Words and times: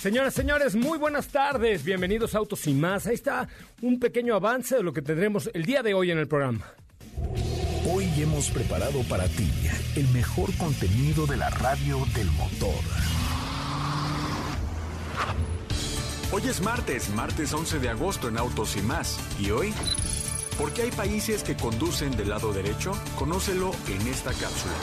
Señoras, 0.00 0.32
señores, 0.32 0.76
muy 0.76 0.96
buenas 0.96 1.26
tardes. 1.26 1.82
Bienvenidos 1.82 2.34
a 2.34 2.38
Autos 2.38 2.68
y 2.68 2.74
Más. 2.74 3.08
Ahí 3.08 3.14
está 3.14 3.48
un 3.82 3.98
pequeño 3.98 4.36
avance 4.36 4.76
de 4.76 4.84
lo 4.84 4.92
que 4.92 5.02
tendremos 5.02 5.50
el 5.52 5.64
día 5.64 5.82
de 5.82 5.92
hoy 5.92 6.12
en 6.12 6.18
el 6.18 6.28
programa. 6.28 6.64
Hoy 7.90 8.08
hemos 8.16 8.48
preparado 8.50 9.02
para 9.08 9.26
ti 9.26 9.50
el 9.96 10.06
mejor 10.08 10.56
contenido 10.56 11.26
de 11.26 11.36
la 11.36 11.50
radio 11.50 11.98
del 12.14 12.30
motor. 12.32 12.78
Hoy 16.30 16.42
es 16.48 16.60
martes, 16.60 17.10
martes 17.10 17.52
11 17.52 17.80
de 17.80 17.88
agosto 17.88 18.28
en 18.28 18.38
Autos 18.38 18.76
y 18.76 18.82
Más. 18.82 19.18
¿Y 19.40 19.50
hoy? 19.50 19.74
¿Por 20.58 20.72
qué 20.72 20.82
hay 20.82 20.90
países 20.92 21.42
que 21.42 21.56
conducen 21.56 22.16
del 22.16 22.28
lado 22.28 22.52
derecho? 22.52 22.92
Conócelo 23.16 23.72
en 23.88 24.06
esta 24.06 24.30
cápsula. 24.30 24.74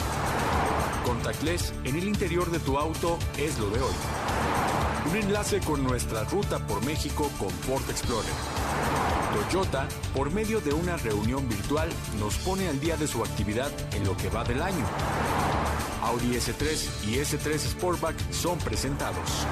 Contactless 1.06 1.72
en 1.84 1.96
el 1.96 2.04
interior 2.04 2.50
de 2.50 2.58
tu 2.58 2.76
auto 2.76 3.18
es 3.38 3.58
lo 3.58 3.70
de 3.70 3.80
hoy. 3.80 4.35
Un 5.08 5.16
enlace 5.16 5.60
con 5.60 5.84
nuestra 5.84 6.24
ruta 6.24 6.58
por 6.66 6.84
México 6.84 7.30
con 7.38 7.50
Ford 7.50 7.88
Explorer. 7.88 8.28
Toyota, 9.32 9.86
por 10.12 10.32
medio 10.32 10.60
de 10.60 10.72
una 10.72 10.96
reunión 10.96 11.48
virtual, 11.48 11.88
nos 12.18 12.34
pone 12.38 12.68
al 12.68 12.80
día 12.80 12.96
de 12.96 13.06
su 13.06 13.22
actividad 13.22 13.70
en 13.94 14.04
lo 14.04 14.16
que 14.16 14.28
va 14.30 14.42
del 14.42 14.60
año. 14.60 14.84
Audi 16.02 16.34
S3 16.34 17.06
y 17.06 17.18
S3 17.18 17.56
Sportback 17.56 18.16
son 18.32 18.58
presentados. 18.58 19.46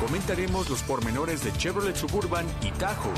Comentaremos 0.00 0.68
los 0.68 0.82
pormenores 0.82 1.44
de 1.44 1.52
Chevrolet 1.52 1.94
Suburban 1.94 2.44
y 2.60 2.72
Tahoe. 2.72 3.14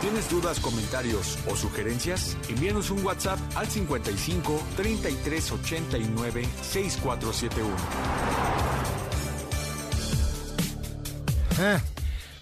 ¿Tienes 0.00 0.30
dudas, 0.30 0.60
comentarios 0.60 1.38
o 1.50 1.56
sugerencias? 1.56 2.36
Envíanos 2.48 2.90
un 2.90 3.04
WhatsApp 3.04 3.40
al 3.56 3.66
55 3.66 4.62
33 4.76 5.52
89 5.52 6.48
6471. 6.62 8.65
Ah, 11.58 11.80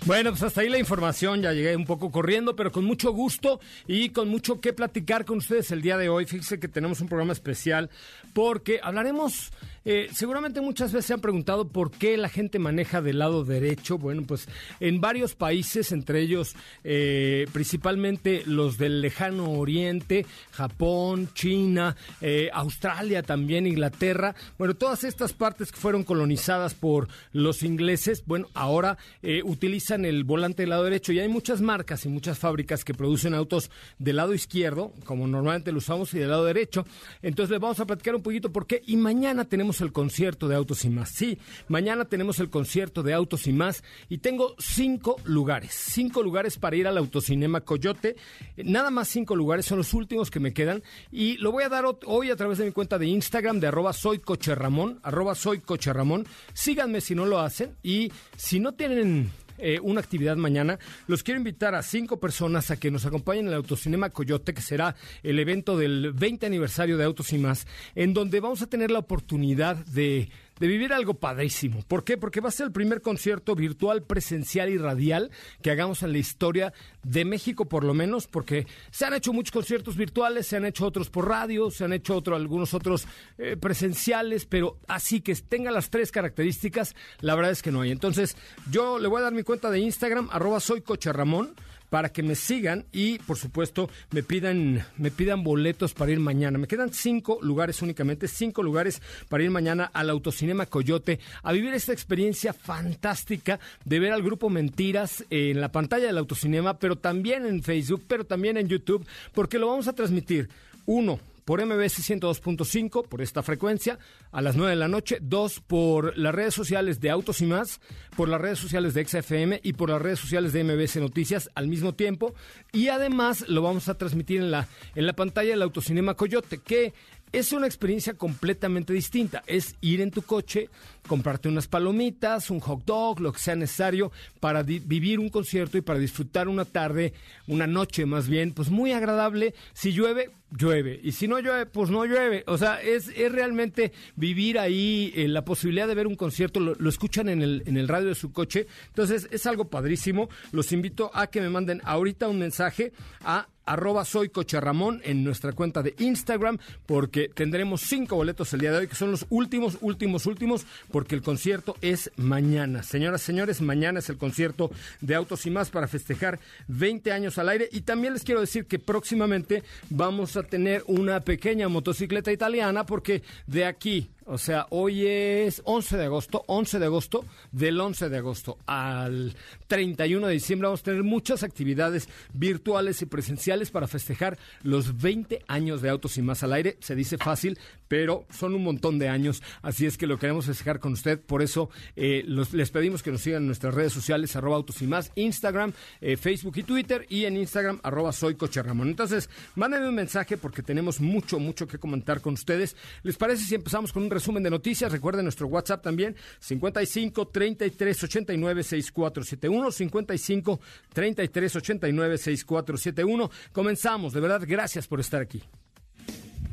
bueno, 0.06 0.30
pues 0.30 0.42
hasta 0.42 0.60
ahí 0.60 0.69
la 0.69 0.78
información, 0.78 1.41
ya 1.41 1.52
llegué 1.52 1.76
un 1.76 1.84
poco 1.84 2.10
corriendo, 2.10 2.56
pero 2.56 2.72
con 2.72 2.84
mucho 2.84 3.12
gusto 3.12 3.60
y 3.86 4.08
con 4.08 4.28
mucho 4.28 4.60
que 4.60 4.72
platicar 4.72 5.25
con 5.25 5.38
ustedes 5.38 5.70
el 5.70 5.82
día 5.82 5.97
de 5.97 6.08
hoy. 6.08 6.25
Fíjense 6.25 6.58
que 6.58 6.66
tenemos 6.66 7.00
un 7.00 7.08
programa 7.08 7.32
especial 7.32 7.91
porque 8.32 8.80
hablaremos 8.82 9.52
eh, 9.84 10.08
seguramente 10.12 10.60
muchas 10.60 10.92
veces 10.92 11.06
se 11.06 11.14
han 11.14 11.20
preguntado 11.20 11.68
por 11.68 11.90
qué 11.90 12.16
la 12.16 12.28
gente 12.28 12.58
maneja 12.58 13.02
del 13.02 13.18
lado 13.18 13.44
derecho. 13.44 13.98
Bueno, 13.98 14.22
pues 14.26 14.48
en 14.80 15.00
varios 15.00 15.34
países, 15.34 15.92
entre 15.92 16.20
ellos 16.20 16.54
eh, 16.84 17.46
principalmente 17.52 18.42
los 18.46 18.78
del 18.78 19.00
lejano 19.00 19.52
oriente, 19.52 20.24
Japón, 20.52 21.28
China, 21.34 21.96
eh, 22.20 22.50
Australia 22.52 23.22
también, 23.22 23.66
Inglaterra. 23.66 24.34
Bueno, 24.58 24.74
todas 24.74 25.04
estas 25.04 25.32
partes 25.32 25.70
que 25.70 25.78
fueron 25.78 26.04
colonizadas 26.04 26.74
por 26.74 27.08
los 27.32 27.62
ingleses, 27.62 28.24
bueno, 28.26 28.48
ahora 28.54 28.96
utilizan 29.44 30.04
el 30.04 30.24
volante 30.24 30.62
del 30.62 30.70
lado 30.70 30.84
derecho 30.84 31.12
y 31.12 31.18
hay 31.18 31.28
muchas 31.28 31.60
marcas 31.60 32.04
y 32.04 32.08
muchas 32.08 32.38
fábricas 32.38 32.84
que 32.84 32.94
producen 32.94 33.34
autos 33.34 33.70
del 33.98 34.16
lado 34.16 34.34
izquierdo, 34.34 34.92
como 35.04 35.26
normalmente 35.26 35.72
lo 35.72 35.78
usamos, 35.78 36.12
y 36.14 36.18
del 36.18 36.30
lado 36.30 36.44
derecho. 36.44 36.86
Entonces 37.22 37.50
les 37.50 37.60
vamos 37.60 37.80
a 37.80 37.86
platicar 37.86 38.14
un 38.14 38.22
poquito 38.22 38.52
por 38.52 38.66
qué 38.66 38.82
y 38.86 38.96
mañana 38.96 39.44
tenemos 39.44 39.73
el 39.80 39.92
concierto 39.92 40.48
de 40.48 40.56
Autos 40.56 40.84
y 40.84 40.90
Más. 40.90 41.10
Sí, 41.10 41.38
mañana 41.68 42.04
tenemos 42.04 42.38
el 42.40 42.50
concierto 42.50 43.02
de 43.02 43.14
Autos 43.14 43.46
y 43.46 43.52
Más 43.52 43.82
y 44.08 44.18
tengo 44.18 44.54
cinco 44.58 45.16
lugares, 45.24 45.72
cinco 45.72 46.22
lugares 46.22 46.58
para 46.58 46.76
ir 46.76 46.86
al 46.86 46.98
Autocinema 46.98 47.62
Coyote. 47.62 48.16
Nada 48.56 48.90
más 48.90 49.08
cinco 49.08 49.36
lugares, 49.36 49.66
son 49.66 49.78
los 49.78 49.94
últimos 49.94 50.30
que 50.30 50.40
me 50.40 50.52
quedan 50.52 50.82
y 51.10 51.36
lo 51.38 51.52
voy 51.52 51.64
a 51.64 51.68
dar 51.68 51.84
hoy 52.06 52.30
a 52.30 52.36
través 52.36 52.58
de 52.58 52.66
mi 52.66 52.72
cuenta 52.72 52.98
de 52.98 53.06
Instagram 53.06 53.60
de 53.60 53.68
arroba 53.68 53.92
soy 53.92 54.18
coche 54.18 54.54
Ramón, 54.54 55.00
arroba 55.02 55.34
soy 55.34 55.60
coche 55.60 55.92
Ramón. 55.92 56.26
Síganme 56.52 57.00
si 57.00 57.14
no 57.14 57.26
lo 57.26 57.40
hacen 57.40 57.76
y 57.82 58.12
si 58.36 58.60
no 58.60 58.72
tienen 58.72 59.30
eh, 59.59 59.78
una 59.82 60.00
actividad 60.00 60.37
mañana. 60.37 60.78
Los 61.06 61.22
quiero 61.22 61.38
invitar 61.38 61.75
a 61.75 61.82
cinco 61.82 62.19
personas 62.19 62.70
a 62.70 62.76
que 62.78 62.91
nos 62.91 63.06
acompañen 63.06 63.47
en 63.47 63.53
el 63.53 63.54
Autocinema 63.54 64.10
Coyote, 64.10 64.54
que 64.54 64.62
será 64.62 64.97
el 65.22 65.38
evento 65.38 65.76
del 65.76 66.12
20 66.12 66.47
aniversario 66.47 66.97
de 66.97 67.04
Autos 67.04 67.32
y 67.32 67.38
más, 67.38 67.66
en 67.94 68.14
donde 68.14 68.41
vamos 68.41 68.62
a 68.62 68.66
tener 68.66 68.91
la 68.91 68.98
oportunidad 68.98 69.76
de 69.76 70.28
de 70.59 70.66
vivir 70.66 70.92
algo 70.92 71.15
padrísimo. 71.15 71.82
¿Por 71.87 72.04
qué? 72.04 72.16
Porque 72.16 72.41
va 72.41 72.48
a 72.48 72.53
ser 72.53 72.66
el 72.66 72.72
primer 72.72 73.00
concierto 73.00 73.54
virtual, 73.54 74.03
presencial 74.03 74.70
y 74.70 74.78
radial 74.78 75.31
que 75.62 75.70
hagamos 75.70 76.03
en 76.03 76.12
la 76.12 76.19
historia 76.19 76.72
de 77.03 77.25
México, 77.25 77.66
por 77.66 77.84
lo 77.84 77.94
menos, 77.94 78.26
porque 78.26 78.66
se 78.91 79.04
han 79.04 79.14
hecho 79.14 79.32
muchos 79.32 79.53
conciertos 79.53 79.97
virtuales, 79.97 80.47
se 80.47 80.56
han 80.56 80.64
hecho 80.64 80.87
otros 80.87 81.10
por 81.10 81.28
radio, 81.28 81.70
se 81.70 81.84
han 81.84 81.93
hecho 81.93 82.16
otro, 82.16 82.37
algunos 82.37 82.75
otros 82.75 83.06
eh, 83.38 83.56
presenciales, 83.56 84.47
pero 84.47 84.78
así 84.88 85.20
que 85.20 85.34
tenga 85.34 85.70
las 85.70 85.91
tres 85.91 86.10
características, 86.10 86.94
la 87.20 87.34
verdad 87.34 87.53
es 87.53 87.62
que 87.62 87.72
no 87.72 87.82
hay. 87.82 87.91
Entonces, 87.91 88.37
yo 88.70 88.98
le 88.98 89.09
voy 89.09 89.20
a 89.20 89.25
dar 89.25 89.32
mi 89.32 89.43
cuenta 89.43 89.70
de 89.70 89.81
Instagram, 89.81 90.28
arroba 90.32 90.60
soy 90.60 90.81
Coche 90.81 91.12
Ramón 91.12 91.54
para 91.94 92.09
que 92.09 92.25
me 92.25 92.34
sigan 92.34 92.87
y 92.91 93.21
por 93.21 93.38
supuesto 93.38 93.88
me 94.10 94.25
pidan, 94.25 94.84
me 94.99 95.12
pidan 95.12 95.44
boletos 95.44 95.94
para 95.94 96.10
ir 96.10 96.19
mañana. 96.19 96.59
Me 96.59 96.66
quedan 96.66 96.93
cinco 96.93 97.38
lugares 97.41 97.82
únicamente, 97.82 98.27
cinco 98.27 98.65
lugares 98.65 99.00
para 99.28 99.44
ir 99.44 99.50
mañana 99.53 99.93
al 99.94 100.10
Autocinema 100.10 100.66
Coyote 100.66 101.21
a 101.44 101.53
vivir 101.53 101.72
esta 101.72 101.93
experiencia 101.93 102.53
fantástica 102.53 103.60
de 103.84 104.00
ver 104.00 104.12
al 104.12 104.25
grupo 104.25 104.50
Mentiras 104.50 105.25
en 105.31 105.60
la 105.60 105.71
pantalla 105.71 106.09
del 106.09 106.19
Autocinema, 106.19 106.81
pero 106.81 106.97
también 106.97 107.47
en 107.47 107.62
Facebook, 107.62 108.03
pero 108.09 108.25
también 108.25 108.56
en 108.56 108.66
YouTube, 108.66 109.06
porque 109.32 109.61
lo 109.61 109.69
vamos 109.69 109.87
a 109.87 109.93
transmitir. 109.93 110.49
Uno, 110.87 111.21
por 111.44 111.65
MBS 111.65 112.00
102.5, 112.10 113.06
por 113.08 113.23
esta 113.23 113.43
frecuencia, 113.43 113.99
a 114.32 114.41
las 114.43 114.56
9 114.56 114.70
de 114.70 114.76
la 114.76 114.88
noche. 114.88 115.19
Dos, 115.20 115.61
por 115.61 116.17
las 116.17 116.35
redes 116.35 116.55
sociales 116.55 117.00
de 117.00 117.11
Autos 117.11 117.41
y 117.41 117.46
Más, 117.46 117.81
por 118.17 118.29
las 118.29 118.41
redes 118.41 118.58
sociales 118.58 118.94
de 118.94 119.05
XFM 119.05 119.61
y 119.62 119.75
por 119.75 119.91
las 119.91 120.00
redes 120.00 120.20
sociales 120.20 120.52
de 120.52 120.64
MBS 120.64 120.96
Noticias 120.96 121.50
al 121.55 121.69
mismo 121.69 121.94
tiempo. 121.94 122.35
Y 122.73 122.88
además 122.88 123.49
lo 123.49 123.62
vamos 123.62 123.88
a 123.88 123.99
transmitir 123.99 124.41
en 124.41 124.50
la, 124.50 124.69
en 124.94 125.06
la 125.06 125.12
pantalla 125.12 125.50
del 125.50 125.62
Autocinema 125.62 126.14
Coyote, 126.14 126.58
que 126.58 126.93
es 127.35 127.52
una 127.52 127.67
experiencia 127.67 128.14
completamente 128.14 128.93
distinta. 128.93 129.43
Es 129.49 129.75
ir 129.81 130.00
en 130.00 130.12
tu 130.12 130.23
coche, 130.23 130.70
comprarte 131.08 131.49
unas 131.49 131.67
palomitas, 131.67 132.49
un 132.49 132.61
hot 132.61 132.85
dog, 132.85 133.20
lo 133.20 133.32
que 133.32 133.40
sea 133.40 133.56
necesario 133.56 134.12
para 134.38 134.62
vivir 134.62 135.19
un 135.19 135.31
concierto 135.31 135.76
y 135.76 135.81
para 135.81 135.99
disfrutar 135.99 136.47
una 136.47 136.64
tarde, 136.64 137.12
una 137.49 137.67
noche 137.67 138.06
más 138.06 138.29
bien, 138.29 138.52
pues 138.52 138.70
muy 138.70 138.93
agradable. 138.93 139.52
Si 139.73 139.90
llueve, 139.90 140.31
llueve. 140.56 141.00
Y 141.02 141.12
si 141.12 141.28
no 141.28 141.38
llueve, 141.38 141.66
pues 141.66 141.90
no 141.90 142.04
llueve. 142.04 142.44
O 142.46 142.58
sea, 142.58 142.80
es, 142.80 143.08
es 143.08 143.30
realmente 143.30 143.92
vivir 144.16 144.58
ahí 144.58 145.12
eh, 145.16 145.28
la 145.28 145.44
posibilidad 145.44 145.88
de 145.88 145.94
ver 145.94 146.06
un 146.06 146.16
concierto. 146.16 146.60
Lo, 146.60 146.88
escuchan 146.88 147.28
en 147.28 147.42
el, 147.42 147.62
en 147.66 147.76
el 147.76 147.88
radio 147.88 148.08
de 148.08 148.14
su 148.14 148.32
coche. 148.32 148.66
Entonces, 148.88 149.28
es 149.30 149.46
algo 149.46 149.68
padrísimo. 149.68 150.28
Los 150.52 150.72
invito 150.72 151.10
a 151.14 151.26
que 151.26 151.40
me 151.40 151.50
manden 151.50 151.80
ahorita 151.84 152.28
un 152.28 152.38
mensaje 152.38 152.92
a 153.22 153.48
arroba 153.66 154.04
soy 154.04 154.28
Coche 154.28 154.58
en 155.02 155.24
nuestra 155.24 155.52
cuenta 155.52 155.82
de 155.82 155.94
Instagram, 155.98 156.58
porque 156.86 157.28
tendremos 157.28 157.82
cinco 157.82 158.16
boletos 158.16 158.52
el 158.52 158.60
día 158.60 158.72
de 158.72 158.78
hoy, 158.78 158.88
que 158.88 158.94
son 158.94 159.10
los 159.10 159.26
últimos, 159.30 159.78
últimos, 159.80 160.26
últimos, 160.26 160.66
porque 160.90 161.14
el 161.14 161.22
concierto 161.22 161.76
es 161.80 162.10
mañana. 162.16 162.82
Señoras, 162.82 163.22
señores, 163.22 163.60
mañana 163.60 163.98
es 163.98 164.08
el 164.08 164.16
concierto 164.16 164.70
de 165.00 165.14
Autos 165.14 165.46
y 165.46 165.50
Más 165.50 165.70
para 165.70 165.88
festejar 165.88 166.38
20 166.68 167.12
años 167.12 167.38
al 167.38 167.48
aire. 167.48 167.68
Y 167.72 167.82
también 167.82 168.12
les 168.12 168.22
quiero 168.22 168.40
decir 168.40 168.66
que 168.66 168.78
próximamente 168.78 169.62
vamos 169.90 170.36
a 170.36 170.44
tener 170.44 170.82
una 170.87 171.20
pequeña 171.20 171.69
motocicleta 171.69 172.32
italiana, 172.32 172.87
porque 172.87 173.23
de 173.46 173.64
aquí 173.64 174.11
o 174.26 174.38
sea, 174.38 174.67
hoy 174.71 175.06
es 175.06 175.62
11 175.65 175.97
de 175.97 176.05
agosto, 176.05 176.44
11 176.47 176.79
de 176.79 176.87
agosto, 176.87 177.25
del 177.53 177.81
11 177.81 178.09
de 178.09 178.17
agosto 178.17 178.59
al 178.67 179.35
31 179.67 180.26
de 180.26 180.32
diciembre 180.32 180.67
vamos 180.67 180.81
a 180.81 180.85
tener 180.85 181.03
muchas 181.03 181.43
actividades 181.43 182.09
virtuales 182.32 183.03
y 183.03 183.06
presenciales 183.06 183.71
para 183.71 183.87
festejar 183.87 184.38
los 184.62 185.00
20 185.00 185.43
años 185.49 185.82
de 185.82 185.91
Autos 185.91 186.17
y 186.19 186.23
Más 186.23 186.43
al 186.43 186.53
aire. 186.53 186.76
Se 186.81 186.94
dice 186.94 187.19
fácil, 187.19 187.59
pero 187.88 188.26
son 188.31 188.55
un 188.55 188.65
montón 188.65 188.99
de 188.99 189.09
años, 189.09 189.43
así 189.62 189.87
es 189.87 189.99
que 189.99 190.06
lo 190.06 190.19
queremos 190.19 190.47
festejar 190.47 190.81
con 190.81 190.93
usted. 190.93 191.21
Por 191.21 191.43
eso 191.43 191.71
eh, 191.97 192.25
les 192.26 192.71
pedimos 192.71 193.03
que 193.03 193.11
nos 193.11 193.21
sigan 193.21 193.43
en 193.43 193.47
nuestras 193.47 193.75
redes 193.75 193.93
sociales, 193.93 194.35
arroba 194.37 194.56
Autos 194.56 194.81
y 194.82 194.87
Más, 194.87 195.12
Instagram, 195.15 195.73
eh, 196.00 196.17
Facebook 196.17 196.55
y 196.56 196.62
Twitter, 196.62 197.06
y 197.09 197.25
en 197.25 197.37
Instagram, 197.37 197.81
arroba 197.82 198.12
Soy 198.12 198.35
Coche 198.37 198.62
Ramón. 198.62 198.88
Entonces, 198.88 199.29
mándenme 199.55 199.88
un 199.88 199.94
mensaje 199.94 200.37
porque 200.37 200.62
tenemos 200.62 201.00
mucho, 201.00 201.38
mucho 201.38 201.67
que 201.67 201.79
comentar 201.79 202.21
con 202.21 202.35
ustedes. 202.35 202.76
¿Les 203.03 203.17
parece 203.17 203.44
si 203.44 203.55
empezamos 203.55 203.93
con 203.93 204.05
un 204.05 204.11
resumen 204.14 204.43
de 204.43 204.50
noticias. 204.50 204.90
Recuerden 204.90 205.25
nuestro 205.25 205.46
WhatsApp 205.49 205.82
también, 205.82 206.16
55 206.40 207.28
33 207.28 208.05
89 208.05 208.62
6471, 208.62 209.70
55 209.70 210.61
33 210.93 211.56
89 211.56 212.19
6471. 212.19 213.31
Comenzamos, 213.52 214.12
de 214.12 214.20
verdad, 214.20 214.43
gracias 214.46 214.87
por 214.87 215.00
estar 215.00 215.20
aquí. 215.20 215.43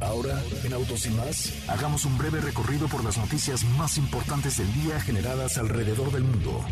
Ahora, 0.02 0.42
en 0.64 0.74
Autos 0.74 1.06
y 1.06 1.12
más, 1.12 1.70
hagamos 1.70 2.06
un 2.06 2.18
breve 2.18 2.42
recorrido 2.42 2.88
por 2.88 3.04
las 3.04 3.20
noticias 3.20 3.64
más 3.78 4.00
importantes 4.00 4.58
del 4.58 4.74
día 4.74 5.00
generadas 5.00 5.60
alrededor 5.60 6.12
del 6.12 6.24
mundo. 6.24 6.66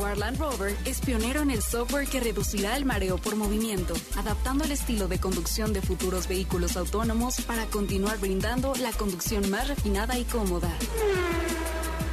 Jaguar 0.00 0.16
Land 0.16 0.38
Rover 0.38 0.76
es 0.86 0.98
pionero 1.00 1.42
en 1.42 1.50
el 1.50 1.60
software 1.60 2.08
que 2.08 2.20
reducirá 2.20 2.74
el 2.78 2.86
mareo 2.86 3.18
por 3.18 3.36
movimiento, 3.36 3.92
adaptando 4.16 4.64
el 4.64 4.72
estilo 4.72 5.08
de 5.08 5.20
conducción 5.20 5.74
de 5.74 5.82
futuros 5.82 6.26
vehículos 6.26 6.78
autónomos 6.78 7.42
para 7.42 7.66
continuar 7.66 8.18
brindando 8.18 8.72
la 8.76 8.92
conducción 8.92 9.50
más 9.50 9.68
refinada 9.68 10.18
y 10.18 10.24
cómoda. 10.24 10.70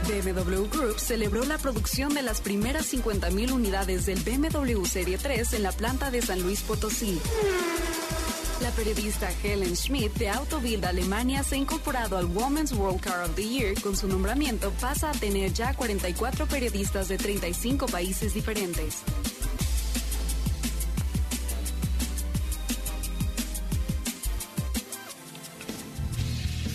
BMW 0.06 0.68
Group 0.70 1.00
celebró 1.00 1.46
la 1.46 1.58
producción 1.58 2.14
de 2.14 2.24
las 2.24 2.42
primeras 2.42 2.94
50.000 2.94 3.54
unidades 3.54 4.06
del 4.06 4.20
BMW 4.20 4.84
Serie 4.84 5.18
3 5.18 5.54
en 5.54 5.64
la 5.64 5.72
planta 5.72 6.12
de 6.12 6.22
San 6.22 6.42
Luis 6.42 6.64
Potosí. 6.64 7.22
Periodista 8.78 9.28
Helen 9.42 9.76
Schmidt 9.76 10.14
de 10.20 10.30
Autobild 10.30 10.86
Alemania 10.86 11.42
se 11.42 11.56
ha 11.56 11.58
incorporado 11.58 12.16
al 12.16 12.26
Women's 12.26 12.72
World 12.74 13.02
Car 13.02 13.28
of 13.28 13.34
the 13.34 13.44
Year. 13.44 13.74
Con 13.82 13.98
su 13.98 14.08
nombramiento 14.08 14.72
pasa 14.80 15.10
a 15.10 15.14
tener 15.14 15.52
ya 15.52 15.74
44 15.74 16.46
periodistas 16.46 17.08
de 17.08 17.18
35 17.18 17.88
países 17.88 18.36
diferentes. 18.36 19.02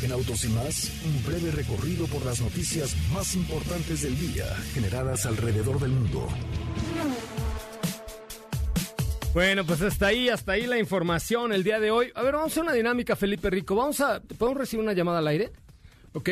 En 0.03 0.11
Autos 0.11 0.45
y 0.45 0.49
más, 0.49 0.91
un 1.05 1.23
breve 1.25 1.53
recorrido 1.53 2.07
por 2.09 2.27
las 2.27 2.41
noticias 2.41 2.97
más 3.13 3.37
importantes 3.37 4.03
del 4.03 4.19
día 4.19 4.47
generadas 4.75 5.25
alrededor 5.25 5.79
del 5.79 5.93
mundo. 5.93 6.27
Bueno, 9.35 9.65
pues 9.65 9.81
hasta 9.81 10.09
ahí, 10.09 10.29
hasta 10.29 10.53
ahí 10.53 10.67
la 10.67 10.79
información 10.79 11.55
el 11.55 11.65
día 11.65 11.81
de 11.81 11.91
hoy. 11.91 12.13
A 12.15 12.23
ver, 12.23 12.35
vamos 12.35 12.51
a 12.51 12.53
hacer 12.53 12.63
una 12.65 12.75
dinámica, 12.75 13.17
Felipe 13.17 13.49
Rico. 13.49 13.75
Vamos 13.75 13.99
a, 14.01 14.21
¿podemos 14.21 14.59
recibir 14.59 14.85
una 14.85 14.93
llamada 14.93 15.21
al 15.21 15.27
aire? 15.27 15.51
Ok. 16.13 16.29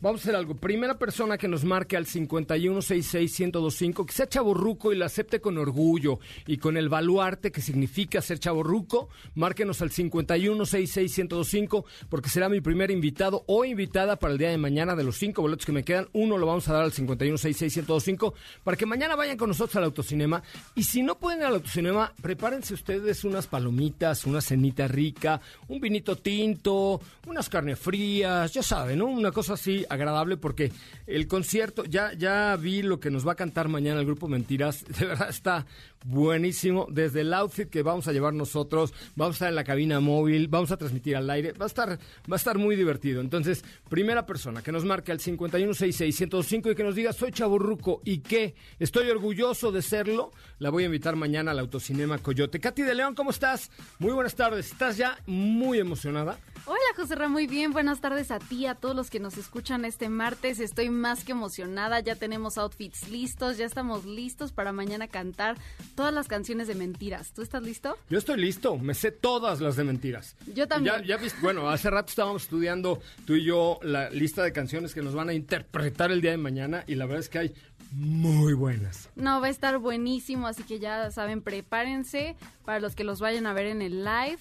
Vamos 0.00 0.20
a 0.20 0.22
hacer 0.22 0.36
algo. 0.36 0.54
Primera 0.54 0.96
persona 0.96 1.36
que 1.36 1.48
nos 1.48 1.64
marque 1.64 1.96
al 1.96 2.06
5166125, 2.06 4.06
que 4.06 4.12
sea 4.12 4.28
chaborruco 4.28 4.92
y 4.92 4.96
la 4.96 5.06
acepte 5.06 5.40
con 5.40 5.58
orgullo 5.58 6.20
y 6.46 6.58
con 6.58 6.76
el 6.76 6.88
baluarte 6.88 7.50
que 7.50 7.60
significa 7.60 8.22
ser 8.22 8.38
chaborruco, 8.38 9.08
márquenos 9.34 9.82
al 9.82 9.90
5166125 9.90 11.84
porque 12.08 12.28
será 12.28 12.48
mi 12.48 12.60
primer 12.60 12.92
invitado 12.92 13.42
o 13.48 13.64
invitada 13.64 14.20
para 14.20 14.34
el 14.34 14.38
día 14.38 14.50
de 14.50 14.58
mañana 14.58 14.94
de 14.94 15.02
los 15.02 15.16
cinco 15.16 15.42
boletos 15.42 15.66
que 15.66 15.72
me 15.72 15.82
quedan. 15.82 16.06
Uno 16.12 16.38
lo 16.38 16.46
vamos 16.46 16.68
a 16.68 16.74
dar 16.74 16.84
al 16.84 16.92
5166125 16.92 18.34
para 18.62 18.76
que 18.76 18.86
mañana 18.86 19.16
vayan 19.16 19.36
con 19.36 19.48
nosotros 19.48 19.74
al 19.74 19.84
autocinema. 19.84 20.44
Y 20.76 20.84
si 20.84 21.02
no 21.02 21.18
pueden 21.18 21.40
ir 21.40 21.46
al 21.46 21.54
autocinema, 21.54 22.12
prepárense 22.22 22.72
ustedes 22.72 23.24
unas 23.24 23.48
palomitas, 23.48 24.26
una 24.26 24.42
cenita 24.42 24.86
rica, 24.86 25.40
un 25.66 25.80
vinito 25.80 26.14
tinto, 26.14 27.00
unas 27.26 27.48
carnes 27.48 27.80
frías, 27.80 28.54
ya 28.54 28.62
saben, 28.62 29.00
¿no? 29.00 29.06
Una 29.06 29.32
cosa 29.32 29.54
así 29.54 29.86
agradable 29.88 30.36
porque 30.36 30.72
el 31.06 31.26
concierto, 31.26 31.84
ya, 31.84 32.12
ya 32.12 32.56
vi 32.56 32.82
lo 32.82 33.00
que 33.00 33.10
nos 33.10 33.26
va 33.26 33.32
a 33.32 33.36
cantar 33.36 33.68
mañana 33.68 34.00
el 34.00 34.06
grupo 34.06 34.28
Mentiras, 34.28 34.84
de 34.98 35.06
verdad 35.06 35.28
está 35.30 35.66
buenísimo, 36.04 36.86
desde 36.90 37.22
el 37.22 37.34
outfit 37.34 37.68
que 37.68 37.82
vamos 37.82 38.08
a 38.08 38.12
llevar 38.12 38.32
nosotros, 38.32 38.94
vamos 39.16 39.34
a 39.34 39.36
estar 39.36 39.48
en 39.48 39.54
la 39.54 39.64
cabina 39.64 40.00
móvil, 40.00 40.48
vamos 40.48 40.70
a 40.70 40.76
transmitir 40.76 41.16
al 41.16 41.28
aire, 41.28 41.52
va 41.52 41.64
a 41.64 41.68
estar, 41.68 41.88
va 41.90 42.34
a 42.34 42.36
estar 42.36 42.58
muy 42.58 42.76
divertido. 42.76 43.20
Entonces, 43.20 43.64
primera 43.88 44.26
persona 44.26 44.62
que 44.62 44.72
nos 44.72 44.84
marque 44.84 45.12
al 45.12 45.18
5166105 45.18 46.72
y 46.72 46.74
que 46.74 46.84
nos 46.84 46.94
diga 46.94 47.12
soy 47.12 47.32
chaburruco 47.32 48.00
y 48.04 48.18
que 48.18 48.54
estoy 48.78 49.10
orgulloso 49.10 49.72
de 49.72 49.82
serlo, 49.82 50.32
la 50.58 50.70
voy 50.70 50.84
a 50.84 50.86
invitar 50.86 51.16
mañana 51.16 51.50
al 51.50 51.58
Autocinema 51.58 52.18
Coyote. 52.18 52.60
Katy 52.60 52.82
de 52.82 52.94
León, 52.94 53.14
¿cómo 53.14 53.30
estás? 53.30 53.70
Muy 53.98 54.12
buenas 54.12 54.34
tardes, 54.34 54.70
¿estás 54.70 54.96
ya 54.96 55.18
muy 55.26 55.78
emocionada? 55.78 56.38
Hola 56.66 56.78
José 56.96 57.14
Ramón, 57.14 57.32
muy 57.32 57.46
bien, 57.46 57.72
buenas 57.72 58.00
tardes 58.00 58.30
a 58.30 58.38
ti, 58.38 58.66
a 58.66 58.74
todos 58.74 58.94
los 58.94 59.10
que 59.10 59.20
nos 59.20 59.36
escuchan 59.38 59.77
este 59.84 60.08
martes, 60.08 60.60
estoy 60.60 60.90
más 60.90 61.24
que 61.24 61.32
emocionada, 61.32 62.00
ya 62.00 62.16
tenemos 62.16 62.58
outfits 62.58 63.08
listos, 63.08 63.56
ya 63.58 63.66
estamos 63.66 64.04
listos 64.04 64.52
para 64.52 64.72
mañana 64.72 65.08
cantar 65.08 65.56
todas 65.94 66.12
las 66.12 66.28
canciones 66.28 66.68
de 66.68 66.74
mentiras. 66.74 67.32
¿Tú 67.32 67.42
estás 67.42 67.62
listo? 67.62 67.96
Yo 68.08 68.18
estoy 68.18 68.40
listo, 68.40 68.76
me 68.78 68.94
sé 68.94 69.10
todas 69.10 69.60
las 69.60 69.76
de 69.76 69.84
mentiras. 69.84 70.36
Yo 70.54 70.66
también. 70.66 70.96
Ya, 71.00 71.04
ya 71.04 71.16
viste, 71.16 71.38
bueno, 71.40 71.68
hace 71.68 71.90
rato 71.90 72.10
estábamos 72.10 72.42
estudiando 72.42 73.00
tú 73.26 73.34
y 73.34 73.44
yo 73.44 73.78
la 73.82 74.10
lista 74.10 74.42
de 74.42 74.52
canciones 74.52 74.94
que 74.94 75.02
nos 75.02 75.14
van 75.14 75.28
a 75.28 75.34
interpretar 75.34 76.10
el 76.10 76.20
día 76.20 76.32
de 76.32 76.36
mañana 76.36 76.84
y 76.86 76.94
la 76.94 77.06
verdad 77.06 77.20
es 77.20 77.28
que 77.28 77.38
hay 77.38 77.54
muy 77.92 78.52
buenas. 78.52 79.08
No, 79.16 79.40
va 79.40 79.46
a 79.46 79.50
estar 79.50 79.78
buenísimo, 79.78 80.46
así 80.46 80.62
que 80.62 80.78
ya 80.78 81.10
saben, 81.10 81.42
prepárense 81.42 82.36
para 82.64 82.80
los 82.80 82.94
que 82.94 83.04
los 83.04 83.20
vayan 83.20 83.46
a 83.46 83.52
ver 83.52 83.66
en 83.66 83.82
el 83.82 84.04
live. 84.04 84.38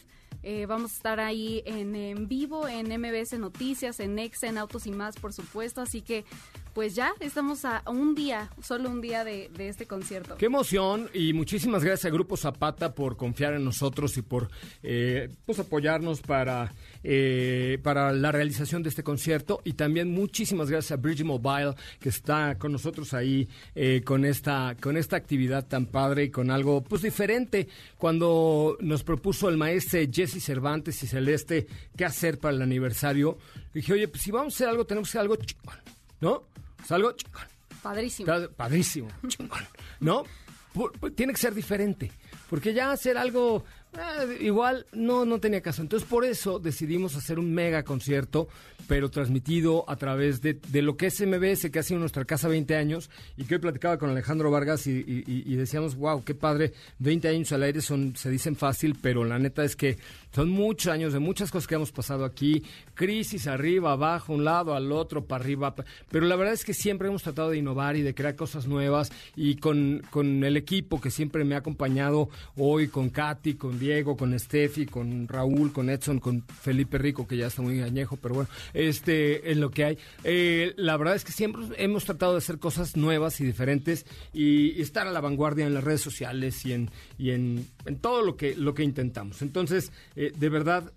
Eh, 0.50 0.66
vamos 0.66 0.94
a 0.94 0.96
estar 0.96 1.20
ahí 1.20 1.62
en, 1.66 1.94
en, 1.94 2.30
vivo 2.30 2.70
en 2.70 2.88
MBS 2.88 3.38
Noticias, 3.38 4.00
en 4.00 4.18
Exa, 4.18 4.48
en 4.48 4.58
Autos 4.58 4.88
y 4.88 4.92
más, 4.92 5.18
por 5.18 5.34
supuesto. 5.34 5.82
Así 5.82 6.02
que, 6.02 6.24
pues 6.74 6.96
ya 6.96 7.12
estamos 7.20 7.66
a 7.66 7.84
un 7.86 8.16
día, 8.16 8.50
solo 8.64 8.90
un 8.90 9.02
día 9.02 9.26
de, 9.26 9.50
este 9.58 9.88
concierto. 9.88 10.38
Qué 10.38 10.46
emoción 10.46 11.10
y 11.14 11.34
muchísimas 11.34 11.84
gracias 11.84 12.06
a 12.06 12.14
Grupo 12.14 12.38
Zapata 12.38 12.96
por 12.96 13.18
confiar 13.18 13.56
en 13.56 13.66
nosotros 13.66 14.16
y 14.16 14.22
por 14.22 14.50
eh, 14.84 15.36
pues 15.46 15.60
apoyarnos 15.60 16.22
para, 16.22 16.72
eh, 17.10 17.80
para 17.84 18.12
la 18.12 18.34
realización 18.34 18.84
de 18.84 18.90
este 18.90 19.02
concierto. 19.02 19.62
Y 19.64 19.74
también 19.74 20.12
muchísimas 20.12 20.70
gracias 20.70 20.92
a 20.92 21.02
Bridge 21.02 21.24
Mobile 21.24 21.74
que 22.02 22.10
está 22.10 22.58
con 22.58 22.74
nosotros 22.74 23.14
ahí 23.14 23.48
eh, 23.76 24.02
con, 24.04 24.26
esta, 24.26 24.76
con 24.82 24.98
esta 24.98 25.16
actividad 25.16 25.66
tan 25.66 25.86
padre 25.86 26.26
y 26.26 26.30
con 26.30 26.52
algo 26.52 26.84
pues 26.84 27.04
diferente. 27.04 27.70
Cuando 27.98 28.76
nos 28.82 29.04
propuso 29.04 29.48
el 29.48 29.56
maestro 29.56 30.02
Jesse 30.12 30.44
Cervantes 30.44 31.02
y 31.02 31.08
Celeste 31.08 31.68
qué 31.96 32.04
hacer 32.04 32.40
para 32.40 32.54
el 32.54 32.62
aniversario, 32.62 33.38
dije, 33.74 33.94
oye, 33.94 34.10
pues 34.10 34.24
si 34.24 34.32
vamos 34.32 34.54
a 34.54 34.56
hacer 34.58 34.68
algo, 34.68 34.86
tenemos 34.86 35.08
que 35.08 35.12
hacer 35.12 35.22
algo 35.22 35.38
chingón, 35.38 35.78
¿no? 36.20 36.44
Pues 36.76 36.92
algo 36.92 37.14
chingón. 37.14 37.48
Padrísimo. 37.82 38.34
Padrísimo, 38.58 39.08
chingón, 39.30 39.64
¿no? 40.02 40.26
Tiene 41.16 41.32
que 41.32 41.40
ser 41.40 41.56
diferente, 41.56 42.12
porque 42.50 42.74
ya 42.74 42.92
hacer 42.92 43.18
algo 43.18 43.64
eh, 43.94 44.38
igual 44.42 44.86
no, 44.92 45.26
no 45.26 45.40
tenía 45.40 45.62
caso. 45.62 45.82
Entonces 45.82 46.08
por 46.08 46.26
eso 46.26 46.60
decidimos 46.60 47.16
hacer 47.16 47.40
un 47.40 47.54
mega 47.54 47.84
concierto, 47.84 48.48
pero 48.88 49.10
transmitido 49.10 49.84
a 49.90 49.96
través 49.96 50.42
de, 50.42 50.54
de 50.54 50.82
lo 50.82 50.98
que 50.98 51.08
es 51.08 51.20
MBS, 51.20 51.70
que 51.72 51.80
ha 51.80 51.84
sido 51.84 52.00
nuestra 52.00 52.26
casa 52.26 52.48
20 52.48 52.76
años, 52.76 53.10
y 53.38 53.46
que 53.46 53.56
hoy 53.56 53.62
platicaba 53.62 53.98
con 53.98 54.10
Alejandro 54.10 54.52
Vargas 54.52 54.88
y, 54.88 54.92
y- 54.92 55.24
y- 55.46 55.56
decíamos, 55.56 55.96
wow, 55.96 56.24
qué 56.24 56.36
padre, 56.36 56.74
20 57.00 57.28
años 57.28 57.52
al 57.52 57.64
aire 57.64 57.82
son, 57.82 58.16
se 58.16 58.30
dicen 58.30 58.56
fácil, 58.56 58.96
pero 59.02 59.24
la 59.26 59.40
neta 59.40 59.64
es 59.64 59.76
que 59.76 59.98
son 60.38 60.52
muchos 60.52 60.94
años 60.94 61.14
de 61.14 61.20
muchas 61.20 61.50
cosas 61.50 61.66
que 61.66 61.74
hemos 61.74 61.92
pasado 61.92 62.24
aquí, 62.24 62.62
crisis 62.94 63.48
arriba, 63.48 63.94
abajo, 63.94 64.34
un 64.34 64.46
lado, 64.46 64.76
al 64.76 64.92
otro, 64.92 65.26
para 65.26 65.44
arriba, 65.44 65.74
pero 66.12 66.28
la 66.28 66.36
verdad 66.36 66.54
es 66.54 66.64
que 66.64 66.76
siempre 66.76 67.08
hemos 67.08 67.24
tratado 67.24 67.50
de 67.50 67.58
innovar 67.58 67.96
y 67.96 68.04
de 68.04 68.14
crear 68.14 68.36
cosas 68.36 68.68
nuevas 68.68 69.12
y 69.36 69.56
con, 69.56 70.04
con 70.12 70.44
el 70.44 70.56
equipo 70.56 71.02
que 71.02 71.10
siempre 71.10 71.44
me 71.44 71.56
ha 71.56 71.58
acompañado 71.58 72.30
hoy, 72.56 72.88
con 72.88 73.10
Katy, 73.10 73.56
con 73.56 73.80
Diego, 73.80 74.16
con 74.16 74.38
Steffi, 74.38 74.86
con 74.86 75.28
Raúl, 75.28 75.74
con 75.74 75.90
Edson, 75.90 76.20
con 76.20 76.44
Felipe 76.44 77.00
Rico, 77.00 77.28
que 77.28 77.36
ya 77.36 77.48
está 77.48 77.64
muy 77.64 77.82
añejo, 77.82 78.18
pero 78.18 78.36
bueno, 78.36 78.50
este 78.76 79.50
es 79.50 79.58
lo 79.58 79.72
que 79.72 79.86
hay. 79.86 79.98
Eh, 80.24 80.76
la 80.78 80.98
verdad 80.98 81.16
es 81.16 81.24
que 81.24 81.32
siempre 81.32 81.64
hemos 81.78 82.06
tratado 82.06 82.34
de 82.34 82.38
hacer 82.38 82.60
cosas 82.60 82.96
nuevas 82.96 83.42
y 83.42 83.44
diferentes 83.44 84.06
y, 84.34 84.80
estar 84.80 85.08
a 85.08 85.12
la 85.12 85.20
vanguardia 85.20 85.66
en 85.66 85.74
las 85.74 85.84
redes 85.84 86.02
sociales 86.02 86.64
y 86.64 86.74
en, 86.74 86.92
y 87.18 87.32
en, 87.32 87.66
en 87.88 87.98
todo 87.98 88.22
lo 88.22 88.38
que, 88.38 88.56
lo 88.56 88.76
que 88.76 88.84
intentamos. 88.84 89.42
Entonces, 89.42 89.92
de 90.36 90.50
verdad, 90.50 90.92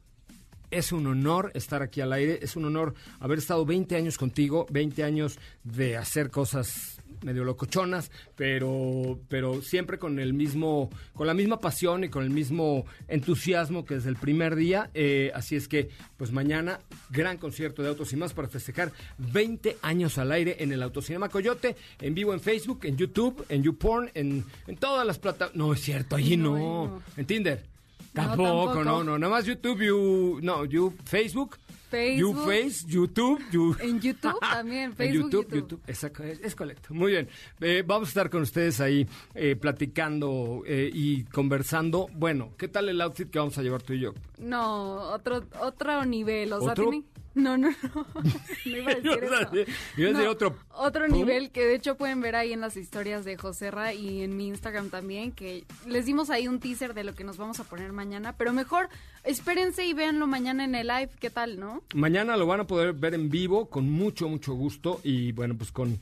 es 0.70 0.92
un 0.92 1.06
honor 1.06 1.50
estar 1.54 1.82
aquí 1.82 2.00
al 2.00 2.12
aire, 2.12 2.38
es 2.42 2.56
un 2.56 2.64
honor 2.64 2.94
haber 3.18 3.38
estado 3.38 3.66
20 3.66 3.96
años 3.96 4.18
contigo, 4.18 4.66
20 4.70 5.02
años 5.02 5.38
de 5.64 5.96
hacer 5.96 6.30
cosas 6.30 7.00
medio 7.22 7.44
locochonas, 7.44 8.10
pero, 8.37 9.18
pero 9.28 9.60
siempre 9.62 9.99
con 9.99 10.18
el 10.18 10.32
mismo, 10.32 10.90
con 11.14 11.26
la 11.26 11.34
misma 11.34 11.58
pasión 11.58 12.04
y 12.04 12.08
con 12.08 12.25
el 12.25 12.30
mismo 12.30 12.87
entusiasmo 13.08 13.84
que 13.84 13.96
desde 13.96 14.08
el 14.08 14.16
primer 14.16 14.56
día. 14.56 14.90
Eh, 14.94 15.30
así 15.34 15.56
es 15.56 15.68
que, 15.68 15.90
pues 16.16 16.32
mañana, 16.32 16.80
gran 17.10 17.37
concierto 17.38 17.82
de 17.82 17.88
Autos 17.88 18.12
y 18.12 18.16
más 18.16 18.32
para 18.32 18.49
festejar 18.49 18.92
20 19.18 19.76
años 19.82 20.18
al 20.18 20.32
aire 20.32 20.56
en 20.60 20.72
el 20.72 20.82
Autocinema 20.82 21.28
Coyote, 21.28 21.76
en 22.00 22.14
vivo 22.14 22.32
en 22.32 22.40
Facebook, 22.40 22.80
en 22.84 22.96
YouTube, 22.96 23.44
en 23.49 23.62
YouPorn, 23.62 24.10
en, 24.14 24.44
en 24.66 24.76
todas 24.76 25.06
las 25.06 25.18
plataformas. 25.18 25.56
No, 25.56 25.72
es 25.72 25.80
cierto, 25.80 26.16
allí 26.16 26.37
no. 26.37 27.02
En 27.16 27.26
Tinder. 27.26 27.70
Tampoco, 28.12 28.83
no, 28.85 29.05
no, 29.05 29.19
nada 29.19 29.31
más 29.31 29.47
YouTube, 29.47 29.83
you, 29.83 30.40
no, 30.43 30.64
you, 30.64 30.93
Facebook. 31.05 31.57
Facebook. 31.90 32.37
YouFace, 32.47 32.87
YouTube, 32.87 33.43
you... 33.50 33.76
En 33.81 34.00
YouTube 34.00 34.38
también, 34.38 34.93
Facebook, 34.97 35.31
YouTube, 35.33 35.55
YouTube. 35.55 35.81
Exacto, 35.88 36.23
es, 36.23 36.40
es, 36.40 36.55
correcto. 36.55 36.95
Muy 36.95 37.11
bien. 37.12 37.29
Eh, 37.61 37.83
vamos 37.85 38.09
a 38.09 38.11
estar 38.11 38.31
con 38.31 38.43
ustedes 38.43 38.81
ahí 38.81 39.09
eh, 39.35 39.57
platicando 39.57 40.62
eh, 40.67 40.88
y 40.93 41.25
conversando. 41.25 42.07
Bueno, 42.14 42.52
¿qué 42.57 42.69
tal 42.69 42.88
el 42.88 43.00
outfit 43.00 43.29
que 43.29 43.40
vamos 43.40 43.59
a 43.59 43.62
llevar 43.62 43.83
tú 43.83 43.93
y 43.95 44.00
yo? 44.00 44.14
No, 44.38 45.00
otro 45.12 45.43
otro 45.61 46.05
nivel. 46.05 46.52
O 46.52 46.57
¿Otro? 46.59 46.67
sea, 46.67 46.75
tiene- 46.76 47.05
No, 47.34 47.56
no, 47.56 47.70
no. 47.70 48.06
No 48.66 48.76
iba 48.76 48.90
a 48.90 48.94
decir 48.96 49.04
Ibas 49.22 49.32
a 49.32 49.40
eso. 49.42 49.50
decir- 49.50 49.75
ibas 49.96 50.14
a 50.14 50.18
decir 50.18 50.28
otro- 50.28 50.56
Otro 50.75 51.08
nivel 51.08 51.50
que 51.50 51.64
de 51.64 51.75
hecho 51.75 51.96
pueden 51.96 52.20
ver 52.20 52.34
ahí 52.37 52.52
en 52.52 52.60
las 52.60 52.76
historias 52.76 53.25
de 53.25 53.37
Joserra 53.37 53.94
y 53.94 54.22
en 54.22 54.37
mi 54.37 54.49
Instagram 54.49 54.90
también, 54.90 55.32
que 55.32 55.64
les 55.87 56.06
dimos 56.06 56.30
ahí 56.30 56.49
un 56.49 56.58
teaser 56.60 56.92
de 56.94 57.04
lo 57.04 57.14
que 57.14 57.25
nos 57.25 57.37
vamos 57.37 57.60
a 57.60 57.64
poner 57.64 57.92
mañana. 57.92 58.34
Pero 58.37 58.52
mejor 58.52 58.88
espérense 59.25 59.87
y 59.87 59.92
véanlo 59.94 60.26
mañana 60.26 60.64
en 60.64 60.75
el 60.75 60.88
live. 60.88 61.10
¿Qué 61.20 61.30
tal, 61.30 61.58
no? 61.60 61.82
Mañana 61.94 62.37
lo 62.37 62.46
van 62.46 62.60
a 62.60 62.66
poder 62.66 62.92
ver 62.94 63.14
en 63.14 63.30
vivo 63.30 63.68
con 63.70 63.88
mucho, 63.90 64.28
mucho 64.28 64.52
gusto 64.54 65.00
y 65.04 65.32
bueno, 65.32 65.54
pues 65.56 65.70
con... 65.72 65.99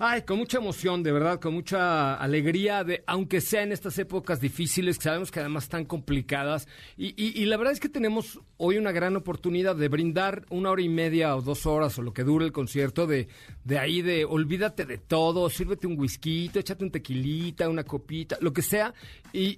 Ay, 0.00 0.22
con 0.22 0.38
mucha 0.38 0.58
emoción, 0.58 1.02
de 1.02 1.10
verdad, 1.10 1.40
con 1.40 1.54
mucha 1.54 2.14
alegría, 2.14 2.84
de, 2.84 3.02
aunque 3.08 3.40
sea 3.40 3.62
en 3.64 3.72
estas 3.72 3.98
épocas 3.98 4.40
difíciles, 4.40 4.96
que 4.96 5.02
sabemos 5.04 5.32
que 5.32 5.40
además 5.40 5.64
están 5.64 5.84
complicadas. 5.86 6.68
Y, 6.96 7.14
y- 7.20 7.44
la 7.46 7.56
verdad 7.56 7.72
es 7.72 7.80
que 7.80 7.88
tenemos 7.88 8.38
hoy 8.58 8.76
una 8.78 8.92
gran 8.92 9.16
oportunidad 9.16 9.74
de 9.74 9.88
brindar 9.88 10.44
una 10.50 10.70
hora 10.70 10.82
y 10.82 10.88
media 10.88 11.34
o 11.34 11.42
dos 11.42 11.66
horas 11.66 11.98
o 11.98 12.02
lo 12.02 12.12
que 12.12 12.22
dure 12.22 12.44
el 12.44 12.52
concierto, 12.52 13.08
de, 13.08 13.26
de 13.64 13.78
ahí 13.80 14.02
de 14.02 14.24
olvídate 14.24 14.84
de 14.84 14.98
todo, 14.98 15.50
sírvete 15.50 15.88
un 15.88 15.98
whisky, 15.98 16.48
échate 16.54 16.84
un 16.84 16.92
tequilita, 16.92 17.68
una 17.68 17.82
copita, 17.82 18.38
lo 18.40 18.52
que 18.52 18.62
sea, 18.62 18.94
y- 19.32 19.56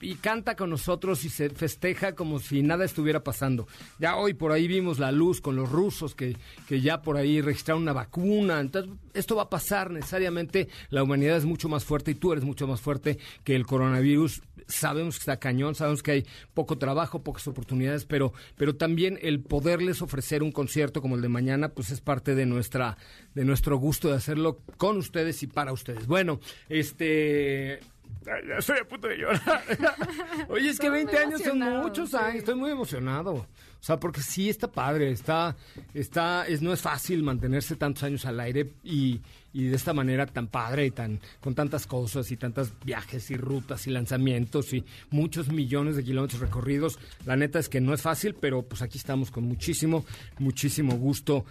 y 0.00 0.14
canta 0.16 0.56
con 0.56 0.70
nosotros 0.70 1.22
y 1.24 1.28
se 1.28 1.50
festeja 1.50 2.14
como 2.14 2.38
si 2.38 2.62
nada 2.62 2.84
estuviera 2.86 3.22
pasando. 3.22 3.66
Ya 3.98 4.16
hoy 4.16 4.32
por 4.34 4.52
ahí 4.52 4.66
vimos 4.68 4.98
la 4.98 5.12
luz 5.12 5.40
con 5.42 5.54
los 5.54 5.70
rusos 5.70 6.14
que, 6.14 6.36
que 6.66 6.80
ya 6.80 7.02
por 7.02 7.16
ahí 7.18 7.40
registraron 7.42 7.82
una 7.82 7.92
vacuna. 7.92 8.58
Entonces, 8.60 8.90
esto 9.14 9.36
va 9.36 9.42
a 9.42 9.50
pasar 9.50 9.81
necesariamente. 9.90 10.68
La 10.90 11.02
humanidad 11.02 11.36
es 11.36 11.44
mucho 11.44 11.68
más 11.68 11.84
fuerte 11.84 12.12
y 12.12 12.14
tú 12.14 12.32
eres 12.32 12.44
mucho 12.44 12.66
más 12.66 12.80
fuerte 12.80 13.18
que 13.44 13.56
el 13.56 13.66
coronavirus. 13.66 14.42
Sabemos 14.68 15.16
que 15.16 15.20
está 15.20 15.38
cañón, 15.38 15.74
sabemos 15.74 16.02
que 16.02 16.10
hay 16.12 16.26
poco 16.54 16.78
trabajo, 16.78 17.22
pocas 17.22 17.46
oportunidades, 17.48 18.04
pero, 18.04 18.32
pero 18.56 18.76
también 18.76 19.18
el 19.22 19.40
poderles 19.40 20.02
ofrecer 20.02 20.42
un 20.42 20.52
concierto 20.52 21.02
como 21.02 21.16
el 21.16 21.22
de 21.22 21.28
mañana, 21.28 21.70
pues 21.70 21.90
es 21.90 22.00
parte 22.00 22.34
de 22.34 22.46
nuestra, 22.46 22.96
de 23.34 23.44
nuestro 23.44 23.76
gusto 23.76 24.08
de 24.08 24.16
hacerlo 24.16 24.60
con 24.76 24.96
ustedes 24.96 25.42
y 25.42 25.46
para 25.46 25.72
ustedes. 25.72 26.06
Bueno, 26.06 26.40
este 26.68 27.80
ya 28.24 28.58
estoy 28.58 28.78
a 28.78 28.84
punto 28.88 29.08
de 29.08 29.18
llorar. 29.18 29.62
Oye, 30.48 30.70
es 30.70 30.78
que 30.78 30.86
Estoy 30.86 31.04
20 31.04 31.12
muy 31.12 31.22
años 31.22 31.42
son 31.42 31.58
muchos 31.82 32.10
sí. 32.10 32.16
años. 32.16 32.36
Estoy 32.36 32.54
muy 32.54 32.70
emocionado. 32.70 33.32
O 33.34 33.84
sea, 33.84 33.98
porque 33.98 34.20
sí 34.20 34.48
está 34.48 34.70
padre, 34.70 35.10
está, 35.10 35.56
está, 35.92 36.46
es, 36.46 36.62
no 36.62 36.72
es 36.72 36.80
fácil 36.80 37.24
mantenerse 37.24 37.74
tantos 37.74 38.04
años 38.04 38.24
al 38.26 38.38
aire 38.38 38.70
y, 38.84 39.20
y 39.52 39.64
de 39.64 39.74
esta 39.74 39.92
manera 39.92 40.24
tan 40.26 40.46
padre 40.46 40.86
y 40.86 40.92
tan, 40.92 41.20
con 41.40 41.56
tantas 41.56 41.88
cosas 41.88 42.30
y 42.30 42.36
tantos 42.36 42.72
viajes 42.84 43.28
y 43.32 43.36
rutas 43.36 43.88
y 43.88 43.90
lanzamientos 43.90 44.72
y 44.72 44.84
muchos 45.10 45.48
millones 45.48 45.96
de 45.96 46.04
kilómetros 46.04 46.40
recorridos. 46.40 47.00
La 47.26 47.34
neta 47.34 47.58
es 47.58 47.68
que 47.68 47.80
no 47.80 47.92
es 47.92 48.02
fácil, 48.02 48.34
pero 48.34 48.62
pues 48.62 48.82
aquí 48.82 48.98
estamos 48.98 49.32
con 49.32 49.44
muchísimo, 49.44 50.04
muchísimo 50.38 50.94
gusto 50.94 51.44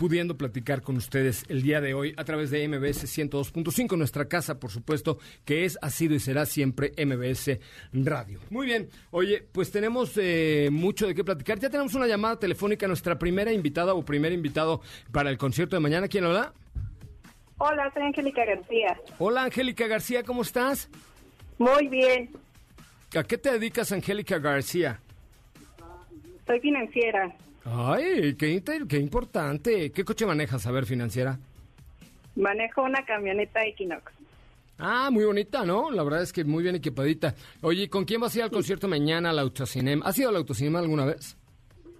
pudiendo 0.00 0.38
platicar 0.38 0.80
con 0.80 0.96
ustedes 0.96 1.44
el 1.50 1.60
día 1.60 1.82
de 1.82 1.92
hoy 1.92 2.14
a 2.16 2.24
través 2.24 2.50
de 2.50 2.66
MBS 2.66 3.04
102.5, 3.04 3.98
nuestra 3.98 4.28
casa, 4.28 4.58
por 4.58 4.70
supuesto, 4.70 5.18
que 5.44 5.66
es, 5.66 5.78
ha 5.82 5.90
sido 5.90 6.14
y 6.14 6.20
será 6.20 6.46
siempre 6.46 6.94
MBS 6.96 7.58
Radio. 7.92 8.40
Muy 8.48 8.66
bien, 8.66 8.88
oye, 9.10 9.46
pues 9.52 9.70
tenemos 9.70 10.16
eh, 10.16 10.70
mucho 10.72 11.06
de 11.06 11.14
qué 11.14 11.22
platicar. 11.22 11.58
Ya 11.58 11.68
tenemos 11.68 11.94
una 11.94 12.06
llamada 12.06 12.38
telefónica, 12.38 12.86
nuestra 12.86 13.18
primera 13.18 13.52
invitada 13.52 13.92
o 13.92 14.02
primer 14.02 14.32
invitado 14.32 14.80
para 15.12 15.28
el 15.28 15.36
concierto 15.36 15.76
de 15.76 15.80
mañana. 15.80 16.08
¿Quién 16.08 16.24
habla? 16.24 16.54
Hola, 17.58 17.90
soy 17.92 18.04
Angélica 18.04 18.42
García. 18.46 18.98
Hola, 19.18 19.44
Angélica 19.44 19.86
García, 19.86 20.22
¿cómo 20.22 20.40
estás? 20.40 20.88
Muy 21.58 21.88
bien, 21.88 22.30
¿A 23.18 23.22
qué 23.22 23.36
te 23.36 23.52
dedicas, 23.52 23.92
Angélica 23.92 24.38
García? 24.38 24.98
soy 26.46 26.58
financiera. 26.60 27.36
Ay, 27.64 28.34
qué, 28.36 28.48
inter- 28.48 28.86
qué 28.86 28.98
importante. 28.98 29.90
¿Qué 29.92 30.04
coche 30.04 30.26
manejas, 30.26 30.66
a 30.66 30.70
ver, 30.70 30.86
financiera? 30.86 31.38
Manejo 32.36 32.82
una 32.82 33.04
camioneta 33.04 33.62
Equinox. 33.64 34.12
Ah, 34.78 35.10
muy 35.10 35.24
bonita, 35.24 35.64
¿no? 35.64 35.90
La 35.90 36.02
verdad 36.02 36.22
es 36.22 36.32
que 36.32 36.42
muy 36.44 36.62
bien 36.62 36.76
equipadita. 36.76 37.34
Oye, 37.60 37.90
¿con 37.90 38.04
quién 38.06 38.20
vas 38.20 38.34
a 38.34 38.38
ir 38.38 38.44
al 38.44 38.50
concierto 38.50 38.88
mañana 38.88 39.28
al 39.30 39.38
Autocinema? 39.38 40.06
¿Has 40.06 40.18
ido 40.18 40.30
al 40.30 40.36
Autocinema 40.36 40.78
alguna 40.78 41.04
vez? 41.04 41.36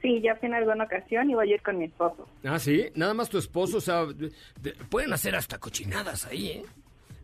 Sí, 0.00 0.18
ya 0.22 0.34
fui 0.36 0.48
en 0.48 0.54
alguna 0.54 0.84
ocasión 0.84 1.28
y 1.30 1.34
voy 1.34 1.52
a 1.52 1.54
ir 1.56 1.62
con 1.62 1.76
mi 1.76 1.84
esposo. 1.84 2.26
Ah, 2.42 2.58
sí. 2.58 2.86
Nada 2.94 3.12
más 3.12 3.28
tu 3.28 3.36
esposo, 3.36 3.76
o 3.76 3.80
sea, 3.82 4.06
de- 4.06 4.32
de- 4.62 4.72
pueden 4.88 5.12
hacer 5.12 5.36
hasta 5.36 5.58
cochinadas 5.58 6.24
ahí, 6.26 6.48
¿eh? 6.48 6.64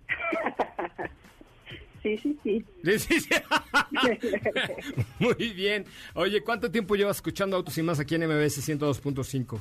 Sí, 2.06 2.16
sí, 2.18 2.38
sí. 2.44 2.64
Sí, 2.98 3.20
sí. 3.20 3.28
Muy 5.18 5.34
bien. 5.52 5.86
Oye, 6.14 6.40
¿cuánto 6.40 6.70
tiempo 6.70 6.94
llevas 6.94 7.16
escuchando 7.16 7.56
Autos 7.56 7.76
y 7.78 7.82
Más 7.82 7.98
aquí 7.98 8.14
en 8.14 8.28
MBS 8.28 8.58
102.5? 8.68 9.58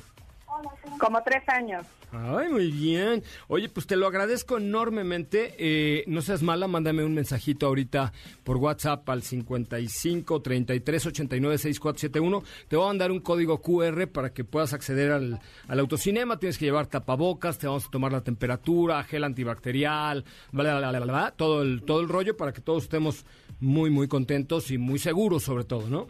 Como 1.00 1.22
tres 1.24 1.48
años. 1.48 1.86
Ay, 2.12 2.50
muy 2.50 2.72
bien. 2.72 3.24
Oye, 3.48 3.68
pues 3.70 3.88
te 3.88 3.96
lo 3.96 4.08
agradezco 4.08 4.58
enormemente. 4.58 5.56
Eh, 5.58 6.04
no 6.08 6.22
seas 6.22 6.42
mala, 6.42 6.68
mándame 6.68 7.04
un 7.04 7.14
mensajito 7.14 7.66
ahorita 7.68 8.14
por 8.44 8.58
WhatsApp 8.58 9.10
al 9.10 9.22
55 9.22 10.42
33 10.42 11.06
89 11.08 11.58
6471. 11.58 12.44
Te 12.68 12.76
voy 12.76 12.86
a 12.86 12.88
mandar 12.88 13.12
un 13.12 13.20
código 13.20 13.62
QR 13.62 14.08
para 14.08 14.32
que 14.32 14.44
puedas 14.44 14.74
acceder 14.74 15.12
al, 15.12 15.40
al 15.68 15.80
autocinema. 15.80 16.40
Tienes 16.40 16.58
que 16.58 16.66
llevar 16.66 16.88
tapabocas, 16.88 17.58
te 17.58 17.68
vamos 17.68 17.86
a 17.88 17.90
tomar 17.90 18.12
la 18.12 18.22
temperatura, 18.22 19.04
gel 19.04 19.24
antibacterial, 19.24 20.24
bla, 20.52 20.78
bla, 20.78 20.90
bla, 20.90 21.00
bla, 21.00 21.14
bla, 21.14 21.32
todo 21.32 21.64
el, 21.64 21.84
todo 21.84 22.00
el 22.00 22.10
rollo 22.10 22.38
para 22.38 22.54
que 22.54 22.62
todos 22.62 22.84
estemos 22.84 23.26
muy, 23.60 23.90
muy 23.90 24.08
contentos 24.08 24.72
y 24.72 24.78
muy 24.78 25.00
seguros 25.00 25.44
sobre 25.44 25.66
todo, 25.66 25.90
¿no? 25.90 26.08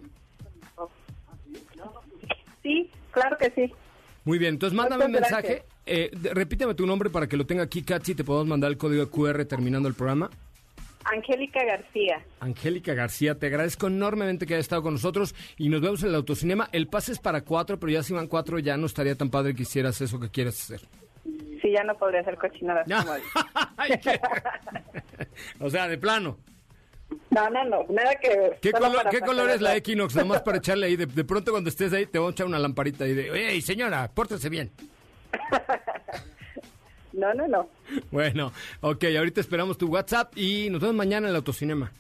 Sí, 2.62 2.90
claro 3.12 3.38
que 3.38 3.52
sí. 3.52 3.74
Muy 4.26 4.40
bien, 4.40 4.56
entonces 4.56 4.76
mándame 4.76 5.06
un 5.06 5.12
mensaje. 5.12 5.64
Eh, 5.86 6.10
repíteme 6.34 6.74
tu 6.74 6.86
nombre 6.86 7.10
para 7.12 7.28
que 7.28 7.38
lo 7.38 7.46
tenga 7.46 7.64
aquí, 7.64 7.84
Katsi, 7.84 8.14
y 8.14 8.16
te 8.16 8.24
podamos 8.24 8.48
mandar 8.48 8.72
el 8.72 8.78
código 8.78 9.10
QR 9.10 9.46
terminando 9.46 9.88
el 9.88 9.94
programa. 9.94 10.30
Angélica 11.06 11.64
García. 11.64 12.24
Angélica 12.40 12.96
García, 12.96 13.36
te 13.38 13.46
agradezco 13.46 13.88
enormemente 13.88 14.48
que 14.48 14.56
hayas 14.56 14.66
estado 14.66 14.82
con 14.82 14.94
nosotros 14.94 15.36
y 15.58 15.70
nos 15.70 15.82
vemos 15.82 16.02
en 16.02 16.10
el 16.10 16.16
autocinema. 16.16 16.68
El 16.72 16.88
pase 16.88 17.12
es 17.12 17.20
para 17.20 17.42
cuatro, 17.42 17.80
pero 17.80 17.92
ya 17.92 18.02
si 18.02 18.14
van 18.14 18.28
cuatro 18.28 18.58
ya 18.58 18.76
no 18.78 18.88
estaría 18.88 19.16
tan 19.16 19.30
padre 19.30 19.54
que 19.54 19.62
hicieras 19.62 20.02
eso 20.02 20.20
que 20.20 20.30
quieres 20.30 20.60
hacer. 20.60 20.82
Sí, 21.62 21.72
ya 21.72 21.84
no 21.84 21.96
podría 21.96 22.22
hacer 22.22 22.38
cochinadas 22.38 22.88
como 22.90 23.14
o 25.68 25.70
sea, 25.70 25.88
de 25.88 25.98
plano. 26.00 26.40
No, 27.30 27.50
no, 27.50 27.66
no, 27.66 27.86
nada 27.90 28.16
que 28.16 28.30
ver. 28.30 28.60
¿Qué, 28.62 28.72
color, 28.72 28.96
para 28.96 29.10
¿qué 29.10 29.20
color 29.22 29.50
es 29.50 29.62
la. 29.62 29.76
Equinox? 29.76 30.16
Nomás 30.16 30.42
para 30.42 30.58
echarle 30.58 30.88
ahí. 30.88 30.96
De, 30.96 31.06
de 31.06 31.24
pronto 31.24 31.52
cuando 31.52 31.70
estés 31.70 31.92
ahí 31.94 32.06
te 32.06 32.20
voy 32.20 32.30
a 32.30 32.32
echar 32.32 32.48
una 32.48 32.60
lamparita 32.60 33.04
ahí 33.04 33.14
de, 33.14 33.32
oye, 33.32 33.62
señora, 33.62 34.10
pórtese 34.14 34.50
bien. 34.50 34.72
No, 37.16 37.34
no, 37.34 37.48
no. 37.48 37.70
Bueno, 38.12 38.52
ok, 38.82 39.06
ahorita 39.18 39.40
esperamos 39.40 39.78
tu 39.78 39.88
WhatsApp 39.88 40.38
y 40.38 40.70
nos 40.70 40.82
vemos 40.82 40.98
mañana 40.98 41.28
en 41.28 41.30
el 41.30 41.38
autocinema. 41.38 41.92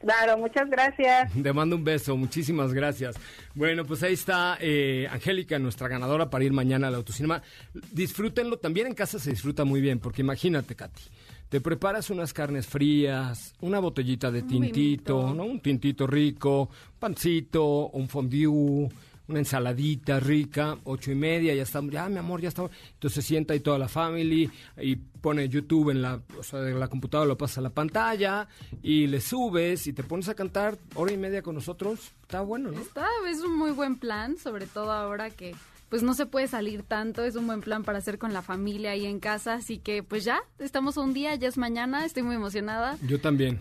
Claro, 0.00 0.36
muchas 0.36 0.68
gracias. 0.68 1.32
Te 1.32 1.52
mando 1.54 1.76
un 1.76 1.84
beso, 1.84 2.14
muchísimas 2.14 2.74
gracias. 2.74 3.16
Bueno, 3.54 3.86
pues 3.86 4.02
ahí 4.02 4.12
está 4.12 4.58
eh, 4.60 5.08
Angélica, 5.10 5.58
nuestra 5.58 5.88
ganadora 5.88 6.28
para 6.28 6.44
ir 6.44 6.52
mañana 6.52 6.88
al 6.88 6.94
autocinema. 6.96 7.42
Disfrútenlo, 7.90 8.58
también 8.58 8.86
en 8.86 8.94
casa 8.94 9.18
se 9.18 9.30
disfruta 9.30 9.64
muy 9.64 9.80
bien, 9.80 9.98
porque 10.00 10.20
imagínate, 10.20 10.74
Katy, 10.74 11.02
te 11.54 11.60
preparas 11.60 12.10
unas 12.10 12.32
carnes 12.32 12.66
frías, 12.66 13.54
una 13.60 13.78
botellita 13.78 14.32
de 14.32 14.40
Un 14.40 14.48
tintito, 14.48 15.18
vinito. 15.18 15.34
¿no? 15.34 15.44
Un 15.44 15.60
tintito 15.60 16.04
rico, 16.04 16.68
pancito, 16.98 17.90
un 17.90 18.08
fondue, 18.08 18.48
una 18.48 19.38
ensaladita 19.38 20.18
rica, 20.18 20.76
ocho 20.82 21.12
y 21.12 21.14
media, 21.14 21.54
ya 21.54 21.62
estamos, 21.62 21.92
ya 21.92 22.08
mi 22.08 22.18
amor, 22.18 22.40
ya 22.40 22.48
estamos. 22.48 22.72
Entonces 22.94 23.22
se 23.24 23.28
sienta 23.28 23.54
ahí 23.54 23.60
toda 23.60 23.78
la 23.78 23.86
family 23.86 24.50
y 24.78 24.96
pone 24.96 25.48
YouTube 25.48 25.90
en 25.90 26.02
la, 26.02 26.20
o 26.36 26.42
sea, 26.42 26.58
de 26.58 26.74
la 26.74 26.88
computadora, 26.88 27.28
lo 27.28 27.38
pasa 27.38 27.60
a 27.60 27.62
la 27.62 27.70
pantalla 27.70 28.48
y 28.82 29.06
le 29.06 29.20
subes 29.20 29.86
y 29.86 29.92
te 29.92 30.02
pones 30.02 30.28
a 30.28 30.34
cantar 30.34 30.76
hora 30.96 31.12
y 31.12 31.16
media 31.16 31.40
con 31.40 31.54
nosotros. 31.54 32.00
Está 32.22 32.40
bueno, 32.40 32.72
¿no? 32.72 32.80
Está, 32.80 33.06
es 33.30 33.38
un 33.42 33.56
muy 33.56 33.70
buen 33.70 33.96
plan, 34.00 34.38
sobre 34.38 34.66
todo 34.66 34.90
ahora 34.90 35.30
que 35.30 35.54
pues 35.94 36.02
no 36.02 36.14
se 36.14 36.26
puede 36.26 36.48
salir 36.48 36.82
tanto, 36.82 37.22
es 37.22 37.36
un 37.36 37.46
buen 37.46 37.60
plan 37.60 37.84
para 37.84 37.98
hacer 37.98 38.18
con 38.18 38.32
la 38.32 38.42
familia 38.42 38.90
ahí 38.90 39.06
en 39.06 39.20
casa, 39.20 39.54
así 39.54 39.78
que 39.78 40.02
pues 40.02 40.24
ya, 40.24 40.42
estamos 40.58 40.98
a 40.98 41.02
un 41.02 41.14
día, 41.14 41.36
ya 41.36 41.46
es 41.46 41.56
mañana, 41.56 42.04
estoy 42.04 42.24
muy 42.24 42.34
emocionada. 42.34 42.96
Yo 43.06 43.20
también. 43.20 43.60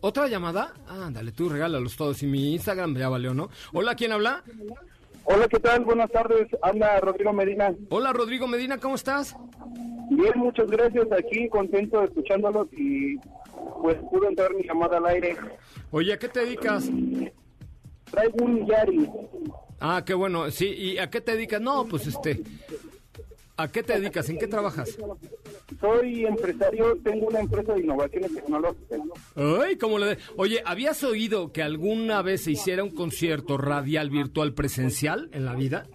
¿Otra 0.00 0.26
llamada? 0.26 0.74
Ándale, 0.88 1.30
tú 1.30 1.48
regálalos 1.48 1.96
todos 1.96 2.24
y 2.24 2.26
mi 2.26 2.54
Instagram 2.54 2.96
ya 2.96 3.08
valió, 3.08 3.34
¿no? 3.34 3.50
Hola, 3.72 3.94
¿quién 3.94 4.10
habla? 4.10 4.42
Hola, 5.22 5.46
¿qué 5.46 5.60
tal? 5.60 5.84
Buenas 5.84 6.10
tardes. 6.10 6.48
Habla 6.60 6.98
Rodrigo 6.98 7.32
Medina. 7.32 7.72
Hola, 7.90 8.12
Rodrigo 8.12 8.48
Medina, 8.48 8.78
¿cómo 8.78 8.96
estás? 8.96 9.36
Bien, 10.10 10.32
muchas 10.34 10.68
gracias. 10.68 11.06
Aquí 11.12 11.48
contento 11.50 12.02
escuchándolos 12.02 12.66
y 12.72 13.16
pues 13.80 13.96
pude 14.10 14.26
entrar 14.26 14.52
mi 14.54 14.64
llamada 14.64 14.96
al 14.96 15.06
aire. 15.06 15.36
Oye, 15.92 16.14
¿a 16.14 16.18
qué 16.18 16.28
te 16.28 16.40
dedicas? 16.40 16.90
Traigo 18.10 18.44
un 18.44 18.66
Yari. 18.66 19.08
Ah, 19.80 20.02
qué 20.04 20.14
bueno. 20.14 20.50
Sí, 20.50 20.66
¿y 20.66 20.98
a 20.98 21.08
qué 21.10 21.20
te 21.20 21.32
dedicas? 21.32 21.60
No, 21.60 21.86
pues 21.86 22.06
este. 22.06 22.42
¿A 23.56 23.68
qué 23.68 23.82
te 23.82 23.98
dedicas? 23.98 24.28
¿En 24.30 24.38
qué 24.38 24.46
trabajas? 24.46 24.96
Soy 25.80 26.24
empresario, 26.24 26.96
tengo 27.04 27.26
una 27.28 27.40
empresa 27.40 27.74
de 27.74 27.80
innovaciones 27.80 28.34
tecnológicas. 28.34 29.00
Ay, 29.36 29.76
¿cómo 29.76 29.98
le 29.98 30.06
de- 30.06 30.18
Oye, 30.36 30.62
¿habías 30.64 31.04
oído 31.04 31.52
que 31.52 31.62
alguna 31.62 32.22
vez 32.22 32.42
se 32.44 32.52
hiciera 32.52 32.82
un 32.82 32.90
concierto 32.94 33.58
radial 33.58 34.08
virtual 34.10 34.54
presencial 34.54 35.28
en 35.32 35.44
la 35.44 35.54
vida? 35.54 35.86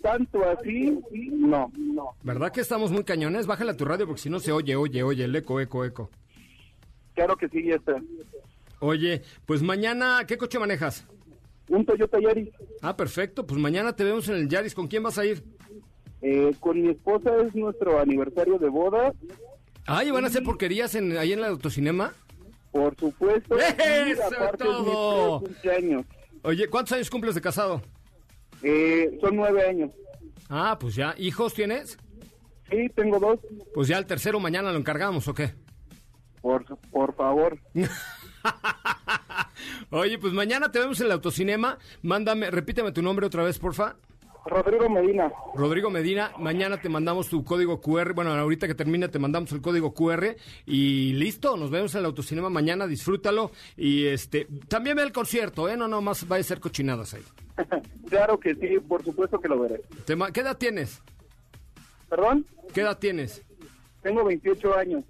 Tanto 0.00 0.42
así, 0.48 0.98
no, 1.32 1.70
no. 1.76 2.10
¿Verdad 2.22 2.50
que 2.52 2.60
estamos 2.60 2.90
muy 2.92 3.04
cañones? 3.04 3.46
Bájale 3.46 3.72
a 3.72 3.76
tu 3.76 3.84
radio 3.84 4.06
porque 4.06 4.22
si 4.22 4.30
no 4.30 4.38
se 4.40 4.52
oye, 4.52 4.74
oye, 4.76 5.02
oye, 5.02 5.24
el 5.24 5.36
eco, 5.36 5.60
eco, 5.60 5.84
eco. 5.84 6.10
Claro 7.14 7.36
que 7.36 7.48
sí, 7.48 7.62
ya 7.64 7.74
está. 7.74 7.96
Oye, 8.80 9.22
pues 9.46 9.62
mañana, 9.62 10.24
¿qué 10.26 10.36
coche 10.38 10.58
manejas? 10.58 11.06
Un 11.68 11.84
Toyota 11.84 12.18
Yaris. 12.20 12.48
Ah, 12.82 12.96
perfecto, 12.96 13.46
pues 13.46 13.60
mañana 13.60 13.94
te 13.96 14.04
vemos 14.04 14.28
en 14.28 14.36
el 14.36 14.48
Yaris. 14.48 14.74
¿Con 14.74 14.86
quién 14.86 15.02
vas 15.02 15.18
a 15.18 15.24
ir? 15.24 15.42
Eh, 16.22 16.52
con 16.60 16.80
mi 16.80 16.90
esposa 16.90 17.30
es 17.46 17.54
nuestro 17.54 17.98
aniversario 18.00 18.58
de 18.58 18.68
boda, 18.68 19.12
Ay, 19.88 20.10
¿van 20.10 20.24
a 20.24 20.26
hacer 20.26 20.42
porquerías 20.42 20.94
en, 20.96 21.16
ahí 21.16 21.32
en 21.32 21.38
el 21.40 21.44
autocinema? 21.44 22.12
por 22.72 22.94
supuesto. 22.98 23.56
y 23.56 24.10
¡Eso 24.10 24.22
aparte 24.24 24.64
todo! 24.64 25.36
es 25.36 25.42
mi 25.42 25.46
cumpleaños. 25.48 26.04
Oye, 26.42 26.68
¿cuántos 26.68 26.92
años 26.92 27.08
cumples 27.10 27.34
de 27.36 27.40
casado? 27.40 27.80
Eh, 28.62 29.16
son 29.20 29.36
nueve 29.36 29.66
años. 29.66 29.90
Ah, 30.48 30.76
pues 30.80 30.94
ya. 30.94 31.14
¿Hijos 31.18 31.54
tienes? 31.54 31.96
Sí, 32.70 32.88
tengo 32.94 33.18
dos. 33.20 33.38
Pues 33.74 33.86
ya 33.88 33.98
el 33.98 34.06
tercero 34.06 34.40
mañana 34.40 34.72
lo 34.72 34.78
encargamos, 34.78 35.28
¿o 35.28 35.34
qué? 35.34 35.54
Por, 36.42 36.64
por 36.90 37.14
favor. 37.14 37.58
Oye, 39.90 40.18
pues 40.18 40.32
mañana 40.32 40.70
te 40.70 40.78
vemos 40.78 41.00
en 41.00 41.06
el 41.06 41.12
autocinema. 41.12 41.78
Mándame, 42.02 42.50
repíteme 42.50 42.92
tu 42.92 43.02
nombre 43.02 43.26
otra 43.26 43.42
vez, 43.42 43.58
porfa. 43.58 43.96
Rodrigo 44.46 44.88
Medina. 44.88 45.32
Rodrigo 45.54 45.90
Medina, 45.90 46.32
mañana 46.38 46.80
te 46.80 46.88
mandamos 46.88 47.28
tu 47.28 47.44
código 47.44 47.80
QR. 47.80 48.12
Bueno, 48.12 48.32
ahorita 48.32 48.68
que 48.68 48.74
termine 48.74 49.08
te 49.08 49.18
mandamos 49.18 49.50
el 49.52 49.60
código 49.60 49.92
QR 49.92 50.36
y 50.66 51.12
listo, 51.14 51.56
nos 51.56 51.70
vemos 51.70 51.94
en 51.94 52.00
el 52.00 52.06
autocinema 52.06 52.48
mañana, 52.48 52.86
disfrútalo 52.86 53.50
y 53.76 54.06
este, 54.06 54.46
también 54.68 54.96
ve 54.96 55.02
el 55.02 55.12
concierto, 55.12 55.68
¿eh? 55.68 55.76
No, 55.76 55.88
no 55.88 56.00
más 56.00 56.30
va 56.30 56.36
a 56.36 56.42
ser 56.42 56.60
cochinadas 56.60 57.14
ahí. 57.14 57.24
claro 58.08 58.38
que 58.38 58.54
sí, 58.54 58.78
por 58.86 59.02
supuesto 59.02 59.40
que 59.40 59.48
lo 59.48 59.58
veré. 59.58 59.80
¿Qué 60.32 60.40
edad 60.40 60.56
tienes? 60.56 61.02
¿Perdón? 62.08 62.46
¿Qué 62.72 62.82
edad 62.82 62.98
tienes? 62.98 63.42
Tengo 64.02 64.24
28 64.24 64.78
años. 64.78 65.04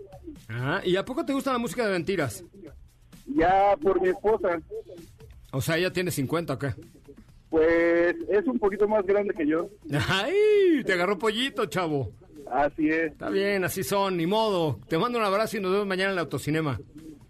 Ah, 0.48 0.80
¿y 0.82 0.96
a 0.96 1.04
poco 1.04 1.24
te 1.26 1.34
gusta 1.34 1.52
la 1.52 1.58
música 1.58 1.84
de 1.84 1.92
mentiras? 1.92 2.42
Ya 3.26 3.76
por 3.82 4.00
mi 4.00 4.08
esposa, 4.08 4.60
O 5.52 5.60
sea, 5.60 5.76
ella 5.78 5.92
tiene 5.92 6.10
50, 6.10 6.52
¿o 6.54 6.58
qué? 6.58 6.74
pues 7.48 8.14
es 8.28 8.46
un 8.46 8.58
poquito 8.58 8.86
más 8.88 9.06
grande 9.06 9.32
que 9.32 9.46
yo. 9.46 9.68
¡Ay! 10.08 10.82
Te 10.84 10.92
agarró 10.92 11.16
pollito, 11.18 11.64
chavo. 11.66 12.10
Así 12.50 12.88
es. 12.90 13.12
Está 13.12 13.30
bien, 13.30 13.64
así 13.64 13.82
son, 13.82 14.16
ni 14.16 14.26
modo. 14.26 14.78
Te 14.88 14.98
mando 14.98 15.18
un 15.18 15.24
abrazo 15.24 15.56
y 15.56 15.60
nos 15.60 15.72
vemos 15.72 15.86
mañana 15.86 16.10
en 16.10 16.14
el 16.14 16.18
autocinema. 16.20 16.78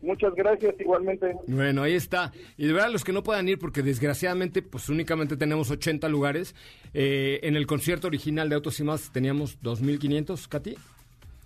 Muchas 0.02 0.34
gracias 0.34 0.74
igualmente. 0.78 1.34
Bueno, 1.46 1.82
ahí 1.82 1.94
está. 1.94 2.32
Y 2.56 2.66
de 2.66 2.72
verdad, 2.72 2.90
los 2.90 3.02
que 3.04 3.12
no 3.12 3.22
puedan 3.22 3.48
ir, 3.48 3.58
porque 3.58 3.82
desgraciadamente, 3.82 4.62
pues 4.62 4.88
únicamente 4.88 5.36
tenemos 5.36 5.70
80 5.70 6.08
lugares. 6.08 6.54
eh, 6.94 7.40
en 7.42 7.56
el 7.56 7.66
concierto 7.66 8.06
original 8.08 8.48
de 8.48 8.54
Autos 8.56 8.80
y 8.80 8.84
Más 8.84 9.12
teníamos 9.12 9.60
2.500, 9.62 10.48
Katy. 10.48 10.76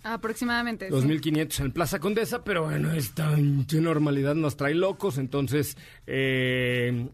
Aproximadamente. 0.03 0.87
sí. 0.87 0.93
2.500 0.93 1.59
en 1.65 1.71
Plaza 1.71 1.99
Condesa, 1.99 2.43
pero 2.43 2.63
bueno, 2.63 2.91
esta 2.93 3.35
normalidad 3.81 4.35
nos 4.35 4.57
trae 4.57 4.73
locos, 4.73 5.17
entonces 5.17 5.77
eh, 6.07 7.09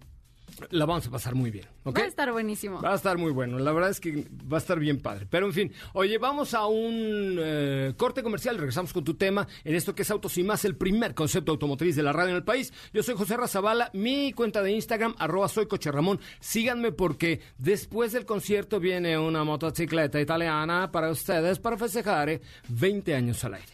la 0.70 0.86
vamos 0.86 1.08
a 1.08 1.12
pasar 1.12 1.36
muy 1.36 1.52
bien, 1.52 1.65
¿ok? 1.84 2.00
Va 2.00 2.04
a 2.04 2.08
estar 2.08 2.32
buenísimo. 2.32 2.82
Va 2.82 2.93
a 2.93 2.96
estar 2.96 3.17
muy 3.17 3.32
bueno, 3.32 3.60
la 3.60 3.72
verdad 3.72 3.89
es 3.89 4.00
que 4.00 4.28
va 4.52 4.58
a 4.58 4.60
estar 4.60 4.80
bien 4.80 5.00
padre. 5.00 5.28
Pero 5.30 5.46
en 5.46 5.54
fin, 5.54 5.74
oye, 5.93 6.17
vamos 6.17 6.54
a 6.54 6.65
un 6.67 7.38
eh, 7.39 7.93
corte 7.98 8.24
comercial, 8.24 8.58
regresamos 8.58 8.93
con 8.93 9.04
tu 9.04 9.15
tema 9.15 9.48
en 9.63 9.76
esto 9.76 9.93
que 9.96 10.02
es 10.02 10.12
Autos 10.12 10.38
y 10.38 10.43
Más, 10.43 10.65
el 10.65 10.76
primer 10.76 11.13
concepto 11.13 11.52
automotriz 11.52 11.96
de 11.96 12.04
la 12.04 12.13
radio 12.13 12.32
en 12.32 12.38
el 12.38 12.43
país. 12.43 12.74
Yo 12.93 13.04
soy 13.04 13.15
José 13.15 13.38
Razabala, 13.38 13.89
mi 13.93 14.34
cuenta 14.34 14.62
de 14.62 14.72
Instagram, 14.72 15.15
arroba 15.17 15.48
soy 15.48 15.67
Coche 15.67 15.91
Ramón. 15.91 16.20
Síganme 16.39 16.91
porque 16.91 17.41
después 17.58 18.12
del 18.12 18.26
concierto 18.26 18.80
viene 18.80 19.17
una 19.17 19.43
motocicleta 19.43 20.20
italiana 20.20 20.91
para 20.91 21.10
ustedes 21.10 21.60
para 21.60 21.78
festejar 21.78 22.30
eh, 22.30 22.41
20 22.70 23.15
años 23.15 23.43
al 23.43 23.56
aire. 23.56 23.74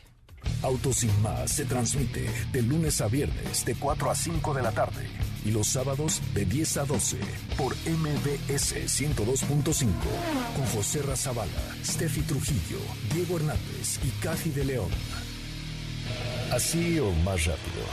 Autos 0.61 0.97
sin 0.97 1.21
más 1.21 1.51
se 1.51 1.65
transmite 1.65 2.29
de 2.51 2.61
lunes 2.61 2.99
a 3.01 3.07
viernes 3.07 3.65
de 3.65 3.75
4 3.75 4.09
a 4.09 4.15
5 4.15 4.53
de 4.53 4.61
la 4.61 4.71
tarde 4.71 5.07
y 5.45 5.51
los 5.51 5.67
sábados 5.67 6.21
de 6.33 6.45
10 6.45 6.77
a 6.77 6.85
12 6.85 7.17
por 7.57 7.75
MBS 7.75 8.75
102.5 8.75 9.87
con 10.55 10.65
José 10.67 11.01
Razabala, 11.01 11.51
Steffi 11.83 12.21
Trujillo, 12.21 12.79
Diego 13.13 13.37
Hernández 13.37 13.99
y 14.03 14.09
Caji 14.23 14.51
de 14.51 14.65
León. 14.65 14.89
Así 16.51 16.99
o 16.99 17.11
más 17.23 17.45
rápido. 17.45 17.83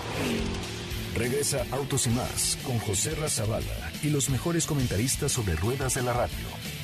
Regresa 1.15 1.65
Autos 1.73 2.07
y 2.07 2.11
más 2.11 2.59
con 2.65 2.79
José 2.79 3.15
Razabala 3.15 3.93
y 4.03 4.11
los 4.11 4.31
mejores 4.31 4.67
comentaristas 4.67 5.33
sobre 5.33 5.57
ruedas 5.57 5.95
de 5.95 6.03
la 6.03 6.13
radio. 6.13 6.80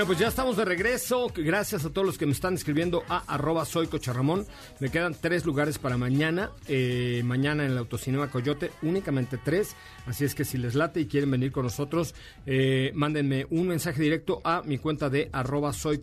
Bueno, 0.00 0.14
pues 0.14 0.20
ya 0.20 0.28
estamos 0.28 0.56
de 0.56 0.64
regreso. 0.64 1.30
Gracias 1.36 1.84
a 1.84 1.90
todos 1.90 2.06
los 2.06 2.16
que 2.16 2.24
me 2.24 2.32
están 2.32 2.54
escribiendo 2.54 3.04
a 3.06 3.18
arroba. 3.34 3.66
Me 4.78 4.88
quedan 4.88 5.14
tres 5.14 5.44
lugares 5.44 5.78
para 5.78 5.98
mañana. 5.98 6.52
Eh, 6.68 7.20
mañana 7.22 7.66
en 7.66 7.72
el 7.72 7.76
Autocinema 7.76 8.30
Coyote, 8.30 8.70
únicamente 8.80 9.36
tres. 9.36 9.76
Así 10.06 10.24
es 10.24 10.34
que 10.34 10.46
si 10.46 10.56
les 10.56 10.74
late 10.74 11.00
y 11.00 11.06
quieren 11.06 11.30
venir 11.30 11.52
con 11.52 11.64
nosotros, 11.64 12.14
eh, 12.46 12.92
mándenme 12.94 13.46
un 13.50 13.68
mensaje 13.68 14.00
directo 14.00 14.40
a 14.42 14.62
mi 14.64 14.78
cuenta 14.78 15.10
de 15.10 15.28
arroba 15.34 15.74
soy. 15.74 16.00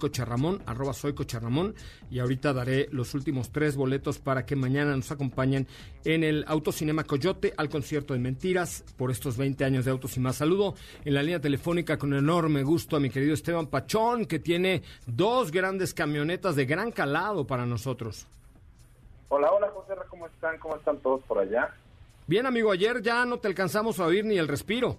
Y 2.12 2.20
ahorita 2.20 2.54
daré 2.54 2.90
los 2.92 3.16
últimos 3.16 3.52
tres 3.52 3.76
boletos 3.76 4.20
para 4.20 4.46
que 4.46 4.56
mañana 4.56 4.96
nos 4.96 5.10
acompañen 5.10 5.68
en 6.06 6.24
el 6.24 6.46
Autocinema 6.48 7.04
Coyote 7.04 7.56
al 7.58 7.70
concierto 7.70 8.14
de 8.14 8.20
Mentiras 8.20 8.84
por 8.96 9.10
estos 9.10 9.38
20 9.38 9.66
años 9.66 9.86
de 9.86 9.92
Autos 9.92 10.16
y 10.18 10.20
Más. 10.20 10.36
Saludo 10.36 10.76
en 11.04 11.16
la 11.16 11.24
línea 11.24 11.42
telefónica 11.42 11.98
con 11.98 12.14
enorme 12.14 12.62
gusto 12.62 12.96
a 12.96 13.00
mi 13.00 13.10
querido 13.10 13.34
Esteban 13.34 13.68
Pachón, 13.88 14.26
que 14.26 14.38
tiene 14.38 14.84
dos 15.06 15.50
grandes 15.50 15.93
camionetas 15.93 16.58
de 16.58 16.65
gran 16.65 16.91
calado 16.91 17.47
para 17.47 17.65
nosotros. 17.65 18.28
Hola, 19.30 19.50
hola 19.52 19.69
José, 19.69 19.93
¿cómo 20.10 20.28
están? 20.28 20.58
¿Cómo 20.60 20.76
están 20.76 20.97
todos 20.97 21.23
por 21.23 21.39
allá? 21.39 21.73
Bien, 22.28 22.45
amigo, 22.45 22.71
ayer 22.71 23.02
ya 23.02 23.23
no 23.26 23.39
te 23.39 23.47
alcanzamos 23.47 24.02
a 24.02 24.06
oír 24.06 24.26
ni 24.26 24.38
el 24.38 24.50
respiro. 24.50 24.97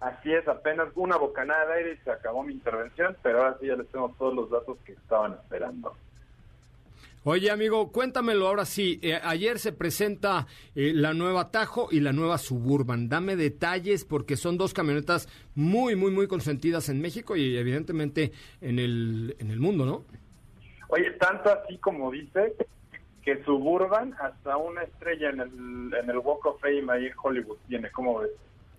Así 0.00 0.32
es, 0.32 0.48
apenas 0.48 0.88
una 0.94 1.18
bocanada 1.18 1.66
de 1.66 1.74
aire 1.74 1.92
y 1.92 2.04
se 2.04 2.10
acabó 2.10 2.42
mi 2.42 2.54
intervención, 2.54 3.14
pero 3.22 3.42
ahora 3.42 3.58
sí 3.60 3.66
ya 3.66 3.76
les 3.76 3.86
tengo 3.88 4.14
todos 4.18 4.34
los 4.34 4.50
datos 4.50 4.78
que 4.86 4.92
estaban 4.92 5.34
esperando. 5.34 5.94
Oye, 7.22 7.50
amigo, 7.50 7.92
cuéntamelo 7.92 8.48
ahora 8.48 8.64
sí. 8.64 8.98
Eh, 9.02 9.20
ayer 9.22 9.58
se 9.58 9.72
presenta 9.72 10.46
eh, 10.74 10.92
la 10.94 11.12
nueva 11.12 11.50
Tajo 11.50 11.88
y 11.90 12.00
la 12.00 12.12
nueva 12.12 12.38
Suburban. 12.38 13.10
Dame 13.10 13.36
detalles 13.36 14.06
porque 14.06 14.36
son 14.36 14.56
dos 14.56 14.72
camionetas 14.72 15.28
muy, 15.54 15.96
muy, 15.96 16.10
muy 16.12 16.26
consentidas 16.26 16.88
en 16.88 17.00
México 17.02 17.36
y 17.36 17.58
evidentemente 17.58 18.32
en 18.62 18.78
el, 18.78 19.36
en 19.38 19.50
el 19.50 19.60
mundo, 19.60 19.84
¿no? 19.84 20.04
Oye, 20.88 21.10
tanto 21.20 21.50
así 21.50 21.76
como 21.76 22.10
dice 22.10 22.54
que 23.22 23.44
Suburban 23.44 24.14
hasta 24.18 24.56
una 24.56 24.82
estrella 24.82 25.28
en 25.28 25.40
el, 25.40 25.94
en 26.02 26.08
el 26.08 26.18
Walk 26.18 26.46
of 26.46 26.60
Fame 26.60 26.90
ahí 26.90 27.06
en 27.06 27.12
Hollywood 27.22 27.58
tiene, 27.68 27.90
¿cómo 27.90 28.20
ves? 28.20 28.30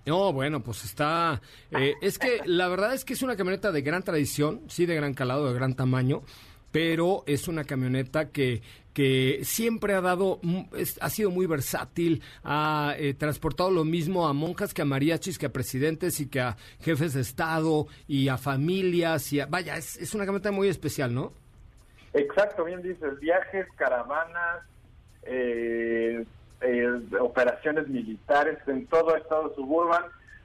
No, 0.03 0.33
bueno, 0.33 0.63
pues 0.63 0.83
está... 0.83 1.39
eh, 1.69 1.93
es 2.01 2.17
que 2.17 2.41
la 2.45 2.67
verdad 2.69 2.95
es 2.95 3.05
que 3.05 3.13
es 3.13 3.21
una 3.21 3.35
camioneta 3.35 3.71
de 3.71 3.83
gran 3.83 4.01
tradición, 4.01 4.61
sí, 4.67 4.87
de 4.87 4.95
gran 4.95 5.13
calado, 5.13 5.47
de 5.47 5.53
gran 5.53 5.75
tamaño, 5.75 6.23
pero 6.71 7.23
es 7.27 7.47
una 7.47 7.63
camioneta 7.63 8.29
que, 8.29 8.61
que 8.93 9.41
siempre 9.43 9.93
ha 9.93 10.01
dado, 10.01 10.39
es- 10.75 10.97
ha 11.01 11.09
sido 11.09 11.31
muy 11.31 11.45
versátil, 11.45 12.21
ha 12.43 12.95
eh, 12.97 13.13
transportado 13.13 13.71
lo 13.71 13.83
mismo 13.85 14.27
a 14.27 14.33
monjas 14.33 14.73
que 14.73 14.81
a 14.81 14.85
mariachis, 14.85 15.37
que 15.37 15.45
a 15.47 15.51
presidentes 15.53 16.19
y 16.19 16.27
que 16.27 16.39
a 16.41 16.57
jefes 16.79 17.13
de 17.13 17.21
Estado 17.21 17.87
y 18.07 18.27
a 18.29 18.37
familias. 18.37 19.31
Y 19.33 19.39
a- 19.39 19.45
vaya, 19.45 19.75
es, 19.77 20.13
una 20.15 20.25
camioneta 20.25 20.51
muy 20.51 20.67
especial, 20.69 21.13
¿no? 21.13 21.33
Exacto, 22.13 22.65
bien 22.65 22.81
dices, 22.81 23.19
viajes, 23.19 23.65
caravanas, 23.77 24.63
eh, 25.23 26.25
eh, 26.61 26.87
operaciones 27.19 27.87
militares 27.87 28.57
en 28.67 28.85
todo 28.87 29.15
estado 29.15 29.53
Suburban, 29.55 30.03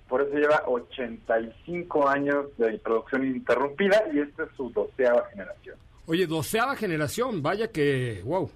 por 0.08 0.22
eso 0.22 0.36
lleva 0.36 0.62
85 0.66 2.08
años 2.08 2.46
de 2.58 2.78
producción 2.78 3.26
ininterrumpida 3.26 4.04
y 4.12 4.20
esta 4.20 4.44
es 4.44 4.50
su 4.56 4.70
doceava 4.70 5.26
generación. 5.30 5.76
Oye, 6.06 6.26
doceava 6.26 6.76
generación, 6.76 7.42
vaya 7.42 7.70
que, 7.70 8.20
wow. 8.24 8.50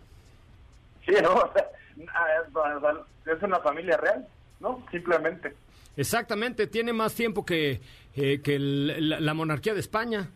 Sí, 1.06 1.12
¿no? 1.22 1.50
Es- 1.96 3.36
es 3.36 3.42
una 3.42 3.58
familia 3.60 3.96
real, 3.98 4.26
¿no? 4.60 4.82
Simplemente. 4.90 5.54
Exactamente, 5.96 6.66
tiene 6.66 6.92
más 6.92 7.14
tiempo 7.14 7.44
que, 7.44 7.80
eh, 8.16 8.40
que 8.42 8.54
el- 8.56 9.08
la, 9.10 9.20
la 9.20 9.34
monarquía 9.34 9.74
de 9.74 9.80
España. 9.80 10.30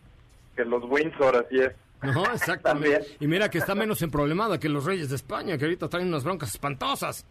Que 0.55 0.63
los 0.65 0.83
Windsor, 0.83 1.35
así 1.37 1.57
es. 1.59 1.71
No, 2.03 2.23
exactamente. 2.33 2.91
También. 2.99 3.17
Y 3.19 3.27
mira 3.27 3.49
que 3.49 3.57
está 3.57 3.73
menos 3.73 4.01
emproblemada 4.01 4.59
que 4.59 4.69
los 4.69 4.85
reyes 4.85 5.09
de 5.09 5.15
España, 5.15 5.57
que 5.57 5.65
ahorita 5.65 5.89
traen 5.89 6.07
unas 6.07 6.23
broncas 6.23 6.49
espantosas. 6.53 7.25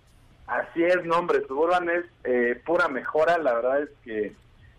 Así 0.46 0.82
es, 0.82 1.04
no, 1.04 1.16
hombre, 1.18 1.46
Suburban 1.46 1.88
es 1.88 2.04
eh, 2.24 2.60
pura 2.66 2.88
mejora, 2.88 3.38
la 3.38 3.54
verdad 3.54 3.82
es 3.84 3.88
que 4.04 4.32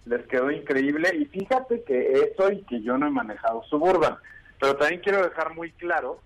les 0.06 0.28
quedó 0.28 0.52
increíble. 0.52 1.10
Y 1.16 1.26
fíjate 1.26 1.82
que 1.84 2.12
eso 2.12 2.52
y 2.52 2.62
que 2.64 2.82
yo 2.82 2.98
no 2.98 3.08
he 3.08 3.12
manejado 3.12 3.64
Suburban, 3.64 4.18
pero 4.60 4.76
también 4.78 5.02
quiero 5.02 5.24
dejar 5.24 5.54
muy 5.54 5.72
claro 5.74 6.20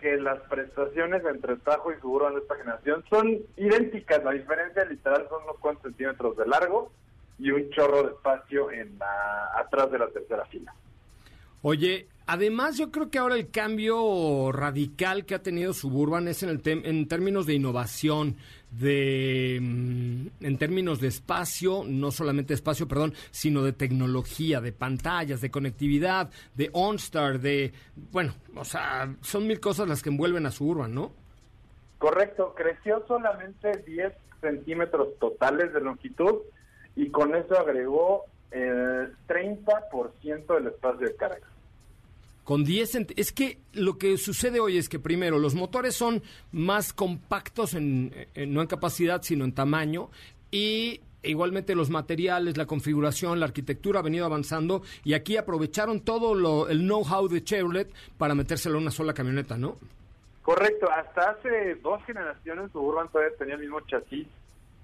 que 0.00 0.16
las 0.16 0.38
prestaciones 0.48 1.22
entre 1.24 1.56
Tajo 1.56 1.92
y 1.92 2.00
Suburban 2.00 2.34
de 2.34 2.40
esta 2.40 2.54
generación 2.56 3.04
son 3.10 3.38
idénticas. 3.56 4.22
La 4.22 4.30
diferencia 4.32 4.84
literal 4.84 5.26
son 5.28 5.42
unos 5.42 5.58
cuantos 5.58 5.82
centímetros 5.84 6.36
de 6.36 6.46
largo 6.46 6.92
y 7.38 7.50
un 7.50 7.68
chorro 7.70 8.04
de 8.04 8.08
espacio 8.10 8.70
en 8.70 8.96
la, 8.98 9.50
atrás 9.56 9.90
de 9.90 9.98
la 9.98 10.08
tercera 10.08 10.44
fila. 10.46 10.72
Oye, 11.62 12.06
además 12.26 12.78
yo 12.78 12.92
creo 12.92 13.10
que 13.10 13.18
ahora 13.18 13.34
el 13.34 13.50
cambio 13.50 14.52
radical 14.52 15.24
que 15.26 15.34
ha 15.34 15.42
tenido 15.42 15.72
Suburban 15.72 16.28
es 16.28 16.44
en, 16.44 16.50
el 16.50 16.62
tem- 16.62 16.82
en 16.84 17.08
términos 17.08 17.46
de 17.46 17.54
innovación, 17.54 18.36
de 18.70 19.58
mm, 19.60 20.44
en 20.44 20.58
términos 20.58 21.00
de 21.00 21.08
espacio, 21.08 21.82
no 21.86 22.10
solamente 22.10 22.54
espacio, 22.54 22.86
perdón, 22.86 23.14
sino 23.30 23.62
de 23.62 23.72
tecnología, 23.72 24.60
de 24.60 24.72
pantallas, 24.72 25.40
de 25.40 25.50
conectividad, 25.50 26.30
de 26.54 26.70
OnStar, 26.72 27.40
de, 27.40 27.72
bueno, 28.12 28.34
o 28.54 28.64
sea, 28.64 29.14
son 29.22 29.46
mil 29.46 29.60
cosas 29.60 29.88
las 29.88 30.02
que 30.02 30.10
envuelven 30.10 30.46
a 30.46 30.50
Suburban, 30.50 30.94
¿no? 30.94 31.12
Correcto, 31.98 32.54
creció 32.54 33.04
solamente 33.08 33.82
10 33.86 34.12
centímetros 34.40 35.18
totales 35.18 35.72
de 35.72 35.80
longitud 35.80 36.42
y 36.94 37.10
con 37.10 37.34
eso 37.34 37.58
agregó 37.58 38.24
el 38.50 39.16
30% 39.26 40.54
del 40.54 40.66
espacio 40.68 41.08
de 41.08 41.16
carga. 41.16 41.46
Con 42.48 42.64
10 42.64 42.90
cent- 42.94 43.12
Es 43.18 43.30
que 43.30 43.58
lo 43.74 43.98
que 43.98 44.16
sucede 44.16 44.58
hoy 44.58 44.78
es 44.78 44.88
que 44.88 44.98
primero 44.98 45.38
los 45.38 45.54
motores 45.54 45.94
son 45.94 46.22
más 46.50 46.94
compactos, 46.94 47.74
en, 47.74 48.10
en- 48.34 48.54
no 48.54 48.62
en 48.62 48.66
capacidad, 48.66 49.20
sino 49.22 49.44
en 49.44 49.52
tamaño. 49.52 50.08
Y 50.50 51.02
igualmente 51.22 51.74
los 51.74 51.90
materiales, 51.90 52.56
la 52.56 52.64
configuración, 52.64 53.38
la 53.38 53.44
arquitectura 53.44 54.00
ha 54.00 54.02
venido 54.02 54.24
avanzando. 54.24 54.80
Y 55.04 55.12
aquí 55.12 55.36
aprovecharon 55.36 56.00
todo 56.00 56.34
lo, 56.34 56.70
el 56.70 56.78
know-how 56.78 57.28
de 57.28 57.44
Chevrolet 57.44 57.90
para 58.16 58.34
metérselo 58.34 58.78
a 58.78 58.80
una 58.80 58.90
sola 58.92 59.12
camioneta, 59.12 59.58
¿no? 59.58 59.76
Correcto, 60.40 60.88
hasta 60.90 61.32
hace 61.32 61.74
dos 61.82 62.02
generaciones 62.06 62.72
Suburban 62.72 63.08
todavía 63.12 63.36
tenía 63.36 63.56
el 63.56 63.60
mismo 63.60 63.82
chasis 63.82 64.26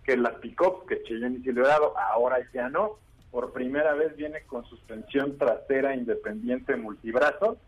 que 0.04 0.18
las 0.18 0.34
pick-up, 0.34 0.84
que 0.86 1.02
Cheyenne 1.04 1.38
y 1.38 1.42
Silverado, 1.42 1.94
ahora 1.98 2.36
ya 2.52 2.68
no. 2.68 2.98
Por 3.34 3.52
primera 3.52 3.94
vez 3.94 4.14
viene 4.14 4.42
con 4.42 4.64
suspensión 4.66 5.36
trasera 5.36 5.96
independiente 5.96 6.76
multibrazo. 6.76 7.58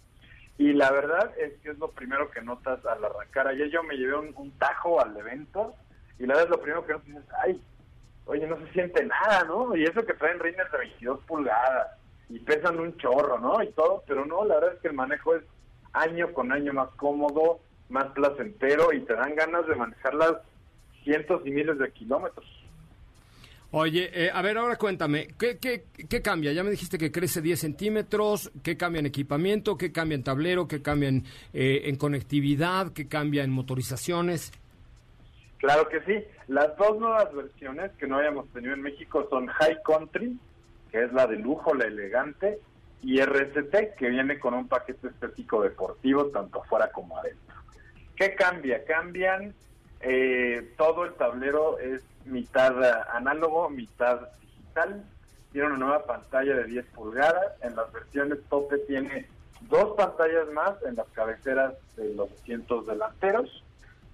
Y 0.59 0.73
la 0.73 0.93
verdad 0.93 1.33
es 1.41 1.59
que 1.59 1.71
es 1.71 1.79
lo 1.79 1.91
primero 1.91 2.31
que 2.31 2.41
notas 2.41 2.87
al 2.87 3.05
arrancar. 3.05 3.49
Ayer 3.49 3.69
yo 3.71 3.83
me 3.83 3.97
llevé 3.97 4.15
un, 4.15 4.53
tajo 4.61 5.01
al 5.01 5.17
evento 5.17 5.75
y 6.21 6.27
la 6.27 6.35
verdad 6.35 6.45
es 6.45 6.51
lo 6.51 6.63
primero 6.63 6.87
que 6.87 6.93
notas 6.93 7.09
es, 7.09 7.35
ay, 7.43 7.61
oye, 8.27 8.47
no 8.47 8.57
se 8.59 8.73
siente 8.75 9.05
nada, 9.07 9.43
¿no? 9.43 9.75
Y 9.75 9.83
eso 9.83 10.07
que 10.07 10.15
traen 10.15 10.39
rines 10.39 10.71
de 10.71 10.79
22 10.79 11.19
pulgadas 11.25 11.99
y 12.29 12.39
pesan 12.39 12.79
un 12.79 12.97
chorro, 12.99 13.41
¿no? 13.41 13.61
Y 13.61 13.73
todo, 13.73 14.05
pero 14.07 14.25
no, 14.25 14.45
la 14.45 14.55
verdad 14.55 14.75
es 14.75 14.81
que 14.81 14.89
el 14.89 14.95
manejo 14.95 15.35
es 15.35 15.43
año 15.95 16.33
con 16.33 16.53
año 16.53 16.75
más 16.75 16.91
cómodo, 16.91 17.59
más 17.89 18.05
placentero 18.13 18.93
y 18.93 19.01
te 19.01 19.15
dan 19.15 19.35
ganas 19.35 19.67
de 19.67 19.75
manejarlas 19.75 20.35
cientos 21.03 21.45
y 21.45 21.51
miles 21.51 21.77
de 21.77 21.91
kilómetros. 21.91 22.47
Oye, 23.79 24.09
eh, 24.15 24.31
a 24.33 24.41
ver, 24.41 24.57
ahora 24.57 24.77
cuéntame, 24.77 25.29
¿qué, 25.39 25.59
qué, 25.59 25.85
qué 26.09 26.23
cambia? 26.23 26.51
Ya 26.55 26.65
me 26.65 26.71
dijiste 26.71 26.97
que 26.97 27.13
crece 27.13 27.43
10 27.43 27.61
centímetros, 27.61 28.51
¿qué 28.63 28.79
cambia 28.79 29.01
en 29.01 29.07
equipamiento? 29.07 29.77
¿Qué 29.77 29.93
cambia 29.93 30.15
en 30.15 30.25
tablero? 30.25 30.67
¿Qué 30.67 30.81
cambia 30.81 31.11
en, 31.11 31.25
eh, 31.53 31.83
en 31.85 31.97
conectividad? 31.97 32.95
¿Qué 32.95 33.07
cambia 33.07 33.45
en 33.45 33.51
motorizaciones? 33.51 34.51
Claro 35.59 35.91
que 35.91 36.01
sí. 36.05 36.25
Las 36.49 36.75
dos 36.79 36.99
nuevas 36.99 37.31
versiones 37.35 37.93
que 37.99 38.07
no 38.07 38.17
habíamos 38.17 38.49
tenido 38.49 38.73
en 38.73 38.81
México 38.81 39.27
son 39.29 39.47
High 39.47 39.83
Country, 39.85 40.39
que 40.91 41.05
es 41.05 41.13
la 41.13 41.27
de 41.27 41.37
lujo, 41.37 41.75
la 41.75 41.85
elegante, 41.85 42.59
y 43.03 43.21
RST, 43.21 43.95
que 43.99 44.09
viene 44.09 44.39
con 44.39 44.55
un 44.55 44.69
paquete 44.69 45.09
estético 45.09 45.61
deportivo, 45.61 46.29
tanto 46.29 46.63
afuera 46.63 46.91
como 46.93 47.19
adentro. 47.19 47.57
¿Qué 48.17 48.35
cambia? 48.37 48.83
Cambian, 48.87 49.55
eh, 50.01 50.75
todo 50.77 51.05
el 51.05 51.15
tablero 51.15 51.79
es 51.79 52.03
mitad 52.25 52.83
eh, 52.83 52.93
análogo, 53.13 53.71
mitad 53.71 54.21
digital. 54.41 55.05
Tiene 55.53 55.69
una 55.69 55.79
nueva 55.79 56.05
pantalla 56.05 56.55
de 56.55 56.65
10 56.65 56.87
pulgadas. 56.87 57.53
En 57.63 57.77
las 57.77 57.91
versiones 57.93 58.39
tope 58.49 58.79
tiene 58.79 59.27
dos 59.63 59.97
pantallas 59.97 60.49
más 60.53 60.75
en 60.85 60.97
las 60.97 61.09
cabeceras 61.09 61.75
de 61.97 62.15
los 62.15 62.31
asientos 62.33 62.87
delanteros 62.87 63.65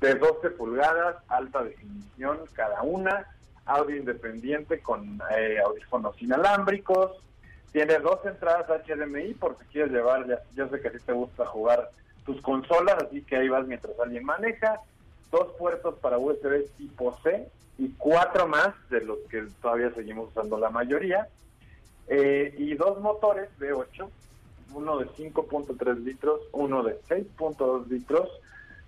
de 0.03 0.17
12 0.17 0.51
pulgadas, 0.51 1.17
alta 1.29 1.63
definición 1.63 2.41
cada 2.55 2.83
una, 2.83 3.25
audio 3.65 3.97
independiente 3.97 4.81
con 4.81 5.23
eh, 5.37 5.59
audífonos 5.65 6.21
inalámbricos, 6.21 7.23
tiene 7.71 7.99
dos 8.01 8.19
entradas 8.27 8.67
HDMI 8.85 9.35
por 9.35 9.57
si 9.59 9.65
quieres 9.67 9.93
llevar, 9.93 10.27
ya, 10.27 10.41
yo 10.57 10.69
sé 10.69 10.81
que 10.81 10.89
a 10.89 10.93
ti 10.93 10.99
te 11.07 11.13
gusta 11.13 11.47
jugar 11.47 11.91
tus 12.27 12.43
consolas, 12.43 12.97
así 13.01 13.23
que 13.23 13.37
ahí 13.37 13.49
vas 13.49 13.65
mientras 13.67 13.99
alguien 14.01 14.25
maneja, 14.25 14.81
dos 15.33 15.53
puertos 15.59 15.97
para 15.99 16.19
USB 16.19 16.69
tipo 16.77 17.19
C 17.25 17.49
y 17.79 17.89
cuatro 17.99 18.47
más 18.47 18.75
de 18.91 19.01
los 19.01 19.19
que 19.31 19.49
todavía 19.61 19.93
seguimos 19.95 20.29
usando 20.29 20.59
la 20.59 20.71
mayoría. 20.71 21.27
eh, 22.09 22.55
y 22.59 22.75
dos 22.75 23.01
motores 23.01 23.49
V8, 23.59 24.09
uno 24.75 24.99
de 24.99 25.07
5.3 25.07 25.99
litros, 26.05 26.41
uno 26.53 26.83
de 26.83 27.01
6.2 27.03 27.87
litros, 27.87 28.29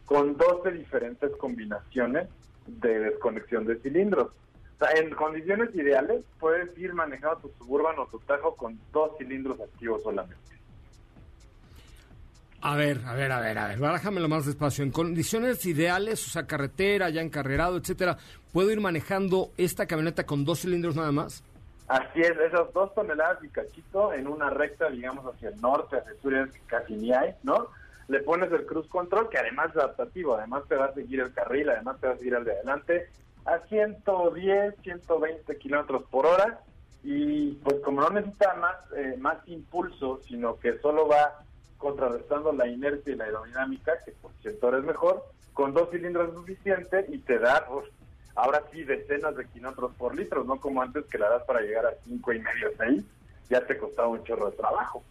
con 0.05 0.37
12 0.37 0.73
diferentes 0.73 1.31
combinaciones 1.37 2.29
de 2.67 2.99
desconexión 2.99 3.65
de 3.67 3.77
cilindros. 3.77 4.29
O 4.29 4.85
sea, 4.85 4.91
en 5.01 5.11
condiciones 5.11 5.75
ideales 5.75 6.23
puedes 6.41 6.77
ir 6.77 6.93
manejando 6.93 7.37
tu 7.39 7.51
Suburban 7.59 7.99
o 7.99 8.07
tu 8.07 8.19
Tajo 8.19 8.57
con 8.57 8.79
dos 8.93 9.17
cilindros 9.17 9.61
activos 9.61 10.03
solamente. 10.03 10.37
A 12.67 12.77
ver, 12.77 13.03
a 13.05 13.13
ver, 13.13 13.31
a 13.31 13.41
ver, 13.41 13.59
a 13.59 13.69
ver, 13.69 13.79
barájamelo 13.79 14.27
más 14.27 14.47
despacio. 14.47 14.85
En 14.85 14.91
condiciones 14.91 15.67
ideales, 15.67 16.27
o 16.27 16.31
sea, 16.31 16.47
carretera, 16.47 17.11
ya 17.11 17.21
encarrerado, 17.21 17.77
etcétera, 17.77 18.17
¿puedo 18.55 18.71
ir 18.71 18.81
manejando 18.81 19.51
esta 19.59 19.85
camioneta 19.85 20.25
con 20.25 20.47
dos 20.47 20.61
cilindros 20.61 20.97
nada 20.97 21.13
más? 21.13 21.45
Así 21.89 22.23
es, 22.23 22.31
esas 22.31 22.73
dos 22.73 22.95
toneladas 22.95 23.45
y 23.45 23.49
cachito 23.49 24.15
en 24.15 24.27
una 24.27 24.49
recta, 24.49 24.89
digamos, 24.89 25.27
hacia 25.27 25.51
el 25.51 25.61
norte, 25.61 25.99
hacia 25.99 26.13
el 26.13 26.21
sur, 26.23 26.51
casi 26.65 26.95
ni 26.95 27.13
hay, 27.13 27.35
¿no? 27.43 27.69
Le 28.09 28.21
pones 28.21 28.51
el 28.51 28.65
cruise 28.65 28.89
control, 28.89 29.29
que 29.29 29.37
además 29.37 29.69
es 29.73 29.77
adaptativo, 29.77 30.35
además 30.35 30.63
te 30.67 30.77
va 30.77 30.87
a 30.87 30.95
seguir 30.95 31.21
el 31.21 31.35
carril, 31.35 31.69
además 31.69 32.01
te 32.01 32.07
va 32.07 32.15
a 32.15 32.17
seguir 32.17 32.35
al 32.35 32.45
de 32.45 32.53
adelante, 32.53 33.11
a 33.45 33.59
110, 33.69 34.77
120 34.83 35.59
kilómetros 35.59 36.05
por 36.05 36.25
hora, 36.25 36.61
y 37.03 37.57
pues 37.57 37.77
como 37.85 38.01
no 38.01 38.09
necesita 38.09 38.55
más, 38.55 38.77
eh, 38.97 39.17
más 39.19 39.37
impulso, 39.49 40.23
sino 40.27 40.59
que 40.59 40.79
solo 40.79 41.07
va 41.07 41.44
contrarrestando 41.85 42.51
la 42.53 42.67
inercia 42.67 43.13
y 43.13 43.17
la 43.17 43.25
aerodinámica, 43.25 43.93
que 44.07 44.13
por 44.13 44.33
cierto 44.41 44.75
es 44.77 44.85
mejor, 44.85 45.23
con 45.53 45.75
dos 45.75 45.91
cilindros 45.91 46.33
suficiente 46.33 47.05
y 47.11 47.19
te 47.19 47.39
da, 47.39 47.67
ahora 48.35 48.63
sí, 48.73 48.83
decenas 48.85 49.37
de 49.37 49.47
kilómetros 49.49 49.93
por 49.97 50.17
litro, 50.17 50.45
no 50.45 50.57
como 50.59 50.81
antes 50.81 51.05
que 51.05 51.19
la 51.19 51.29
das 51.29 51.43
para 51.45 51.61
llegar 51.61 51.85
a 51.85 51.91
cinco 52.07 52.33
y 52.33 52.39
medio, 52.39 52.71
seis, 52.79 53.05
ya 53.51 53.61
te 53.67 53.77
costaba 53.77 54.09
un 54.09 54.25
chorro 54.25 54.51
de 54.51 54.57
trabajo. 54.57 55.05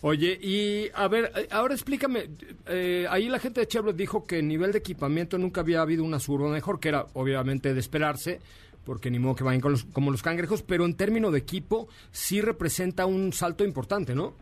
Oye, 0.00 0.38
y 0.42 0.90
a 0.92 1.06
ver, 1.08 1.30
eh, 1.36 1.46
ahora 1.52 1.72
explícame, 1.74 2.28
eh, 2.66 3.06
ahí 3.08 3.28
la 3.28 3.38
gente 3.38 3.60
de 3.60 3.68
Chevrolet 3.68 3.96
dijo 3.96 4.26
que 4.26 4.42
nivel 4.42 4.72
de 4.72 4.78
equipamiento 4.78 5.38
nunca 5.38 5.60
había 5.62 5.80
habido 5.80 6.02
una 6.04 6.18
Suburban 6.18 6.50
mejor, 6.52 6.80
que 6.80 6.88
era 6.88 7.06
obviamente 7.14 7.72
de 7.72 7.80
esperarse, 7.80 8.40
porque 8.84 9.10
ni 9.10 9.18
modo 9.18 9.36
que 9.36 9.44
vayan 9.44 9.62
con 9.62 9.70
los- 9.72 9.84
como 9.84 10.10
los 10.10 10.22
cangrejos, 10.22 10.62
pero 10.62 10.84
en 10.84 10.94
términos 10.96 11.32
de 11.32 11.38
equipo 11.38 11.88
sí 12.10 12.42
representa 12.42 13.06
un 13.06 13.32
salto 13.32 13.64
importante, 13.64 14.14
¿no? 14.14 14.34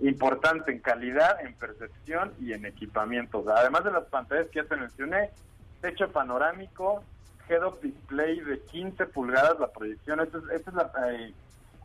Importante 0.00 0.72
en 0.72 0.80
calidad, 0.80 1.40
en 1.44 1.54
percepción 1.54 2.32
y 2.40 2.52
en 2.52 2.64
equipamiento. 2.64 3.44
Además 3.54 3.84
de 3.84 3.92
las 3.92 4.04
pantallas 4.04 4.48
que 4.48 4.62
ya 4.62 4.68
te 4.68 4.76
mencioné, 4.76 5.30
techo 5.80 6.10
panorámico, 6.10 7.04
head-up 7.48 7.80
display 7.80 8.40
de 8.40 8.60
15 8.60 9.06
pulgadas, 9.06 9.58
la 9.58 9.68
proyección, 9.68 10.20
esta 10.20 10.38
es, 10.38 10.74
la, 10.74 10.90
eh, 11.10 11.34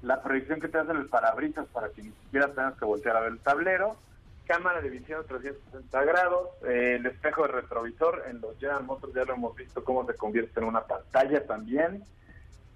la 0.01 0.21
proyección 0.21 0.59
que 0.59 0.67
te 0.67 0.77
hacen 0.77 0.95
el 0.97 1.07
parabrisas 1.07 1.65
para 1.67 1.89
que 1.89 2.03
ni 2.03 2.11
siquiera 2.11 2.47
tengas 2.53 2.77
que 2.77 2.85
voltear 2.85 3.17
a 3.17 3.21
ver 3.21 3.33
el 3.33 3.39
tablero, 3.39 3.97
cámara 4.45 4.81
de 4.81 4.89
visión 4.89 5.21
de 5.21 5.27
360 5.27 6.03
grados, 6.03 6.49
eh, 6.67 6.97
el 6.99 7.05
espejo 7.07 7.43
de 7.43 7.47
retrovisor, 7.49 8.23
en 8.29 8.39
los 8.41 8.57
General 8.59 8.83
Motors 8.83 9.13
ya 9.13 9.25
lo 9.25 9.33
hemos 9.33 9.55
visto 9.55 9.83
cómo 9.83 10.05
se 10.05 10.15
convierte 10.15 10.59
en 10.59 10.67
una 10.67 10.81
pantalla 10.81 11.45
también, 11.45 12.03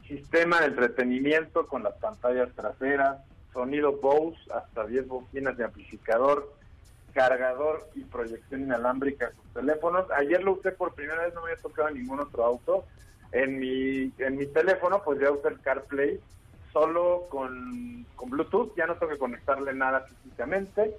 sistema 0.08 0.60
de 0.62 0.68
entretenimiento 0.68 1.68
con 1.68 1.84
las 1.84 1.94
pantallas 1.96 2.50
traseras, 2.56 3.20
sonido 3.54 3.94
Bose, 3.94 4.40
hasta 4.54 4.86
10 4.86 5.08
bocinas 5.08 5.58
de 5.58 5.66
amplificador, 5.66 6.54
cargador 7.14 7.90
y 7.96 8.02
proyección 8.02 8.62
inalámbrica 8.62 9.28
a 9.28 9.32
sus 9.32 9.54
teléfonos. 9.54 10.06
Ayer 10.12 10.44
lo 10.44 10.54
usé 10.54 10.72
por 10.72 10.94
primera 10.94 11.24
vez, 11.24 11.34
no 11.34 11.42
me 11.42 11.52
había 11.52 11.62
tocado 11.62 11.90
ningún 11.90 12.20
otro 12.20 12.44
auto. 12.44 12.86
En 13.32 13.60
mi, 13.60 14.12
en 14.18 14.38
mi 14.38 14.48
teléfono, 14.48 15.02
pues 15.04 15.20
ya 15.20 15.32
usé 15.32 15.50
el 15.50 15.60
CarPlay 15.60 16.20
solo 16.72 17.28
con, 17.30 18.06
con 18.16 18.30
Bluetooth, 18.30 18.76
ya 18.76 18.86
no 18.86 18.96
tengo 18.96 19.14
que 19.14 19.20
conectarle 19.20 19.74
nada 19.74 20.02
físicamente. 20.02 20.96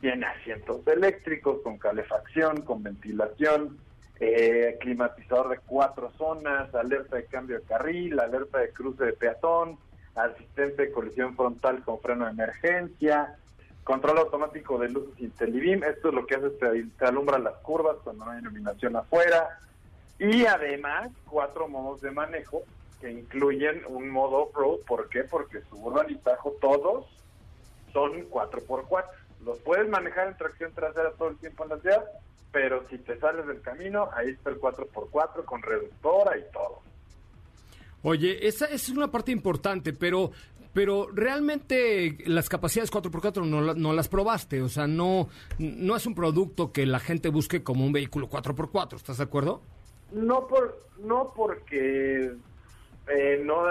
Tiene 0.00 0.26
asientos 0.26 0.86
eléctricos 0.86 1.60
con 1.62 1.78
calefacción, 1.78 2.62
con 2.62 2.82
ventilación, 2.82 3.78
eh, 4.20 4.76
climatizador 4.80 5.50
de 5.50 5.58
cuatro 5.58 6.10
zonas, 6.16 6.74
alerta 6.74 7.16
de 7.16 7.26
cambio 7.26 7.58
de 7.58 7.64
carril, 7.64 8.18
alerta 8.18 8.58
de 8.58 8.70
cruce 8.70 9.04
de 9.04 9.12
peatón, 9.12 9.78
asistente 10.16 10.86
de 10.86 10.92
colisión 10.92 11.36
frontal 11.36 11.82
con 11.84 12.00
freno 12.00 12.24
de 12.24 12.32
emergencia, 12.32 13.36
control 13.84 14.18
automático 14.18 14.78
de 14.78 14.88
luces 14.88 15.20
IntelliBeam, 15.20 15.84
esto 15.84 16.08
es 16.08 16.14
lo 16.14 16.26
que 16.26 16.34
hace, 16.34 16.50
te, 16.50 16.84
te 16.98 17.04
alumbra 17.04 17.38
las 17.38 17.56
curvas 17.58 17.96
cuando 18.02 18.24
no 18.24 18.30
hay 18.32 18.40
iluminación 18.40 18.96
afuera, 18.96 19.60
y 20.18 20.46
además 20.46 21.10
cuatro 21.28 21.68
modos 21.68 22.00
de 22.00 22.10
manejo 22.10 22.62
que 23.00 23.10
incluyen 23.10 23.82
un 23.88 24.08
modo 24.08 24.44
off-road, 24.44 24.80
¿por 24.86 25.08
qué? 25.08 25.24
Porque 25.24 25.60
Suburban 25.68 26.10
y 26.10 26.16
Tajo 26.16 26.52
todos 26.60 27.06
son 27.92 28.28
4x4. 28.30 29.04
Los 29.44 29.58
puedes 29.58 29.88
manejar 29.88 30.28
en 30.28 30.36
tracción 30.36 30.72
trasera 30.72 31.12
todo 31.12 31.28
el 31.28 31.36
tiempo 31.36 31.64
en 31.64 31.70
la 31.70 31.78
ciudad, 31.78 32.04
pero 32.52 32.88
si 32.88 32.98
te 32.98 33.18
sales 33.18 33.46
del 33.46 33.60
camino, 33.60 34.08
ahí 34.14 34.30
está 34.30 34.50
el 34.50 34.60
4x4 34.60 35.44
con 35.44 35.62
reductora 35.62 36.38
y 36.38 36.44
todo. 36.52 36.80
Oye, 38.08 38.46
esa, 38.46 38.66
es 38.66 38.88
una 38.88 39.10
parte 39.10 39.32
importante, 39.32 39.92
pero 39.92 40.30
pero 40.72 41.08
realmente 41.12 42.18
las 42.26 42.48
capacidades 42.48 42.92
4x4 42.92 43.44
no, 43.44 43.74
no 43.74 43.92
las 43.92 44.08
probaste, 44.08 44.62
o 44.62 44.68
sea, 44.68 44.86
no, 44.86 45.28
no 45.58 45.96
es 45.96 46.06
un 46.06 46.14
producto 46.14 46.70
que 46.70 46.86
la 46.86 47.00
gente 47.00 47.30
busque 47.30 47.64
como 47.64 47.84
un 47.84 47.92
vehículo 47.92 48.28
4x4, 48.28 48.94
¿estás 48.94 49.16
de 49.16 49.24
acuerdo? 49.24 49.60
No 50.12 50.46
por 50.46 50.86
no 50.98 51.32
porque 51.34 52.30
eh, 53.08 53.42
no 53.44 53.64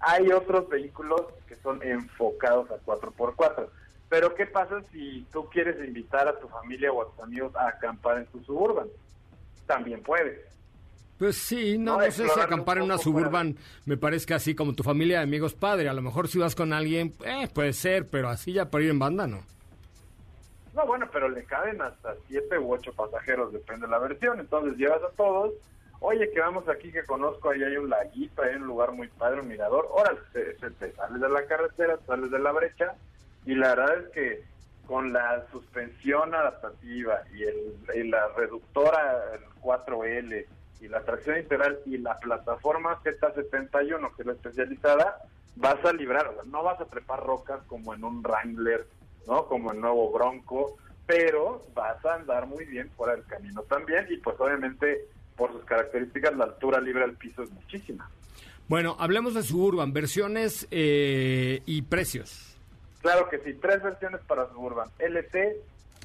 hay 0.00 0.32
otros 0.32 0.70
vehículos 0.70 1.22
que 1.46 1.56
son 1.56 1.82
enfocados 1.82 2.70
a 2.70 2.80
4x4. 2.82 3.68
Pero 4.08 4.34
¿qué 4.34 4.46
pasa 4.46 4.80
si 4.90 5.26
tú 5.30 5.50
quieres 5.50 5.76
invitar 5.86 6.28
a 6.28 6.38
tu 6.38 6.48
familia 6.48 6.90
o 6.90 7.02
a 7.02 7.10
tus 7.10 7.20
amigos 7.20 7.54
a 7.56 7.68
acampar 7.68 8.18
en 8.18 8.26
tu 8.28 8.42
suburban? 8.44 8.86
También 9.66 10.02
puedes. 10.02 10.52
Pues 11.22 11.36
sí, 11.36 11.78
no, 11.78 11.98
No, 11.98 12.04
no 12.04 12.10
sé 12.10 12.28
si 12.28 12.40
acampar 12.40 12.78
en 12.78 12.82
un 12.82 12.90
una 12.90 12.98
suburban 12.98 13.56
me 13.84 13.96
parece 13.96 14.26
que 14.26 14.34
así 14.34 14.56
como 14.56 14.74
tu 14.74 14.82
familia 14.82 15.18
de 15.18 15.22
amigos 15.22 15.54
padre, 15.54 15.88
a 15.88 15.92
lo 15.92 16.02
mejor 16.02 16.26
si 16.26 16.40
vas 16.40 16.56
con 16.56 16.72
alguien, 16.72 17.14
eh, 17.24 17.46
puede 17.54 17.74
ser, 17.74 18.08
pero 18.08 18.28
así 18.28 18.54
ya 18.54 18.68
para 18.68 18.82
ir 18.82 18.90
en 18.90 18.98
banda, 18.98 19.28
¿no? 19.28 19.44
No, 20.74 20.84
bueno, 20.84 21.08
pero 21.12 21.28
le 21.28 21.44
caben 21.44 21.80
hasta 21.80 22.16
siete 22.26 22.58
u 22.58 22.72
ocho 22.72 22.92
pasajeros, 22.92 23.52
depende 23.52 23.86
de 23.86 23.92
la 23.92 24.00
versión. 24.00 24.40
Entonces 24.40 24.76
llevas 24.76 25.00
a 25.00 25.10
todos. 25.10 25.52
Oye, 26.00 26.28
que 26.28 26.40
vamos 26.40 26.68
aquí, 26.68 26.90
que 26.90 27.04
conozco, 27.04 27.50
ahí 27.50 27.62
hay 27.62 27.76
un 27.76 27.88
laguito, 27.88 28.42
hay 28.42 28.56
un 28.56 28.66
lugar 28.66 28.90
muy 28.90 29.06
padre, 29.06 29.42
un 29.42 29.46
mirador. 29.46 29.86
Órale, 29.92 30.18
se, 30.32 30.58
se 30.58 30.70
te 30.72 30.90
sales 30.90 31.20
de 31.20 31.28
la 31.28 31.46
carretera, 31.46 32.00
sales 32.04 32.32
de 32.32 32.38
la 32.40 32.50
brecha. 32.50 32.96
Y 33.46 33.54
la 33.54 33.76
verdad 33.76 33.96
es 33.96 34.08
que 34.08 34.42
con 34.88 35.12
la 35.12 35.46
suspensión 35.52 36.34
adaptativa 36.34 37.20
y, 37.32 37.44
el, 37.44 37.76
y 37.94 38.08
la 38.08 38.26
reductora 38.36 39.34
el 39.34 39.44
4L 39.62 40.46
y 40.82 40.88
la 40.88 41.00
tracción 41.04 41.38
integral 41.38 41.78
y 41.86 41.96
la 41.98 42.18
plataforma 42.18 43.00
Z71, 43.02 44.14
que 44.14 44.22
es 44.22 44.26
la 44.26 44.32
especializada, 44.32 45.16
vas 45.56 45.82
a 45.84 45.92
librar, 45.92 46.26
o 46.28 46.34
sea, 46.34 46.42
no 46.44 46.62
vas 46.62 46.80
a 46.80 46.86
trepar 46.86 47.20
rocas 47.24 47.60
como 47.68 47.94
en 47.94 48.04
un 48.04 48.22
Wrangler, 48.22 48.86
¿no? 49.26 49.46
Como 49.46 49.72
el 49.72 49.80
nuevo 49.80 50.10
Bronco, 50.10 50.76
pero 51.06 51.62
vas 51.74 52.04
a 52.04 52.14
andar 52.14 52.46
muy 52.46 52.64
bien 52.64 52.90
fuera 52.90 53.14
del 53.14 53.24
camino 53.24 53.62
también 53.62 54.06
y 54.10 54.16
pues 54.16 54.38
obviamente 54.40 55.06
por 55.36 55.52
sus 55.52 55.64
características 55.64 56.36
la 56.36 56.44
altura 56.44 56.80
libre 56.80 57.04
al 57.04 57.14
piso 57.14 57.42
es 57.42 57.50
muchísima. 57.50 58.10
Bueno, 58.68 58.96
hablemos 58.98 59.34
de 59.34 59.42
Suburban, 59.42 59.92
versiones 59.92 60.66
eh, 60.70 61.62
y 61.66 61.82
precios. 61.82 62.56
Claro 63.02 63.28
que 63.28 63.38
sí, 63.38 63.54
tres 63.54 63.82
versiones 63.82 64.20
para 64.22 64.48
Suburban. 64.48 64.88
LT, 64.98 65.36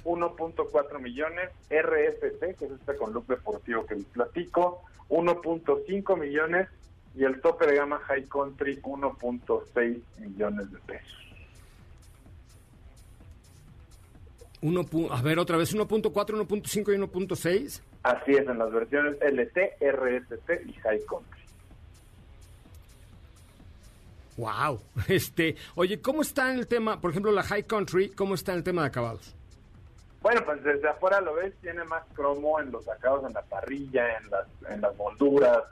1.4 0.07 0.99
millones, 1.01 1.49
RST, 1.69 2.57
que 2.57 2.65
es 2.65 2.71
este 2.71 2.95
con 2.95 3.11
look 3.11 3.27
deportivo 3.27 3.85
que 3.85 3.95
les 3.95 4.05
platico, 4.05 4.81
1.5 5.09 6.17
millones 6.17 6.69
y 7.13 7.25
el 7.25 7.41
tope 7.41 7.67
de 7.67 7.75
gama 7.75 7.99
High 7.99 8.25
Country, 8.29 8.81
1.6 8.81 10.01
millones 10.19 10.71
de 10.71 10.79
pesos. 10.79 11.17
Uno, 14.61 14.85
a 15.11 15.21
ver, 15.21 15.39
otra 15.39 15.57
vez, 15.57 15.75
1.4, 15.75 16.11
1.5 16.11 16.93
y 16.93 16.97
1.6. 16.97 17.81
Así 18.03 18.31
es, 18.31 18.47
en 18.47 18.57
las 18.57 18.71
versiones 18.71 19.17
LT, 19.21 19.77
RST 19.81 20.67
y 20.67 20.73
High 20.73 21.01
Country. 21.05 21.41
Wow. 24.37 24.79
Este, 25.09 25.55
oye, 25.75 26.01
¿cómo 26.01 26.21
está 26.21 26.51
en 26.51 26.59
el 26.59 26.67
tema, 26.67 27.01
por 27.01 27.11
ejemplo, 27.11 27.31
la 27.31 27.43
High 27.43 27.63
Country, 27.63 28.09
cómo 28.09 28.35
está 28.35 28.53
en 28.53 28.59
el 28.59 28.63
tema 28.63 28.83
de 28.83 28.87
acabados? 28.87 29.36
Bueno, 30.21 30.41
pues 30.45 30.63
desde 30.63 30.89
afuera 30.89 31.21
lo 31.21 31.35
ves, 31.35 31.53
tiene 31.61 31.83
más 31.83 32.03
cromo 32.13 32.59
en 32.59 32.71
los 32.71 32.85
sacados 32.85 33.25
en 33.25 33.33
la 33.33 33.43
parrilla, 33.43 34.17
en 34.17 34.29
las, 34.29 34.47
en 34.69 34.81
las 34.81 34.95
molduras, 34.95 35.63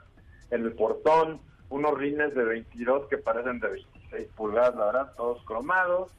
en 0.50 0.64
el 0.64 0.72
portón, 0.72 1.40
unos 1.68 1.98
rines 1.98 2.34
de 2.34 2.44
22 2.44 3.08
que 3.08 3.18
parecen 3.18 3.58
de 3.58 3.68
26 3.68 4.28
pulgadas, 4.36 4.76
la 4.76 4.86
verdad, 4.86 5.12
todos 5.16 5.42
cromados. 5.44 6.12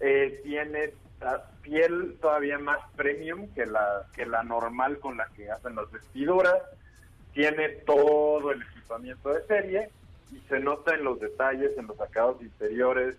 Eh, 0.00 0.40
tiene 0.42 0.94
la 1.20 1.44
piel 1.62 2.16
todavía 2.20 2.58
más 2.58 2.78
premium 2.96 3.48
que 3.54 3.66
la, 3.66 4.06
que 4.14 4.26
la 4.26 4.42
normal 4.42 4.98
con 4.98 5.16
la 5.16 5.26
que 5.36 5.50
hacen 5.50 5.76
las 5.76 5.90
vestiduras. 5.90 6.56
Tiene 7.32 7.68
todo 7.86 8.50
el 8.50 8.62
equipamiento 8.62 9.32
de 9.32 9.46
serie 9.46 9.90
y 10.32 10.40
se 10.48 10.58
nota 10.58 10.94
en 10.94 11.04
los 11.04 11.20
detalles, 11.20 11.76
en 11.78 11.86
los 11.86 12.00
acabados 12.00 12.42
interiores, 12.42 13.16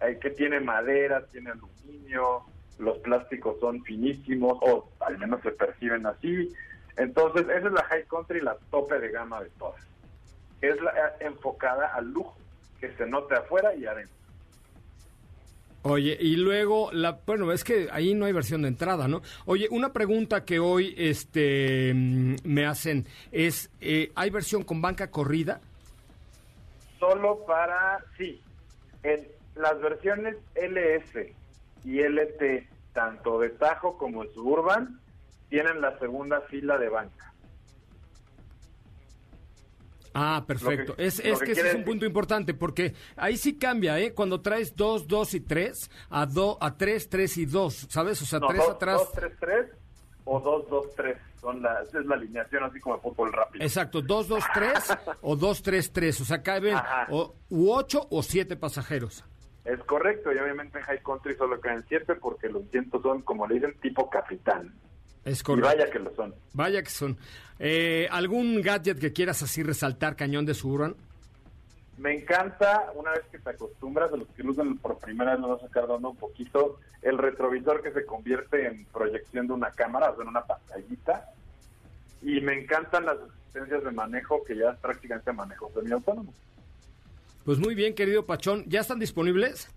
eh, 0.00 0.18
que 0.20 0.30
tiene 0.30 0.60
madera, 0.60 1.26
tiene 1.26 1.50
aluminio, 1.50 2.44
los 2.78 2.98
plásticos 2.98 3.58
son 3.60 3.82
finísimos, 3.82 4.58
o 4.62 4.88
al 5.00 5.18
menos 5.18 5.40
se 5.42 5.50
perciben 5.50 6.06
así. 6.06 6.52
Entonces, 6.96 7.42
esa 7.48 7.66
es 7.66 7.72
la 7.72 7.84
High 7.84 8.06
Country, 8.06 8.40
la 8.40 8.56
tope 8.70 8.98
de 8.98 9.10
gama 9.10 9.42
de 9.42 9.50
todas. 9.50 9.80
Es 10.60 10.80
la 10.80 10.90
eh, 10.90 11.12
enfocada 11.20 11.94
al 11.94 12.12
lujo, 12.12 12.36
que 12.80 12.92
se 12.92 13.06
note 13.06 13.34
afuera 13.34 13.74
y 13.74 13.86
adentro. 13.86 14.16
Oye, 15.82 16.16
y 16.20 16.36
luego, 16.36 16.90
la, 16.92 17.20
bueno, 17.24 17.52
es 17.52 17.62
que 17.62 17.88
ahí 17.92 18.14
no 18.14 18.26
hay 18.26 18.32
versión 18.32 18.62
de 18.62 18.68
entrada, 18.68 19.06
¿no? 19.06 19.22
Oye, 19.46 19.68
una 19.70 19.92
pregunta 19.92 20.44
que 20.44 20.58
hoy 20.58 20.94
este, 20.98 21.92
mm, 21.94 22.36
me 22.44 22.66
hacen 22.66 23.06
es, 23.30 23.70
eh, 23.80 24.10
¿hay 24.16 24.30
versión 24.30 24.64
con 24.64 24.82
banca 24.82 25.10
corrida? 25.10 25.60
Solo 26.98 27.44
para, 27.46 28.04
sí, 28.16 28.42
en 29.04 29.28
las 29.54 29.80
versiones 29.80 30.36
LS 30.56 31.37
y 31.84 32.00
LT, 32.00 32.68
tanto 32.92 33.38
de 33.40 33.50
Tajo 33.50 33.96
como 33.98 34.24
de 34.24 34.32
Suburban, 34.34 35.00
tienen 35.48 35.80
la 35.80 35.98
segunda 35.98 36.40
fila 36.42 36.78
de 36.78 36.88
banca. 36.88 37.32
Ah, 40.14 40.42
perfecto. 40.46 40.96
Que- 40.96 41.06
es 41.06 41.20
es 41.20 41.38
que 41.38 41.44
que 41.46 41.52
ese 41.52 41.68
es 41.68 41.74
un 41.76 41.84
punto 41.84 42.04
importante 42.04 42.54
porque 42.54 42.94
ahí 43.16 43.36
sí 43.36 43.56
cambia, 43.56 43.98
¿eh? 44.00 44.14
Cuando 44.14 44.40
traes 44.40 44.74
2, 44.74 45.06
2 45.06 45.34
y 45.34 45.40
3 45.40 45.90
a, 46.10 46.26
do, 46.26 46.58
a 46.60 46.76
3, 46.76 47.08
3 47.08 47.36
y 47.38 47.46
2, 47.46 47.86
¿sabes? 47.90 48.20
O 48.22 48.26
sea, 48.26 48.40
No, 48.40 48.48
3 48.48 48.58
dos- 48.58 48.70
atrás. 48.74 49.00
2-3-3 49.14 49.70
o 50.24 50.40
2-2-3. 50.42 51.16
Son 51.40 51.62
la, 51.62 51.82
esa 51.82 52.00
es 52.00 52.06
la 52.06 52.16
alineación 52.16 52.64
así 52.64 52.80
como 52.80 52.96
de 52.96 53.02
fútbol 53.02 53.32
rápido. 53.32 53.64
Exacto, 53.64 54.02
2, 54.02 54.26
2, 54.26 54.44
3 54.54 54.72
o 55.20 55.36
2, 55.36 55.62
3, 55.62 55.92
3. 55.92 56.20
O 56.20 56.24
sea, 56.24 56.42
caben 56.42 56.76
o, 57.10 57.36
u 57.50 57.70
8 57.70 58.08
o 58.10 58.22
7 58.24 58.56
pasajeros. 58.56 59.24
Es 59.68 59.78
correcto, 59.84 60.32
y 60.32 60.38
obviamente 60.38 60.78
en 60.78 60.84
High 60.84 61.02
Country 61.02 61.36
solo 61.36 61.60
caen 61.60 61.84
7 61.86 62.14
porque 62.14 62.48
los 62.48 62.64
asientos 62.64 63.02
son, 63.02 63.20
como 63.20 63.46
le 63.46 63.56
dicen, 63.56 63.74
tipo 63.82 64.08
capitán. 64.08 64.72
Es 65.26 65.40
Y 65.40 65.42
correcto. 65.42 65.68
vaya 65.68 65.90
que 65.90 65.98
lo 65.98 66.14
son. 66.14 66.34
Vaya 66.54 66.82
que 66.82 66.88
son. 66.88 67.18
Eh, 67.58 68.08
¿Algún 68.10 68.62
gadget 68.62 68.98
que 68.98 69.12
quieras 69.12 69.42
así 69.42 69.62
resaltar, 69.62 70.16
cañón 70.16 70.46
de 70.46 70.54
Suburban? 70.54 70.96
Me 71.98 72.14
encanta, 72.14 72.90
una 72.94 73.10
vez 73.10 73.22
que 73.30 73.38
te 73.38 73.50
acostumbras, 73.50 74.10
a 74.10 74.16
los 74.16 74.28
que 74.28 74.42
lo 74.42 74.52
usan 74.52 74.78
por 74.78 74.96
primera 74.98 75.32
vez, 75.32 75.40
lo 75.40 75.48
vas 75.48 75.62
a 75.62 75.66
sacar 75.66 75.86
dando 75.86 76.10
un 76.10 76.16
poquito, 76.16 76.78
el 77.02 77.18
retrovisor 77.18 77.82
que 77.82 77.92
se 77.92 78.06
convierte 78.06 78.66
en 78.68 78.86
proyección 78.86 79.48
de 79.48 79.52
una 79.52 79.70
cámara, 79.72 80.10
o 80.10 80.14
sea, 80.14 80.22
en 80.22 80.28
una 80.28 80.46
pantallita. 80.46 81.28
Y 82.22 82.40
me 82.40 82.54
encantan 82.58 83.04
las 83.04 83.18
asistencias 83.18 83.84
de 83.84 83.90
manejo, 83.90 84.42
que 84.44 84.56
ya 84.56 84.70
es 84.70 84.78
prácticamente 84.78 85.30
manejo 85.32 85.70
semiautónomo. 85.74 86.32
Pues 87.48 87.58
muy 87.58 87.74
bien, 87.74 87.94
querido 87.94 88.26
Pachón. 88.26 88.66
¿Ya 88.66 88.80
están 88.80 88.98
disponibles? 88.98 89.70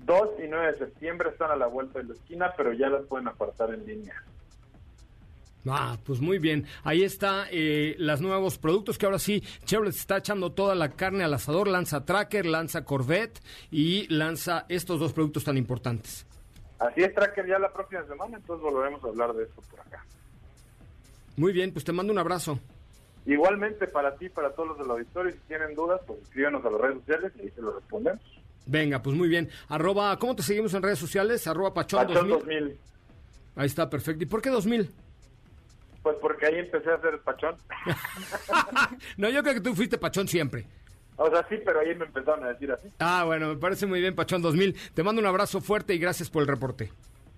2 0.00 0.30
y 0.44 0.48
9 0.48 0.72
de 0.72 0.78
septiembre 0.78 1.30
están 1.30 1.52
a 1.52 1.54
la 1.54 1.68
vuelta 1.68 2.00
de 2.00 2.06
la 2.06 2.14
esquina, 2.14 2.52
pero 2.56 2.72
ya 2.72 2.88
las 2.88 3.04
pueden 3.04 3.28
apartar 3.28 3.72
en 3.72 3.86
línea. 3.86 4.20
Ah, 5.64 5.96
pues 6.04 6.20
muy 6.20 6.40
bien. 6.40 6.66
Ahí 6.82 7.04
está 7.04 7.46
eh, 7.52 7.94
los 7.98 8.20
nuevos 8.20 8.58
productos 8.58 8.98
que 8.98 9.06
ahora 9.06 9.20
sí 9.20 9.44
Chevrolet 9.64 9.94
está 9.94 10.16
echando 10.16 10.50
toda 10.50 10.74
la 10.74 10.88
carne 10.88 11.22
al 11.22 11.32
asador. 11.34 11.68
Lanza 11.68 12.04
Tracker, 12.04 12.46
lanza 12.46 12.84
Corvette 12.84 13.40
y 13.70 14.12
lanza 14.12 14.66
estos 14.68 14.98
dos 14.98 15.12
productos 15.12 15.44
tan 15.44 15.56
importantes. 15.56 16.26
Así 16.80 17.04
es, 17.04 17.14
Tracker, 17.14 17.46
ya 17.46 17.60
la 17.60 17.72
próxima 17.72 18.04
semana, 18.08 18.38
entonces 18.38 18.60
volveremos 18.60 19.04
a 19.04 19.06
hablar 19.06 19.32
de 19.34 19.44
esto 19.44 19.62
por 19.70 19.78
acá. 19.78 20.04
Muy 21.36 21.52
bien, 21.52 21.72
pues 21.72 21.84
te 21.84 21.92
mando 21.92 22.12
un 22.12 22.18
abrazo. 22.18 22.58
Igualmente 23.26 23.86
para 23.86 24.16
ti, 24.16 24.28
para 24.28 24.50
todos 24.50 24.70
los 24.70 24.78
del 24.78 24.90
auditorio, 24.90 25.32
si 25.32 25.38
tienen 25.48 25.74
dudas, 25.74 26.00
pues 26.06 26.20
escríbanos 26.22 26.64
a 26.64 26.70
las 26.70 26.80
redes 26.80 26.98
sociales 26.98 27.32
y 27.36 27.42
ahí 27.42 27.50
se 27.50 27.62
lo 27.62 27.72
respondemos. 27.72 28.20
Venga, 28.66 29.02
pues 29.02 29.16
muy 29.16 29.28
bien. 29.28 29.48
Arroba, 29.68 30.18
¿cómo 30.18 30.36
te 30.36 30.42
seguimos 30.42 30.74
en 30.74 30.82
redes 30.82 30.98
sociales? 30.98 31.46
Arroba 31.46 31.72
Pachón, 31.72 32.06
Pachón 32.06 32.28
2000. 32.28 32.60
2000. 32.60 32.78
Ahí 33.56 33.66
está, 33.66 33.88
perfecto. 33.88 34.24
¿Y 34.24 34.26
por 34.26 34.42
qué 34.42 34.50
2000? 34.50 34.90
Pues 36.02 36.16
porque 36.20 36.46
ahí 36.46 36.58
empecé 36.58 36.90
a 36.90 36.94
hacer 36.96 37.18
pachón. 37.20 37.56
No, 39.16 39.30
yo 39.30 39.42
creo 39.42 39.54
que 39.54 39.60
tú 39.60 39.74
fuiste 39.74 39.96
Pachón 39.96 40.28
siempre. 40.28 40.66
O 41.16 41.30
sea, 41.30 41.46
sí, 41.48 41.56
pero 41.64 41.80
ahí 41.80 41.94
me 41.94 42.04
empezaron 42.04 42.44
a 42.44 42.48
decir 42.48 42.70
así. 42.72 42.88
Ah, 42.98 43.22
bueno, 43.24 43.48
me 43.48 43.56
parece 43.56 43.86
muy 43.86 44.00
bien, 44.00 44.14
Pachón 44.14 44.42
2000. 44.42 44.76
Te 44.92 45.02
mando 45.02 45.20
un 45.22 45.26
abrazo 45.26 45.60
fuerte 45.60 45.94
y 45.94 45.98
gracias 45.98 46.28
por 46.28 46.42
el 46.42 46.48
reporte. 46.48 46.90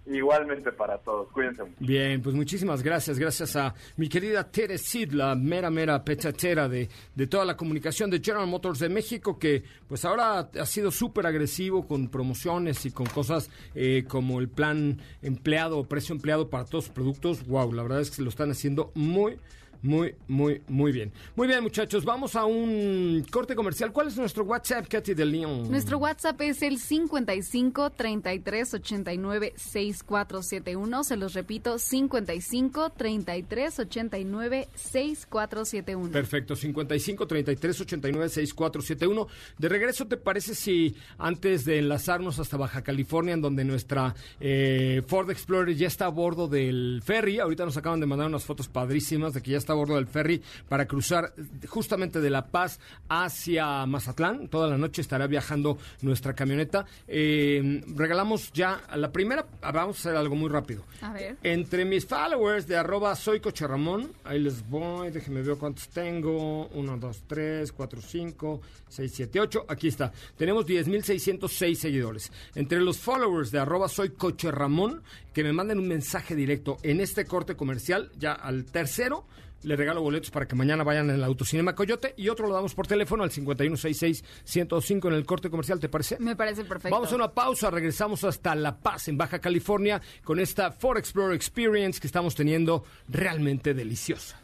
Igualmente 0.06 0.70
para 0.70 0.98
todos. 0.98 1.30
Cuídense 1.32 1.64
mucho. 1.64 1.76
Bien, 1.80 2.22
pues 2.22 2.34
muchísimas 2.34 2.82
gracias. 2.82 3.18
Gracias 3.18 3.56
a 3.56 3.74
mi 3.96 4.08
querida 4.08 4.44
Tere 4.44 4.78
Sid, 4.78 5.12
la 5.12 5.34
mera, 5.34 5.70
mera 5.70 6.04
pechachera 6.04 6.68
de, 6.68 6.88
de 7.14 7.26
toda 7.26 7.44
la 7.44 7.56
comunicación 7.56 8.10
de 8.10 8.20
General 8.20 8.46
Motors 8.46 8.78
de 8.78 8.88
México, 8.88 9.38
que 9.38 9.64
pues 9.88 10.04
ahora 10.04 10.50
ha 10.58 10.66
sido 10.66 10.90
súper 10.90 11.26
agresivo 11.26 11.86
con 11.86 12.08
promociones 12.08 12.86
y 12.86 12.92
con 12.92 13.06
cosas 13.06 13.50
eh, 13.74 14.04
como 14.06 14.38
el 14.38 14.48
plan 14.48 15.00
empleado 15.22 15.84
precio 15.84 16.14
empleado 16.14 16.48
para 16.50 16.64
todos 16.64 16.84
sus 16.84 16.94
productos. 16.94 17.46
Wow, 17.46 17.72
la 17.72 17.82
verdad 17.82 18.00
es 18.00 18.10
que 18.10 18.16
se 18.16 18.22
lo 18.22 18.28
están 18.28 18.50
haciendo 18.50 18.92
muy, 18.94 19.38
muy, 19.86 20.14
muy, 20.26 20.60
muy 20.68 20.92
bien. 20.92 21.12
Muy 21.36 21.46
bien, 21.46 21.62
muchachos, 21.62 22.04
vamos 22.04 22.34
a 22.34 22.44
un 22.44 23.24
corte 23.30 23.54
comercial. 23.54 23.92
¿Cuál 23.92 24.08
es 24.08 24.16
nuestro 24.16 24.44
WhatsApp, 24.44 24.88
Katy 24.88 25.14
de 25.14 25.24
León? 25.24 25.70
Nuestro 25.70 25.98
WhatsApp 25.98 26.40
es 26.40 26.62
el 26.62 26.78
55 26.78 27.90
33 27.90 28.74
89 28.74 29.52
6471. 29.56 31.04
Se 31.04 31.16
los 31.16 31.34
repito, 31.34 31.78
55 31.78 32.90
33 32.90 33.78
89 33.78 34.68
6471. 34.74 36.12
Perfecto, 36.12 36.56
55 36.56 37.26
33 37.26 37.80
89 37.80 38.28
6471. 38.28 39.28
De 39.58 39.68
regreso, 39.68 40.06
¿te 40.06 40.16
parece 40.16 40.54
si 40.54 40.96
antes 41.18 41.64
de 41.64 41.78
enlazarnos 41.78 42.40
hasta 42.40 42.56
Baja 42.56 42.82
California, 42.82 43.34
en 43.34 43.40
donde 43.40 43.64
nuestra 43.64 44.14
eh, 44.40 45.02
Ford 45.06 45.30
Explorer 45.30 45.76
ya 45.76 45.86
está 45.86 46.06
a 46.06 46.10
bordo 46.10 46.48
del 46.48 47.02
ferry? 47.04 47.38
Ahorita 47.38 47.64
nos 47.64 47.76
acaban 47.76 48.00
de 48.00 48.06
mandar 48.06 48.26
unas 48.26 48.44
fotos 48.44 48.68
padrísimas 48.68 49.32
de 49.32 49.42
que 49.42 49.52
ya 49.52 49.58
está 49.58 49.75
bordo 49.76 49.96
del 49.96 50.06
ferry 50.06 50.42
para 50.68 50.86
cruzar 50.86 51.32
justamente 51.68 52.20
de 52.20 52.30
La 52.30 52.46
Paz 52.46 52.80
hacia 53.08 53.86
Mazatlán. 53.86 54.48
Toda 54.48 54.68
la 54.68 54.78
noche 54.78 55.02
estará 55.02 55.26
viajando 55.26 55.78
nuestra 56.02 56.34
camioneta. 56.34 56.86
Eh, 57.08 57.82
regalamos 57.94 58.52
ya 58.52 58.80
a 58.88 58.96
la 58.96 59.12
primera, 59.12 59.46
vamos 59.60 59.96
a 59.96 60.00
hacer 60.00 60.16
algo 60.16 60.34
muy 60.34 60.48
rápido. 60.48 60.82
A 61.00 61.12
ver. 61.12 61.36
Entre 61.42 61.84
mis 61.84 62.06
followers 62.06 62.66
de 62.66 62.76
arroba 62.76 63.14
soy 63.14 63.40
Ramón, 63.40 64.12
ahí 64.24 64.40
les 64.40 64.68
voy, 64.68 65.10
déjenme 65.10 65.42
ver 65.42 65.56
cuántos 65.56 65.88
tengo. 65.88 66.66
1, 66.68 66.96
2, 66.98 67.22
3, 67.26 67.72
4, 67.72 68.00
5, 68.00 68.60
6, 68.88 69.12
7, 69.14 69.40
8. 69.40 69.66
Aquí 69.68 69.88
está. 69.88 70.12
Tenemos 70.36 70.66
10.606 70.66 71.74
seguidores. 71.74 72.32
Entre 72.54 72.80
los 72.80 72.98
followers 72.98 73.50
de 73.50 73.58
arroba 73.58 73.88
soy 73.88 74.12
Ramón, 74.50 75.02
que 75.32 75.44
me 75.44 75.52
manden 75.52 75.78
un 75.78 75.88
mensaje 75.88 76.34
directo 76.34 76.78
en 76.82 77.00
este 77.00 77.24
corte 77.24 77.56
comercial, 77.56 78.10
ya 78.18 78.32
al 78.32 78.64
tercero. 78.64 79.24
Le 79.62 79.74
regalo 79.74 80.02
boletos 80.02 80.30
para 80.30 80.46
que 80.46 80.54
mañana 80.54 80.84
vayan 80.84 81.10
en 81.10 81.16
el 81.16 81.24
Autocinema 81.24 81.74
Coyote 81.74 82.14
y 82.16 82.28
otro 82.28 82.46
lo 82.46 82.54
damos 82.54 82.74
por 82.74 82.86
teléfono 82.86 83.24
al 83.24 83.30
5166-105 83.30 85.08
en 85.08 85.14
el 85.14 85.24
corte 85.24 85.50
comercial, 85.50 85.80
¿te 85.80 85.88
parece? 85.88 86.18
Me 86.20 86.36
parece 86.36 86.64
perfecto. 86.64 86.94
Vamos 86.94 87.12
a 87.12 87.16
una 87.16 87.32
pausa, 87.32 87.70
regresamos 87.70 88.22
hasta 88.24 88.54
La 88.54 88.78
Paz, 88.78 89.08
en 89.08 89.16
Baja 89.16 89.38
California, 89.40 90.00
con 90.24 90.38
esta 90.38 90.70
Ford 90.70 90.98
Explorer 90.98 91.34
Experience 91.34 92.00
que 92.00 92.06
estamos 92.06 92.34
teniendo 92.34 92.84
realmente 93.08 93.74
deliciosa. 93.74 94.40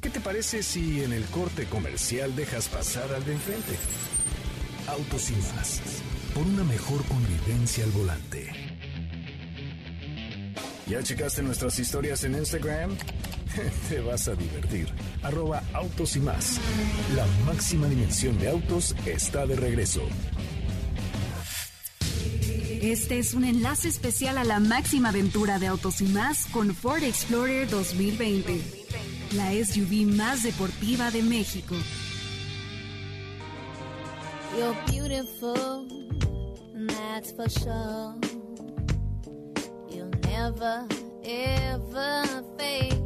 ¿Qué 0.00 0.10
te 0.10 0.20
parece 0.20 0.62
si 0.62 1.04
en 1.04 1.12
el 1.12 1.24
corte 1.26 1.66
comercial 1.66 2.34
dejas 2.34 2.68
pasar 2.68 3.12
al 3.14 3.24
de 3.24 3.32
enfrente? 3.32 3.76
Autos 4.88 5.30
y 5.30 5.34
más. 5.34 5.80
Por 6.34 6.44
una 6.46 6.64
mejor 6.64 7.04
convivencia 7.04 7.84
al 7.84 7.90
volante. 7.92 8.61
¿Ya 10.86 11.02
checaste 11.02 11.42
nuestras 11.42 11.78
historias 11.78 12.24
en 12.24 12.34
Instagram? 12.34 12.96
Te 13.88 14.00
vas 14.00 14.28
a 14.28 14.34
divertir. 14.34 14.88
Arroba 15.22 15.62
autos 15.72 16.16
y 16.16 16.20
más. 16.20 16.58
La 17.14 17.26
máxima 17.46 17.86
dimensión 17.86 18.38
de 18.38 18.48
autos 18.48 18.94
está 19.06 19.46
de 19.46 19.56
regreso. 19.56 20.02
Este 22.82 23.20
es 23.20 23.34
un 23.34 23.44
enlace 23.44 23.88
especial 23.88 24.38
a 24.38 24.44
la 24.44 24.58
máxima 24.58 25.10
aventura 25.10 25.60
de 25.60 25.68
autos 25.68 26.00
y 26.00 26.06
más 26.06 26.46
con 26.46 26.74
Ford 26.74 27.04
Explorer 27.04 27.68
2020, 27.70 28.60
la 29.36 29.52
SUV 29.52 30.04
más 30.12 30.42
deportiva 30.42 31.12
de 31.12 31.22
México. 31.22 31.76
You're 34.58 34.76
beautiful, 34.90 35.86
and 36.74 36.90
that's 36.90 37.32
for 37.32 37.48
sure. 37.48 38.14
Never, 40.42 40.88
ever 41.24 42.24
fade. 42.58 43.00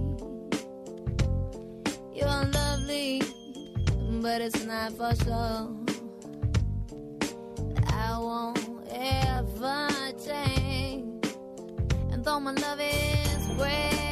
You're 2.15 2.45
lovely, 2.59 3.21
but 4.23 4.41
it's 4.41 4.65
not 4.65 4.93
for 4.93 5.15
sure. 5.23 5.69
I 7.89 8.19
won't 8.19 8.59
ever 8.91 9.89
change. 10.25 11.27
And 12.11 12.25
though 12.25 12.41
my 12.41 12.53
love 12.53 12.81
is 12.81 13.47
great, 13.59 14.07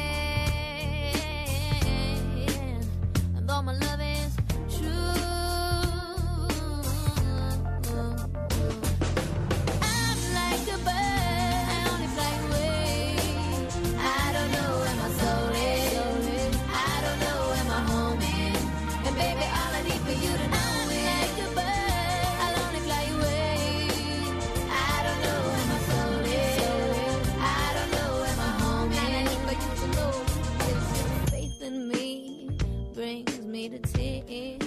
and 3.35 3.49
though 3.49 3.63
my 3.63 3.73
love 3.73 4.01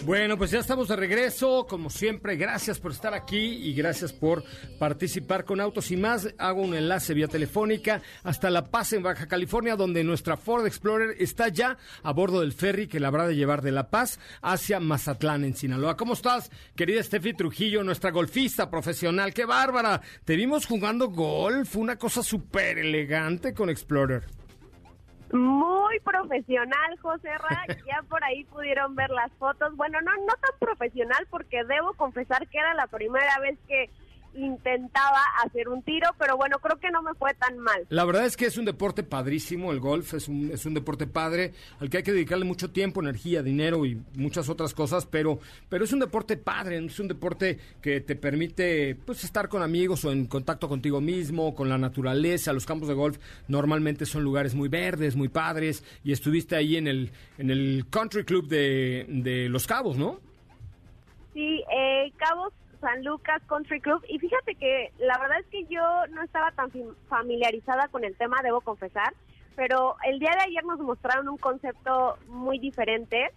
Bueno, 0.08 0.38
pues 0.38 0.50
ya 0.50 0.60
estamos 0.60 0.88
de 0.88 0.96
regreso. 0.96 1.66
Como 1.68 1.90
siempre, 1.90 2.36
gracias 2.36 2.78
por 2.78 2.92
estar 2.92 3.12
aquí 3.12 3.36
y 3.36 3.74
gracias 3.74 4.10
por 4.10 4.42
participar 4.78 5.44
con 5.44 5.60
Autos 5.60 5.90
y 5.90 5.98
más. 5.98 6.32
Hago 6.38 6.62
un 6.62 6.74
enlace 6.74 7.12
vía 7.12 7.28
telefónica 7.28 8.00
hasta 8.22 8.48
La 8.48 8.64
Paz, 8.70 8.94
en 8.94 9.02
Baja 9.02 9.28
California, 9.28 9.76
donde 9.76 10.04
nuestra 10.04 10.38
Ford 10.38 10.64
Explorer 10.64 11.14
está 11.18 11.48
ya 11.48 11.76
a 12.02 12.12
bordo 12.14 12.40
del 12.40 12.54
ferry 12.54 12.88
que 12.88 13.00
la 13.00 13.08
habrá 13.08 13.28
de 13.28 13.36
llevar 13.36 13.60
de 13.60 13.70
La 13.70 13.90
Paz 13.90 14.18
hacia 14.40 14.80
Mazatlán, 14.80 15.44
en 15.44 15.54
Sinaloa. 15.54 15.98
¿Cómo 15.98 16.14
estás, 16.14 16.50
querida 16.74 17.02
Steffi 17.02 17.34
Trujillo, 17.34 17.84
nuestra 17.84 18.10
golfista 18.10 18.70
profesional? 18.70 19.34
¡Qué 19.34 19.44
bárbara! 19.44 20.00
Te 20.24 20.36
vimos 20.36 20.64
jugando 20.64 21.10
golf, 21.10 21.76
una 21.76 21.96
cosa 21.96 22.22
súper 22.22 22.78
elegante 22.78 23.52
con 23.52 23.68
Explorer. 23.68 24.37
Muy 25.32 26.00
profesional, 26.00 26.98
José 27.00 27.28
Ra. 27.38 27.64
Ya 27.86 28.02
por 28.08 28.22
ahí 28.24 28.44
pudieron 28.44 28.94
ver 28.94 29.10
las 29.10 29.32
fotos. 29.32 29.74
Bueno, 29.76 30.00
no, 30.02 30.12
no 30.12 30.34
tan 30.40 30.58
profesional 30.58 31.26
porque 31.30 31.64
debo 31.64 31.94
confesar 31.94 32.46
que 32.48 32.58
era 32.58 32.74
la 32.74 32.86
primera 32.86 33.38
vez 33.40 33.58
que 33.66 33.90
intentaba 34.38 35.20
hacer 35.44 35.68
un 35.68 35.82
tiro, 35.82 36.08
pero 36.18 36.36
bueno, 36.36 36.58
creo 36.58 36.78
que 36.78 36.90
no 36.90 37.02
me 37.02 37.14
fue 37.14 37.34
tan 37.34 37.58
mal. 37.58 37.86
La 37.88 38.04
verdad 38.04 38.26
es 38.26 38.36
que 38.36 38.46
es 38.46 38.56
un 38.56 38.64
deporte 38.64 39.02
padrísimo, 39.02 39.72
el 39.72 39.80
golf 39.80 40.14
es 40.14 40.28
un, 40.28 40.50
es 40.52 40.64
un 40.66 40.74
deporte 40.74 41.06
padre 41.06 41.52
al 41.80 41.90
que 41.90 41.98
hay 41.98 42.02
que 42.02 42.12
dedicarle 42.12 42.44
mucho 42.44 42.70
tiempo, 42.70 43.00
energía, 43.00 43.42
dinero 43.42 43.84
y 43.84 44.00
muchas 44.14 44.48
otras 44.48 44.74
cosas, 44.74 45.06
pero, 45.06 45.38
pero 45.68 45.84
es 45.84 45.92
un 45.92 46.00
deporte 46.00 46.36
padre, 46.36 46.84
es 46.84 47.00
un 47.00 47.08
deporte 47.08 47.58
que 47.82 48.00
te 48.00 48.16
permite 48.16 48.94
pues 48.94 49.24
estar 49.24 49.48
con 49.48 49.62
amigos 49.62 50.04
o 50.04 50.12
en 50.12 50.26
contacto 50.26 50.68
contigo 50.68 51.00
mismo, 51.00 51.54
con 51.54 51.68
la 51.68 51.78
naturaleza. 51.78 52.52
Los 52.52 52.66
campos 52.66 52.88
de 52.88 52.94
golf 52.94 53.18
normalmente 53.48 54.06
son 54.06 54.22
lugares 54.22 54.54
muy 54.54 54.68
verdes, 54.68 55.16
muy 55.16 55.28
padres, 55.28 55.84
y 56.04 56.12
estuviste 56.12 56.56
ahí 56.56 56.76
en 56.76 56.86
el, 56.86 57.10
en 57.38 57.50
el 57.50 57.86
Country 57.90 58.24
Club 58.24 58.48
de, 58.48 59.06
de 59.08 59.48
Los 59.48 59.66
Cabos, 59.66 59.96
¿no? 59.96 60.20
Sí, 61.34 61.62
eh, 61.72 62.12
Cabos 62.16 62.52
San 62.80 63.04
Lucas 63.04 63.42
Country 63.46 63.80
Club. 63.80 64.02
Y 64.08 64.18
fíjate 64.18 64.54
que 64.54 64.92
la 64.98 65.18
verdad 65.18 65.40
es 65.40 65.46
que 65.46 65.64
yo 65.66 65.82
no 66.10 66.22
estaba 66.22 66.50
tan 66.52 66.70
fam- 66.70 66.94
familiarizada 67.08 67.88
con 67.88 68.04
el 68.04 68.16
tema, 68.16 68.36
debo 68.42 68.60
confesar, 68.60 69.12
pero 69.56 69.96
el 70.04 70.18
día 70.18 70.30
de 70.30 70.50
ayer 70.50 70.64
nos 70.64 70.78
mostraron 70.78 71.28
un 71.28 71.38
concepto 71.38 72.18
muy 72.28 72.58
diferente, 72.58 73.30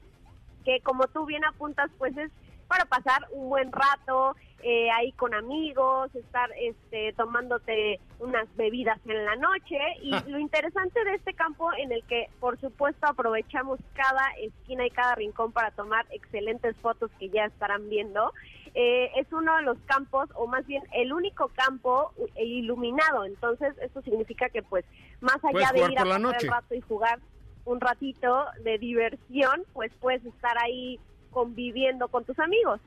que 0.63 0.79
como 0.81 1.05
tú 1.07 1.25
bien 1.25 1.43
apuntas, 1.45 1.89
pues 1.97 2.15
es 2.17 2.31
para 2.71 2.85
pasar 2.85 3.27
un 3.33 3.49
buen 3.49 3.69
rato 3.69 4.33
eh, 4.63 4.89
ahí 4.91 5.11
con 5.11 5.33
amigos, 5.33 6.09
estar 6.15 6.49
este, 6.57 7.11
tomándote 7.17 7.99
unas 8.19 8.47
bebidas 8.55 8.97
en 9.05 9.25
la 9.25 9.35
noche. 9.35 9.77
Y 10.01 10.11
lo 10.29 10.39
interesante 10.39 11.03
de 11.03 11.15
este 11.15 11.33
campo 11.33 11.69
en 11.77 11.91
el 11.91 12.01
que, 12.05 12.29
por 12.39 12.57
supuesto, 12.61 13.07
aprovechamos 13.07 13.77
cada 13.93 14.25
esquina 14.41 14.85
y 14.85 14.89
cada 14.89 15.15
rincón 15.15 15.51
para 15.51 15.71
tomar 15.71 16.05
excelentes 16.11 16.77
fotos 16.77 17.11
que 17.19 17.27
ya 17.27 17.43
estarán 17.43 17.89
viendo, 17.89 18.31
eh, 18.73 19.11
es 19.17 19.27
uno 19.33 19.57
de 19.57 19.63
los 19.63 19.77
campos, 19.79 20.29
o 20.35 20.47
más 20.47 20.65
bien 20.65 20.81
el 20.93 21.11
único 21.11 21.49
campo 21.49 22.13
eh, 22.35 22.45
iluminado. 22.45 23.25
Entonces, 23.25 23.75
esto 23.81 24.01
significa 24.01 24.47
que, 24.47 24.63
pues, 24.63 24.85
más 25.19 25.43
allá 25.43 25.71
de 25.73 25.91
ir 25.91 25.99
a 25.99 26.05
pasar 26.05 26.41
el 26.41 26.47
rato 26.47 26.73
y 26.73 26.79
jugar 26.79 27.19
un 27.65 27.81
ratito 27.81 28.45
de 28.63 28.77
diversión, 28.77 29.65
pues 29.73 29.91
puedes 29.99 30.25
estar 30.25 30.57
ahí 30.57 30.99
conviviendo 31.31 32.07
con 32.09 32.23
tus 32.25 32.37
amigos. 32.39 32.79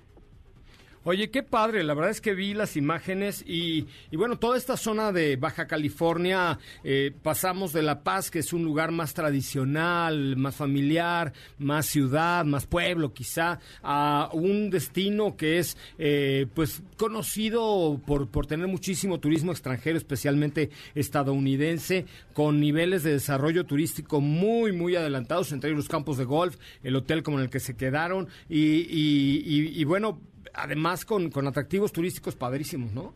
Oye, 1.07 1.28
qué 1.30 1.42
padre, 1.42 1.84
la 1.84 1.92
verdad 1.92 2.11
es 2.11 2.22
que 2.22 2.32
vi 2.32 2.55
las 2.55 2.78
imágenes 2.78 3.44
y, 3.46 3.86
y 4.11 4.16
bueno, 4.16 4.38
toda 4.38 4.57
esta 4.57 4.78
zona 4.78 5.12
de 5.12 5.36
Baja 5.36 5.66
California, 5.66 6.59
eh, 6.82 7.12
pasamos 7.22 7.74
de 7.74 7.82
La 7.82 8.02
Paz, 8.02 8.30
que 8.30 8.38
es 8.38 8.55
un 8.55 8.64
lugar 8.64 8.90
más 8.90 9.12
tradicional, 9.12 10.36
más 10.38 10.57
familiar, 10.57 11.34
más 11.59 11.84
ciudad, 11.84 12.46
más 12.46 12.64
pueblo 12.66 13.12
quizá, 13.12 13.61
a 13.82 14.30
un 14.32 14.70
destino 14.70 15.36
que 15.36 15.59
es 15.59 15.76
eh, 15.98 16.46
pues 16.55 16.82
conocido 16.96 18.00
por, 18.07 18.28
por 18.28 18.46
tener 18.46 18.66
muchísimo 18.66 19.20
turismo 19.20 19.52
extranjero, 19.52 19.98
especialmente 19.98 20.70
estadounidense, 20.94 22.07
con 22.32 22.61
niveles 22.61 23.02
de 23.02 23.12
desarrollo 23.12 23.64
turístico 23.66 24.22
muy, 24.22 24.72
muy 24.72 24.96
adelantados, 24.96 25.52
entre 25.52 25.68
ellos 25.68 25.84
los 25.84 25.88
campos 25.90 26.16
de 26.16 26.24
golf, 26.24 26.57
el 26.82 26.96
hotel 26.96 27.22
como 27.22 27.36
en 27.38 27.44
el 27.44 27.50
que 27.50 27.61
se 27.61 27.76
quedaron 27.76 28.28
y, 28.48 28.59
y- 28.59 29.42
y- 29.44 29.80
y 29.80 29.84
bueno, 29.84 30.18
además 30.53 31.05
con, 31.05 31.30
con 31.30 31.47
atractivos 31.47 31.92
turísticos 31.92 32.36
padrísimos, 32.36 32.92
¿no? 32.92 33.14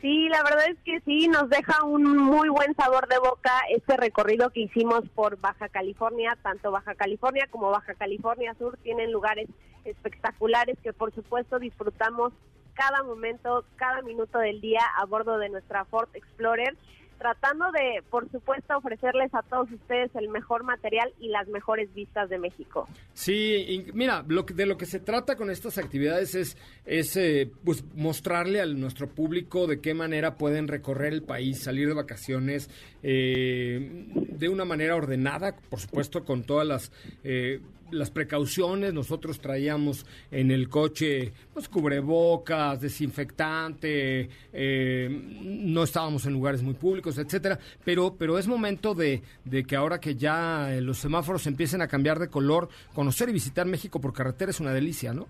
Sí, 0.00 0.28
la 0.28 0.44
verdad 0.44 0.70
es 0.70 0.78
que 0.84 1.00
sí, 1.00 1.26
nos 1.26 1.48
deja 1.48 1.82
un 1.82 2.16
muy 2.16 2.48
buen 2.48 2.72
sabor 2.76 3.08
de 3.08 3.18
boca 3.18 3.50
este 3.70 3.96
recorrido 3.96 4.50
que 4.50 4.60
hicimos 4.60 5.02
por 5.12 5.40
Baja 5.40 5.68
California, 5.68 6.38
tanto 6.40 6.70
Baja 6.70 6.94
California 6.94 7.48
como 7.50 7.70
Baja 7.70 7.94
California 7.94 8.54
Sur 8.58 8.76
tienen 8.84 9.10
lugares 9.10 9.48
espectaculares 9.84 10.78
que 10.84 10.92
por 10.92 11.12
supuesto 11.12 11.58
disfrutamos 11.58 12.32
cada 12.74 13.02
momento, 13.02 13.64
cada 13.74 14.02
minuto 14.02 14.38
del 14.38 14.60
día 14.60 14.82
a 14.96 15.04
bordo 15.04 15.36
de 15.38 15.48
nuestra 15.48 15.84
Ford 15.84 16.08
Explorer, 16.14 16.76
tratando 17.18 17.70
de, 17.72 18.02
por 18.10 18.30
supuesto, 18.30 18.76
ofrecerles 18.76 19.34
a 19.34 19.42
todos 19.42 19.70
ustedes 19.72 20.10
el 20.14 20.28
mejor 20.28 20.62
material 20.64 21.12
y 21.20 21.28
las 21.28 21.48
mejores 21.48 21.92
vistas 21.94 22.28
de 22.30 22.38
México. 22.38 22.88
Sí, 23.12 23.34
y 23.68 23.92
mira, 23.92 24.24
lo 24.28 24.46
que- 24.46 24.54
de 24.54 24.66
lo 24.66 24.76
que 24.78 24.86
se 24.86 25.00
trata 25.00 25.36
con 25.36 25.50
estas 25.50 25.78
actividades 25.78 26.34
es, 26.34 26.56
es 26.86 27.16
eh, 27.16 27.50
pues 27.64 27.84
mostrarle 27.94 28.60
a 28.60 28.66
nuestro 28.66 29.08
público 29.08 29.66
de 29.66 29.80
qué 29.80 29.94
manera 29.94 30.36
pueden 30.36 30.68
recorrer 30.68 31.12
el 31.12 31.22
país, 31.22 31.62
salir 31.62 31.88
de 31.88 31.94
vacaciones 31.94 32.70
eh, 33.02 34.06
de 34.14 34.48
una 34.48 34.64
manera 34.64 34.96
ordenada, 34.96 35.56
por 35.68 35.80
supuesto 35.80 36.24
con 36.24 36.44
todas 36.44 36.66
las 36.66 36.92
eh, 37.24 37.60
las 37.90 38.10
precauciones. 38.10 38.94
Nosotros 38.94 39.40
traíamos 39.40 40.06
en 40.30 40.50
el 40.50 40.68
coche 40.68 41.32
pues 41.52 41.68
cubrebocas, 41.68 42.80
desinfectante, 42.80 44.28
eh, 44.52 45.08
no 45.42 45.82
estábamos 45.82 46.26
en 46.26 46.32
lugares 46.32 46.62
muy 46.62 46.74
públicos, 46.74 47.18
etcétera. 47.18 47.58
Pero 47.84 48.14
pero 48.18 48.38
es 48.38 48.46
momento 48.46 48.94
de, 48.94 49.22
de 49.44 49.64
que 49.64 49.76
ahora 49.76 50.00
que 50.00 50.16
ya 50.16 50.74
eh, 50.74 50.80
los 50.80 50.98
semáforos 50.98 51.46
empiecen 51.46 51.82
a 51.82 51.88
cambiar 51.88 52.18
de 52.18 52.28
color, 52.28 52.68
conocer 52.94 53.28
y 53.28 53.32
visitar 53.32 53.66
México 53.66 54.00
por 54.00 54.12
carretera 54.12 54.50
es 54.50 54.60
una 54.60 54.72
delicia, 54.72 55.12
¿no? 55.12 55.26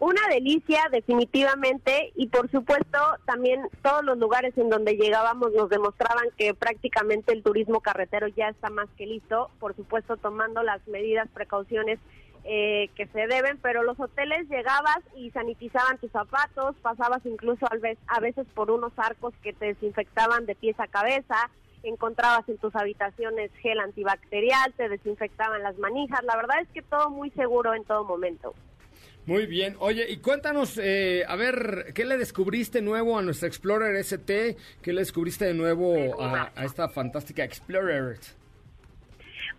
Una 0.00 0.20
delicia, 0.28 0.88
definitivamente, 0.90 2.12
y 2.16 2.26
por 2.26 2.50
supuesto 2.50 2.98
también 3.26 3.62
todos 3.82 4.04
los 4.04 4.18
lugares 4.18 4.56
en 4.58 4.68
donde 4.68 4.96
llegábamos 4.96 5.52
nos 5.52 5.70
demostraban 5.70 6.26
que 6.36 6.52
prácticamente 6.52 7.32
el 7.32 7.42
turismo 7.42 7.80
carretero 7.80 8.26
ya 8.28 8.48
está 8.48 8.70
más 8.70 8.88
que 8.98 9.06
listo, 9.06 9.50
por 9.60 9.76
supuesto 9.76 10.16
tomando 10.16 10.62
las 10.62 10.86
medidas, 10.88 11.28
precauciones 11.32 12.00
eh, 12.42 12.90
que 12.96 13.06
se 13.06 13.26
deben, 13.28 13.56
pero 13.62 13.84
los 13.84 13.98
hoteles 13.98 14.48
llegabas 14.50 14.98
y 15.16 15.30
sanitizaban 15.30 15.96
tus 15.98 16.10
zapatos, 16.10 16.74
pasabas 16.82 17.24
incluso 17.24 17.64
a 18.06 18.20
veces 18.20 18.46
por 18.52 18.70
unos 18.70 18.92
arcos 18.96 19.32
que 19.42 19.52
te 19.52 19.66
desinfectaban 19.66 20.44
de 20.44 20.56
pies 20.56 20.78
a 20.80 20.88
cabeza, 20.88 21.50
encontrabas 21.84 22.46
en 22.48 22.58
tus 22.58 22.74
habitaciones 22.74 23.50
gel 23.62 23.78
antibacterial, 23.78 24.74
te 24.74 24.88
desinfectaban 24.88 25.62
las 25.62 25.78
manijas, 25.78 26.22
la 26.24 26.36
verdad 26.36 26.60
es 26.60 26.68
que 26.70 26.82
todo 26.82 27.10
muy 27.10 27.30
seguro 27.30 27.74
en 27.74 27.84
todo 27.84 28.04
momento. 28.04 28.54
Muy 29.26 29.46
bien. 29.46 29.76
Oye, 29.78 30.06
y 30.10 30.18
cuéntanos, 30.18 30.78
eh, 30.78 31.24
a 31.26 31.34
ver, 31.36 31.92
¿qué 31.94 32.04
le 32.04 32.18
descubriste 32.18 32.82
nuevo 32.82 33.18
a 33.18 33.22
nuestra 33.22 33.48
Explorer 33.48 33.96
ST? 33.96 34.56
¿Qué 34.82 34.92
le 34.92 35.00
descubriste 35.00 35.46
de 35.46 35.54
nuevo 35.54 36.22
a, 36.22 36.52
a 36.54 36.64
esta 36.64 36.88
fantástica 36.90 37.42
Explorer? 37.42 38.18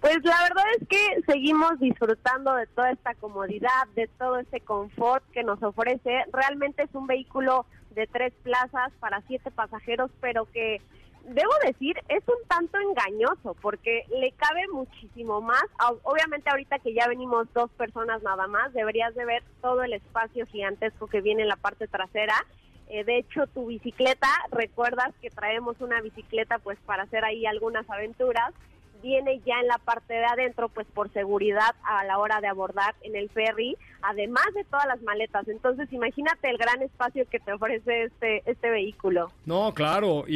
Pues 0.02 0.18
la 0.24 0.38
verdad 0.44 0.66
es 0.80 0.88
que 0.88 1.22
seguimos 1.26 1.80
disfrutando 1.80 2.54
de 2.54 2.68
toda 2.68 2.92
esta 2.92 3.16
comodidad, 3.16 3.88
de 3.96 4.08
todo 4.20 4.38
este 4.38 4.60
confort 4.60 5.24
que 5.32 5.44
nos 5.44 5.62
ofrece. 5.64 6.26
Realmente 6.32 6.84
es 6.84 6.94
un 6.94 7.08
vehículo 7.08 7.66
de 7.96 8.06
tres 8.06 8.34
plazas 8.44 8.92
para 9.00 9.22
siete 9.22 9.50
pasajeros, 9.50 10.12
pero 10.22 10.46
que 10.52 10.80
debo 11.26 11.52
decir 11.66 11.98
es 12.10 12.24
un 12.28 12.48
tanto 12.48 12.78
engañoso 12.80 13.56
porque 13.62 14.06
le 14.10 14.32
cabe 14.34 14.68
muchísimo 14.72 15.42
más. 15.42 15.64
Obviamente 16.04 16.50
ahorita 16.50 16.80
que 16.80 16.94
ya 16.94 17.08
venimos 17.08 17.52
dos 17.54 17.70
personas 17.72 18.22
nada 18.24 18.48
más, 18.48 18.74
deberías 18.74 19.14
de 19.16 19.26
ver 19.26 19.44
todo 19.62 19.84
el 19.84 19.94
espacio 19.94 20.46
gigantesco 20.46 21.08
que 21.08 21.22
viene 21.22 21.44
en 21.44 21.50
la 21.50 21.56
parte 21.56 21.88
trasera. 21.88 22.36
Eh, 22.88 23.04
de 23.04 23.18
hecho, 23.18 23.48
tu 23.48 23.66
bicicleta, 23.66 24.30
recuerdas 24.52 25.10
que 25.22 25.32
traemos 25.32 25.82
una 25.82 26.02
bicicleta 26.02 26.60
pues 26.60 26.78
para 26.86 27.04
hacer 27.04 27.26
ahí 27.26 27.46
algunas 27.46 27.90
aventuras 27.90 28.54
viene 29.06 29.40
ya 29.46 29.60
en 29.62 29.68
la 29.68 29.78
parte 29.78 30.14
de 30.16 30.26
adentro, 30.26 30.70
pues 30.70 30.88
por 30.94 31.12
seguridad 31.14 31.76
a 31.84 32.04
la 32.06 32.18
hora 32.18 32.42
de 32.42 32.48
abordar 32.48 32.96
en 33.04 33.16
el 33.16 33.30
ferry, 33.30 33.78
además 34.02 34.46
de 34.56 34.64
todas 34.66 34.88
las 34.88 35.02
maletas. 35.04 35.48
Entonces, 35.48 35.88
imagínate 35.94 36.50
el 36.50 36.58
gran 36.58 36.82
espacio 36.82 37.26
que 37.30 37.40
te 37.40 37.54
ofrece 37.54 38.04
este 38.06 38.42
este 38.46 38.70
vehículo. 38.70 39.32
No, 39.46 39.74
claro, 39.74 40.26
y, 40.28 40.36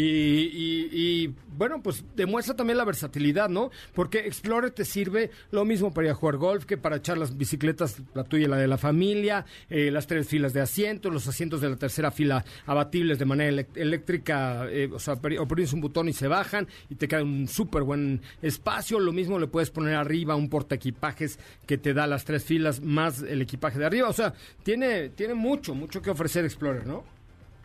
y- 0.54 1.36
bueno, 1.58 1.82
pues 1.84 2.06
demuestra 2.16 2.56
también 2.56 2.78
la 2.78 2.86
versatilidad, 2.86 3.50
¿no? 3.50 3.70
Porque 3.94 4.20
Explorer 4.20 4.72
te 4.72 4.86
sirve 4.86 5.30
lo 5.52 5.66
mismo 5.66 5.94
para 5.94 6.08
ir 6.08 6.12
a 6.12 6.16
jugar 6.16 6.38
golf 6.38 6.66
que 6.66 6.78
para 6.78 6.98
echar 6.98 7.18
las 7.18 7.36
bicicletas, 7.38 8.02
la 8.14 8.24
tuya 8.24 8.46
y 8.46 8.48
la 8.48 8.56
de 8.56 8.68
la 8.68 8.78
familia, 8.78 9.46
eh, 9.70 9.92
las 9.92 10.08
tres 10.08 10.28
filas 10.28 10.54
de 10.54 10.62
asientos, 10.62 11.12
los 11.12 11.28
asientos 11.28 11.60
de 11.60 11.70
la 11.70 11.76
tercera 11.76 12.12
fila 12.12 12.46
abatibles 12.66 13.20
de 13.20 13.26
manera 13.26 13.66
eléctrica, 13.76 14.68
eh, 14.70 14.90
o 14.94 15.00
sea, 15.00 15.16
oprimes 15.16 15.74
un 15.74 15.82
botón 15.82 16.08
y 16.08 16.14
se 16.14 16.28
bajan 16.30 16.68
y 16.90 16.96
te 16.96 17.08
queda 17.10 17.24
un 17.24 17.48
súper 17.48 17.84
buen 17.84 18.22
espacio. 18.42 18.59
Lo 19.00 19.12
mismo 19.12 19.40
le 19.40 19.48
puedes 19.48 19.72
poner 19.72 19.96
arriba 19.96 20.36
un 20.36 20.50
porta 20.50 20.76
equipajes 20.76 21.40
que 21.66 21.78
te 21.78 21.94
da 21.94 22.08
las 22.08 22.26
tres 22.26 22.44
filas 22.44 22.82
más 22.82 23.22
el 23.22 23.42
equipaje 23.42 23.80
de 23.80 23.86
arriba. 23.86 24.10
O 24.10 24.14
sea, 24.14 24.34
tiene, 24.64 25.10
tiene 25.10 25.34
mucho, 25.34 25.76
mucho 25.76 26.02
que 26.02 26.10
ofrecer 26.10 26.46
Explorer, 26.46 26.86
¿no? 26.86 27.04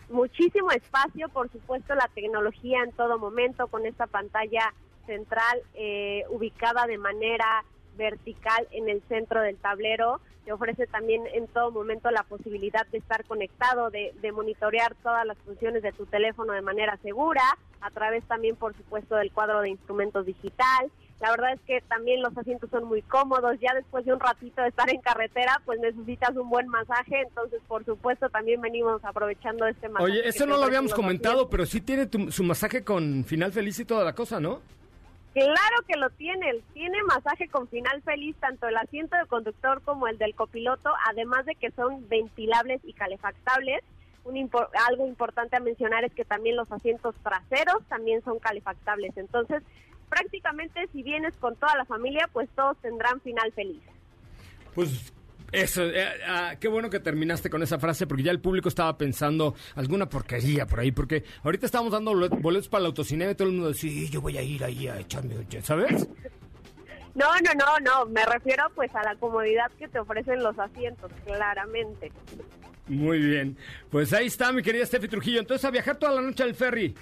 muchísimo 0.09 0.71
espacio, 0.71 1.29
por 1.29 1.51
supuesto 1.51 1.95
la 1.95 2.09
tecnología 2.15 2.83
en 2.83 2.93
todo 2.93 3.19
momento 3.19 3.67
con 3.67 3.85
esta 3.85 4.07
pantalla 4.07 4.73
central 5.07 5.61
eh, 5.75 6.23
ubicada 6.31 6.87
de 6.87 6.99
manera 6.99 7.65
vertical 7.97 8.67
en 8.71 8.89
el 8.89 9.03
centro 9.09 9.43
del 9.43 9.57
tablero. 9.57 10.21
Te 10.45 10.53
ofrece 10.53 10.87
también 10.87 11.23
en 11.33 11.47
todo 11.49 11.71
momento 11.71 12.11
la 12.11 12.23
posibilidad 12.25 12.87
de 12.89 12.99
estar 12.99 13.25
conectado, 13.25 13.91
de, 13.91 14.15
de 14.21 14.33
monitorear 14.33 14.95
todas 15.03 15.25
las 15.27 15.39
funciones 15.39 15.83
de 15.83 15.93
tu 15.93 16.05
teléfono 16.07 16.53
de 16.53 16.61
manera 16.63 16.99
segura, 17.03 17.43
a 17.81 17.91
través 17.91 18.25
también, 18.25 18.55
por 18.57 18.77
supuesto, 18.77 19.17
del 19.17 19.33
cuadro 19.33 19.63
de 19.63 19.71
instrumentos 19.71 20.27
digital. 20.27 20.91
La 21.21 21.31
verdad 21.31 21.53
es 21.55 21.61
que 21.63 21.81
también 21.89 22.21
los 22.21 22.37
asientos 22.37 22.69
son 22.71 22.85
muy 22.85 23.01
cómodos. 23.03 23.57
Ya 23.61 23.73
después 23.75 24.05
de 24.05 24.13
un 24.13 24.21
ratito 24.21 24.61
de 24.61 24.69
estar 24.69 24.91
en 24.91 25.01
carretera, 25.01 25.63
pues 25.65 25.81
necesitas 25.81 26.37
un 26.37 26.51
buen 26.51 26.67
masaje. 26.69 27.23
Entonces, 27.23 27.63
por 27.67 27.85
supuesto, 27.85 28.29
también 28.29 28.61
venimos 28.61 29.03
aprovechando 29.05 29.67
este 29.67 29.89
masaje. 29.89 30.11
Oye, 30.13 30.29
eso 30.29 30.45
no 30.45 30.59
lo 30.59 30.65
habíamos 30.65 30.93
comentado, 30.93 31.49
pero 31.49 31.65
sí 31.65 31.81
tiene 31.81 32.07
tu- 32.07 32.31
su 32.33 32.43
masaje 32.43 32.85
con 32.85 33.25
final 33.25 33.53
feliz 33.53 33.79
y 33.79 33.85
toda 33.87 34.05
la 34.05 34.15
cosa, 34.15 34.41
¿no? 34.41 34.61
Claro 35.35 35.83
que 35.89 35.97
lo 35.97 36.11
tiene, 36.11 36.63
tiene 36.75 37.03
masaje 37.03 37.49
con 37.49 37.67
final 37.67 38.01
feliz 38.03 38.37
tanto 38.39 38.69
el 38.69 38.77
asiento 38.77 39.17
del 39.17 39.27
conductor 39.27 39.83
como 39.83 40.07
el 40.07 40.17
del 40.17 40.33
copiloto, 40.37 40.91
además 41.11 41.45
de 41.45 41.57
que 41.57 41.73
son 41.73 42.09
ventilables 42.09 42.81
y 42.85 42.93
calefactables. 42.93 43.83
Un 44.25 44.49
algo 44.89 45.07
importante 45.09 45.57
a 45.57 45.61
mencionar 45.61 46.05
es 46.05 46.15
que 46.15 46.25
también 46.25 46.55
los 46.55 46.71
asientos 46.71 47.17
traseros 47.17 47.85
también 47.89 48.23
son 48.23 48.39
calefactables. 48.39 49.17
Entonces, 49.17 49.65
prácticamente 50.09 50.87
si 50.93 51.03
vienes 51.03 51.37
con 51.39 51.57
toda 51.57 51.77
la 51.77 51.85
familia, 51.85 52.31
pues 52.33 52.49
todos 52.55 52.77
tendrán 52.79 53.21
final 53.21 53.53
feliz. 53.53 53.83
Pues 54.73 55.13
eso, 55.63 55.85
eh, 55.85 56.07
ah, 56.27 56.55
qué 56.61 56.69
bueno 56.69 56.91
que 56.91 57.01
terminaste 57.01 57.49
con 57.51 57.63
esa 57.63 57.79
frase 57.79 58.07
porque 58.07 58.23
ya 58.23 58.31
el 58.31 58.41
público 58.41 58.69
estaba 58.69 58.97
pensando 58.99 59.55
alguna 59.77 60.09
porquería 60.09 60.67
por 60.67 60.81
ahí, 60.81 60.93
porque 60.93 61.25
ahorita 61.43 61.67
estábamos 61.67 61.93
dando 61.93 62.13
bolet- 62.13 62.41
boletos 62.41 62.69
para 62.69 62.81
el 62.81 62.87
autocinema 62.87 63.31
y 63.31 63.35
todo 63.35 63.49
el 63.49 63.55
mundo 63.55 63.69
decía, 63.69 63.91
sí, 63.91 64.09
yo 64.11 64.21
voy 64.21 64.37
a 64.39 64.43
ir 64.43 64.63
ahí 64.65 64.89
a 64.89 64.99
echarme, 64.99 65.37
un 65.37 65.49
jet", 65.49 65.65
¿sabes? 65.65 66.09
No, 67.15 67.27
no, 67.45 67.55
no, 67.55 67.79
no, 67.81 68.07
me 68.07 68.25
refiero 68.27 68.65
pues 68.75 68.95
a 68.95 69.03
la 69.05 69.15
comodidad 69.17 69.71
que 69.79 69.87
te 69.89 70.01
ofrecen 70.01 70.43
los 70.43 70.59
asientos, 70.59 71.13
claramente. 71.25 72.11
Muy 72.89 73.19
bien, 73.21 73.57
pues 73.91 74.13
ahí 74.13 74.27
está 74.27 74.53
mi 74.53 74.63
querida 74.63 74.85
Steffi 74.85 75.09
Trujillo, 75.09 75.41
entonces 75.41 75.65
a 75.65 75.71
viajar 75.71 75.97
toda 75.97 76.13
la 76.13 76.21
noche 76.23 76.43
al 76.43 76.55
ferry. 76.55 76.95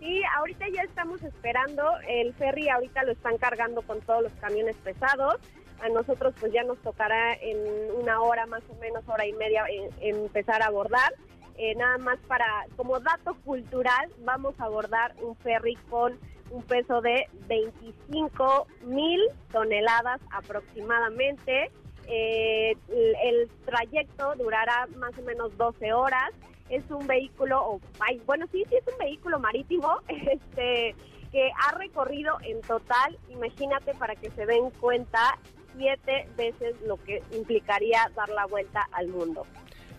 Sí, 0.00 0.20
ahorita 0.36 0.66
ya 0.68 0.82
estamos 0.82 1.22
esperando. 1.22 1.82
El 2.06 2.34
ferry 2.34 2.68
ahorita 2.68 3.04
lo 3.04 3.12
están 3.12 3.38
cargando 3.38 3.80
con 3.82 4.00
todos 4.02 4.24
los 4.24 4.32
camiones 4.34 4.76
pesados. 4.84 5.36
A 5.80 5.88
nosotros 5.88 6.34
pues 6.40 6.52
ya 6.52 6.62
nos 6.64 6.78
tocará 6.78 7.34
en 7.34 7.58
una 8.00 8.20
hora 8.22 8.46
más 8.46 8.62
o 8.70 8.74
menos, 8.80 9.02
hora 9.08 9.26
y 9.26 9.32
media, 9.34 9.64
en- 9.68 9.90
en 10.00 10.16
empezar 10.24 10.62
a 10.62 10.66
abordar. 10.66 11.12
Eh, 11.56 11.74
nada 11.76 11.98
más 11.98 12.18
para, 12.26 12.66
como 12.76 12.98
dato 13.00 13.34
cultural, 13.44 14.10
vamos 14.20 14.54
a 14.58 14.64
abordar 14.64 15.14
un 15.22 15.36
ferry 15.36 15.76
con 15.88 16.18
un 16.50 16.62
peso 16.62 17.00
de 17.00 17.28
25 17.48 18.66
mil 18.82 19.20
toneladas 19.52 20.20
aproximadamente. 20.32 21.70
Eh, 22.06 22.76
el, 22.88 23.16
el 23.22 23.48
trayecto 23.64 24.34
durará 24.36 24.86
más 24.96 25.16
o 25.18 25.22
menos 25.22 25.56
12 25.56 25.92
horas. 25.92 26.30
Es 26.70 26.82
un 26.90 27.06
vehículo, 27.06 27.62
o, 27.64 27.80
ay, 28.00 28.20
bueno, 28.26 28.46
sí, 28.50 28.64
sí 28.68 28.76
es 28.76 28.86
un 28.92 28.98
vehículo 28.98 29.38
marítimo, 29.38 29.98
este, 30.08 30.94
que 31.30 31.50
ha 31.62 31.72
recorrido 31.76 32.36
en 32.42 32.60
total, 32.62 33.18
imagínate 33.28 33.92
para 33.94 34.14
que 34.16 34.30
se 34.30 34.46
den 34.46 34.70
cuenta, 34.70 35.36
siete 35.76 36.28
veces 36.36 36.74
lo 36.86 36.96
que 36.96 37.22
implicaría 37.32 38.10
dar 38.16 38.28
la 38.30 38.46
vuelta 38.46 38.86
al 38.92 39.08
mundo. 39.08 39.46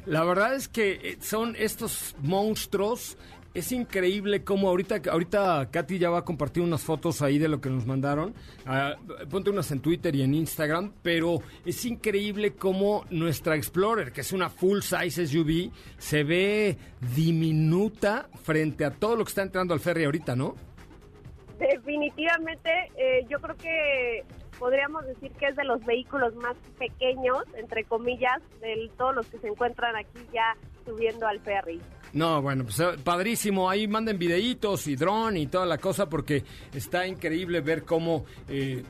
La 0.06 0.24
verdad 0.24 0.54
es 0.54 0.68
que 0.68 0.92
eh, 0.92 1.18
son 1.20 1.56
estos 1.58 2.16
monstruos. 2.20 3.18
Es 3.56 3.72
increíble 3.72 4.44
cómo 4.44 4.68
ahorita, 4.68 5.02
ahorita 5.10 5.70
Katy 5.72 5.98
ya 5.98 6.10
va 6.10 6.20
a 6.20 6.26
compartir 6.26 6.62
unas 6.62 6.84
fotos 6.84 7.22
ahí 7.22 7.40
de 7.40 7.48
lo 7.48 7.62
que 7.62 7.70
nos 7.70 7.86
mandaron. 7.86 8.36
Ah, 8.66 8.96
ponte 9.30 9.50
unas 9.50 9.72
en 9.72 9.80
Twitter 9.80 10.14
y 10.14 10.22
en 10.22 10.36
Instagram. 10.36 10.92
Pero 11.02 11.40
es 11.66 11.86
increíble 11.86 12.54
cómo 12.54 13.06
nuestra 13.10 13.56
Explorer, 13.56 14.12
que 14.12 14.22
es 14.22 14.34
una 14.34 14.50
full 14.50 14.82
size 14.82 15.26
SUV, 15.26 15.72
se 15.98 16.24
ve 16.24 16.78
diminuta 17.16 18.30
frente 18.44 18.84
a 18.84 18.92
todo 18.92 19.16
lo 19.16 19.24
que 19.24 19.30
está 19.30 19.42
entrando 19.42 19.74
al 19.74 19.80
ferry 19.80 20.04
ahorita, 20.04 20.36
¿no? 20.36 20.56
Definitivamente, 21.58 22.70
eh, 22.98 23.26
yo 23.30 23.40
creo 23.40 23.56
que 23.56 24.26
podríamos 24.60 25.06
decir 25.06 25.32
que 25.34 25.48
es 25.48 25.56
de 25.56 25.64
los 25.64 25.84
vehículos 25.86 26.36
más 26.36 26.56
pequeños, 26.78 27.44
entre 27.56 27.84
comillas, 27.84 28.42
de 28.62 28.90
todos 28.98 29.16
los 29.16 29.28
que 29.28 29.38
se 29.40 29.48
encuentran 29.48 29.96
aquí 29.96 30.20
ya 30.34 30.56
subiendo 30.86 31.28
al 31.28 31.40
ferry. 31.40 31.82
No, 32.14 32.42
bueno, 32.42 32.64
pues 32.64 32.80
eh, 32.80 32.96
padrísimo. 33.04 33.70
Ahí 33.70 33.88
manden 33.88 34.18
videitos 34.18 34.88
y 34.88 34.96
dron 34.96 35.38
y 35.38 35.48
toda 35.48 35.66
la 35.66 35.78
cosa 35.78 36.08
porque 36.08 36.44
está 36.74 37.06
increíble 37.06 37.62
ver 37.62 37.84
cómo 37.84 38.26
eh, 38.48 38.84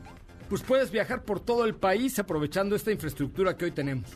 pues 0.49 0.61
puedes 0.61 0.91
viajar 0.91 1.23
por 1.23 1.39
todo 1.39 1.65
el 1.65 1.75
país 1.75 2.19
aprovechando 2.19 2.75
esta 2.75 2.91
infraestructura 2.91 3.57
que 3.57 3.65
hoy 3.65 3.71
tenemos. 3.71 4.15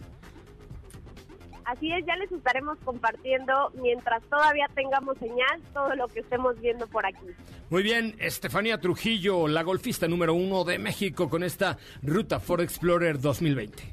Así 1.69 1.91
es, 1.91 2.03
ya 2.03 2.15
les 2.15 2.31
estaremos 2.31 2.79
compartiendo 2.83 3.53
mientras 3.79 4.23
todavía 4.23 4.65
tengamos 4.73 5.15
señal 5.19 5.61
todo 5.71 5.93
lo 5.95 6.07
que 6.07 6.21
estemos 6.21 6.59
viendo 6.59 6.87
por 6.87 7.05
aquí. 7.05 7.27
Muy 7.69 7.83
bien, 7.83 8.15
Estefanía 8.17 8.79
Trujillo, 8.79 9.47
la 9.47 9.61
golfista 9.61 10.07
número 10.07 10.33
uno 10.33 10.63
de 10.63 10.79
México 10.79 11.29
con 11.29 11.43
esta 11.43 11.77
ruta 12.01 12.39
Ford 12.39 12.61
Explorer 12.61 13.19
2020. 13.19 13.83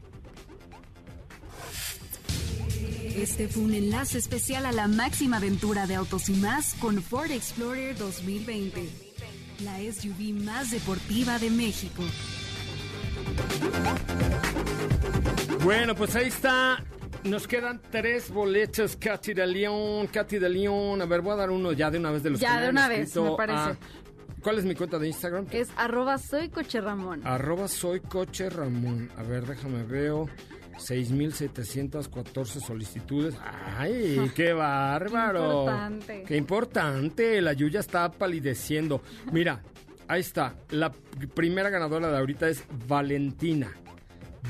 Este 3.14 3.46
fue 3.46 3.64
un 3.64 3.74
enlace 3.74 4.16
especial 4.16 4.64
a 4.64 4.72
la 4.72 4.88
máxima 4.88 5.36
aventura 5.36 5.86
de 5.86 5.96
Autos 5.96 6.30
y 6.30 6.34
Más 6.34 6.74
con 6.80 7.02
Ford 7.02 7.30
Explorer 7.30 7.94
2020, 7.98 8.88
la 9.64 9.76
SUV 9.92 10.32
más 10.32 10.70
deportiva 10.70 11.38
de 11.38 11.50
México. 11.50 12.02
Bueno, 15.62 15.94
pues 15.94 16.16
ahí 16.16 16.28
está. 16.28 16.82
Nos 17.28 17.48
quedan 17.48 17.80
tres 17.90 18.30
boletos, 18.30 18.96
Katy 18.96 19.34
de 19.34 19.46
León, 19.46 20.06
Katy 20.08 20.38
de 20.38 20.48
León. 20.48 21.02
A 21.02 21.06
ver, 21.06 21.20
voy 21.22 21.32
a 21.32 21.36
dar 21.36 21.50
uno 21.50 21.72
ya 21.72 21.90
de 21.90 21.98
una 21.98 22.10
vez 22.12 22.22
de 22.22 22.30
los 22.30 22.40
Ya, 22.40 22.56
que 22.56 22.64
de 22.64 22.70
una 22.70 22.88
vez, 22.88 23.16
me 23.16 23.30
parece. 23.36 23.58
a- 23.58 23.76
¿Cuál 24.42 24.58
es 24.58 24.64
mi 24.64 24.74
cuenta 24.76 24.98
de 24.98 25.08
Instagram? 25.08 25.46
Es 25.50 25.68
arroba 25.76 26.18
soy 26.18 26.48
coche 26.50 26.80
Ramón. 26.80 27.20
Arroba 27.26 27.66
soy 27.66 27.98
coche 28.00 28.48
Ramón. 28.48 29.10
A 29.16 29.22
ver, 29.24 29.44
déjame 29.44 29.82
veo. 29.82 30.28
6.714 30.78 32.60
solicitudes. 32.60 33.34
¡Ay, 33.76 34.30
qué 34.36 34.52
bárbaro! 34.52 35.60
importante. 35.60 36.24
¡Qué 36.28 36.36
importante! 36.36 37.40
La 37.42 37.54
Yuya 37.54 37.80
está 37.80 38.10
palideciendo. 38.10 39.00
Mira, 39.32 39.62
ahí 40.06 40.20
está. 40.20 40.54
La 40.70 40.92
primera 41.34 41.70
ganadora 41.70 42.08
de 42.10 42.18
ahorita 42.18 42.48
es 42.48 42.62
Valentina. 42.86 43.72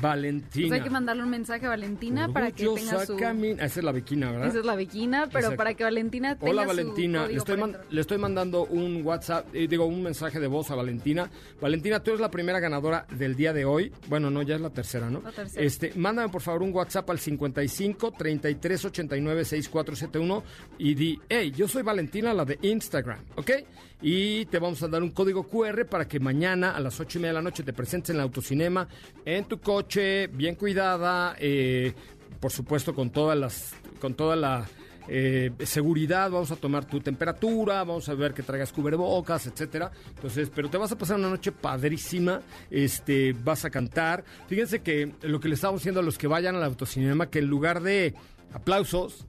Valentina. 0.01 0.67
Pues 0.67 0.79
hay 0.79 0.83
que 0.83 0.89
mandarle 0.89 1.23
un 1.23 1.29
mensaje 1.29 1.65
a 1.65 1.69
Valentina 1.69 2.27
para 2.31 2.51
que 2.51 2.65
tenga 2.67 3.05
su... 3.05 3.17
Camina. 3.17 3.63
Esa 3.65 3.79
es 3.79 3.85
la 3.85 3.91
Bequina, 3.91 4.31
¿verdad? 4.31 4.47
Esa 4.47 4.59
es 4.59 4.65
la 4.65 4.75
Bequina, 4.75 5.23
pero 5.27 5.39
Exacto. 5.39 5.57
para 5.57 5.73
que 5.73 5.83
Valentina 5.83 6.35
tenga 6.37 6.51
Hola 6.51 6.61
su 6.63 6.67
Valentina, 6.67 7.25
estoy, 7.29 7.57
man- 7.57 7.77
le 7.89 8.01
estoy 8.01 8.17
mandando 8.17 8.65
un 8.65 9.05
WhatsApp, 9.05 9.47
eh, 9.53 9.67
digo 9.67 9.85
un 9.85 10.03
mensaje 10.03 10.39
de 10.39 10.47
voz 10.47 10.69
a 10.71 10.75
Valentina. 10.75 11.29
Valentina, 11.61 12.01
tú 12.01 12.11
eres 12.11 12.21
la 12.21 12.31
primera 12.31 12.59
ganadora 12.59 13.05
del 13.11 13.35
día 13.35 13.53
de 13.53 13.65
hoy. 13.65 13.91
Bueno, 14.07 14.29
no, 14.29 14.41
ya 14.41 14.55
es 14.55 14.61
la 14.61 14.69
tercera, 14.69 15.09
¿no? 15.09 15.21
La 15.21 15.31
tercera. 15.31 15.63
Este, 15.65 15.93
mándame 15.95 16.29
por 16.29 16.41
favor 16.41 16.63
un 16.63 16.73
WhatsApp 16.73 17.09
al 17.09 17.19
55 17.19 18.11
33 18.17 18.85
89 18.85 19.45
6471 19.45 20.43
y 20.77 20.93
di, 20.93 21.19
hey, 21.29 21.51
yo 21.55 21.67
soy 21.67 21.83
Valentina, 21.83 22.33
la 22.33 22.45
de 22.45 22.57
Instagram, 22.61 23.19
¿ok? 23.35 23.51
Y 23.99 24.45
te 24.45 24.59
vamos 24.59 24.83
a 24.83 24.87
dar 24.87 25.01
un 25.01 25.09
código 25.09 25.47
QR 25.47 25.85
para 25.87 26.07
que 26.07 26.19
mañana 26.19 26.75
a 26.75 26.79
las 26.79 26.99
8 26.99 27.17
y 27.17 27.21
media 27.21 27.29
de 27.29 27.33
la 27.33 27.41
noche 27.41 27.63
te 27.63 27.73
presentes 27.73 28.11
en 28.11 28.17
el 28.17 28.21
autocinema, 28.21 28.87
en 29.25 29.45
tu 29.45 29.59
coche, 29.59 29.86
bien 30.31 30.55
cuidada, 30.55 31.35
eh, 31.39 31.93
por 32.39 32.51
supuesto 32.51 32.93
con 32.93 33.09
todas 33.09 33.37
las, 33.37 33.73
con 33.99 34.13
toda 34.13 34.35
la 34.35 34.65
eh, 35.09 35.51
seguridad, 35.63 36.29
vamos 36.29 36.51
a 36.51 36.57
tomar 36.57 36.85
tu 36.85 36.99
temperatura, 36.99 37.83
vamos 37.83 38.09
a 38.09 38.13
ver 38.13 38.33
que 38.33 38.43
traigas 38.43 38.73
cubrebocas, 38.73 39.47
etcétera. 39.47 39.91
Entonces, 40.09 40.51
pero 40.53 40.69
te 40.69 40.77
vas 40.77 40.91
a 40.91 40.97
pasar 40.97 41.17
una 41.17 41.29
noche 41.29 41.51
padrísima, 41.51 42.41
este, 42.69 43.33
vas 43.33 43.65
a 43.65 43.69
cantar. 43.69 44.23
Fíjense 44.47 44.81
que 44.81 45.13
lo 45.21 45.39
que 45.39 45.47
le 45.47 45.55
estamos 45.55 45.81
diciendo 45.81 46.01
a 46.01 46.03
los 46.03 46.17
que 46.17 46.27
vayan 46.27 46.55
al 46.55 46.63
autocinema, 46.63 47.29
que 47.29 47.39
en 47.39 47.47
lugar 47.47 47.81
de 47.81 48.13
aplausos, 48.53 49.25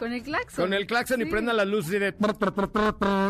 Con 0.00 0.12
el 0.12 0.22
claxon. 0.22 0.64
con 0.64 0.74
el 0.74 0.86
claxon 0.86 1.20
y 1.20 1.24
Sí. 1.24 1.30
prendan 1.30 1.56
las 1.58 1.68
luces 1.68 1.92
y, 1.94 1.98
de 1.98 2.12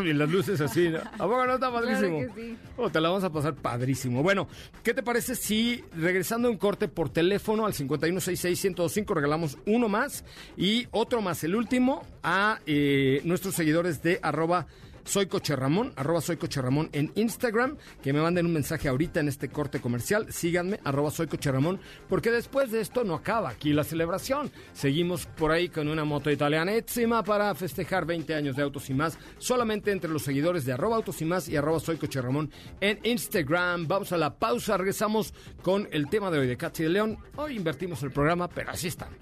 y 0.07 0.13
las 0.15 0.31
luces 0.31 0.61
así. 0.61 0.89
¿no? 0.89 0.99
¿A 1.13 1.19
poco 1.19 1.45
no 1.47 1.55
está 1.55 1.69
Claro 1.71 1.73
padrísimo? 1.75 2.19
que 2.21 2.29
sí. 2.41 2.57
Oh, 2.79 2.89
te 2.91 3.01
la 3.01 3.09
vamos 3.09 3.25
a 3.25 3.31
pasar 3.31 3.55
padrísimo. 3.55 4.23
Bueno, 4.23 4.49
¿qué 4.83 4.95
te 4.95 5.03
parece 5.03 5.35
si 5.35 5.85
regresando 5.97 6.49
a 6.49 6.51
un 6.51 6.57
corte 6.57 6.87
por 6.89 7.11
teléfono 7.11 7.67
al 7.67 7.75
5166-105 7.75 9.15
regalamos 9.15 9.59
uno 9.67 9.89
más 9.89 10.25
y 10.57 10.87
otro 10.93 11.21
más, 11.21 11.43
el 11.45 11.55
último, 11.57 12.07
a 12.23 12.61
eh, 12.67 13.21
nuestros 13.25 13.55
seguidores 13.55 14.03
de 14.03 14.21
arroba 14.23 14.67
Soy 15.11 15.27
Coche 15.27 15.57
Ramón, 15.57 15.93
arroba 15.97 16.21
Soy 16.21 16.37
Coche 16.37 16.63
Ramón 16.63 16.89
en 16.93 17.11
Instagram, 17.17 17.77
que 18.01 18.13
me 18.13 18.21
manden 18.21 18.47
un 18.47 18.53
mensaje 18.53 18.89
ahorita 18.89 19.19
en 19.19 19.27
este 19.27 19.49
corte 19.49 19.81
comercial. 19.81 20.33
Síganme, 20.33 20.79
arroba 20.85 21.11
Soy 21.11 21.27
Coche 21.27 21.51
Ramón, 21.51 21.81
porque 22.09 22.31
después 22.31 22.71
de 22.71 22.81
esto 22.81 23.03
no 23.03 23.17
acaba 23.17 23.49
aquí 23.49 23.73
la 23.73 23.83
celebración. 23.83 24.53
Seguimos 24.73 25.27
por 25.27 25.51
ahí 25.51 25.69
con 25.69 25.89
una 25.89 26.05
moto 26.05 26.31
italianísima 26.31 27.25
para 27.25 27.53
festejar 27.57 28.07
20 28.07 28.37
años 28.37 28.55
de 28.55 28.63
Autos 28.63 28.89
y 28.89 28.95
Más, 28.95 29.19
solamente 29.39 29.91
entre 29.91 30.13
los 30.13 30.23
seguidores 30.23 30.65
de 30.65 30.75
arroba 30.75 30.95
Autos 30.95 31.21
y 31.23 31.25
Más 31.25 31.49
y 31.49 31.57
arroba 31.57 31.81
Soy 31.81 31.97
Coche 31.97 32.23
Ramón 32.23 32.49
en 32.81 33.01
Instagram. 33.03 33.89
Vamos 33.89 34.13
a 34.13 34.17
la 34.17 34.39
pausa, 34.39 34.77
regresamos 34.77 35.35
con 35.61 35.89
el 35.91 36.09
tema 36.09 36.31
de 36.31 36.39
hoy 36.39 36.47
de 36.47 36.57
Katy 36.57 36.85
de 36.85 36.89
León. 36.89 37.19
Hoy 37.35 37.57
invertimos 37.57 38.01
el 38.05 38.13
programa, 38.13 38.47
pero 38.47 38.71
así 38.71 38.87
estamos. 38.87 39.19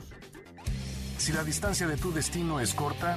Si 1.16 1.32
la 1.32 1.43
distancia 1.45 1.89
de 1.89 1.97
tu 1.97 2.12
destino 2.12 2.61
es 2.61 2.74
corta, 2.74 3.16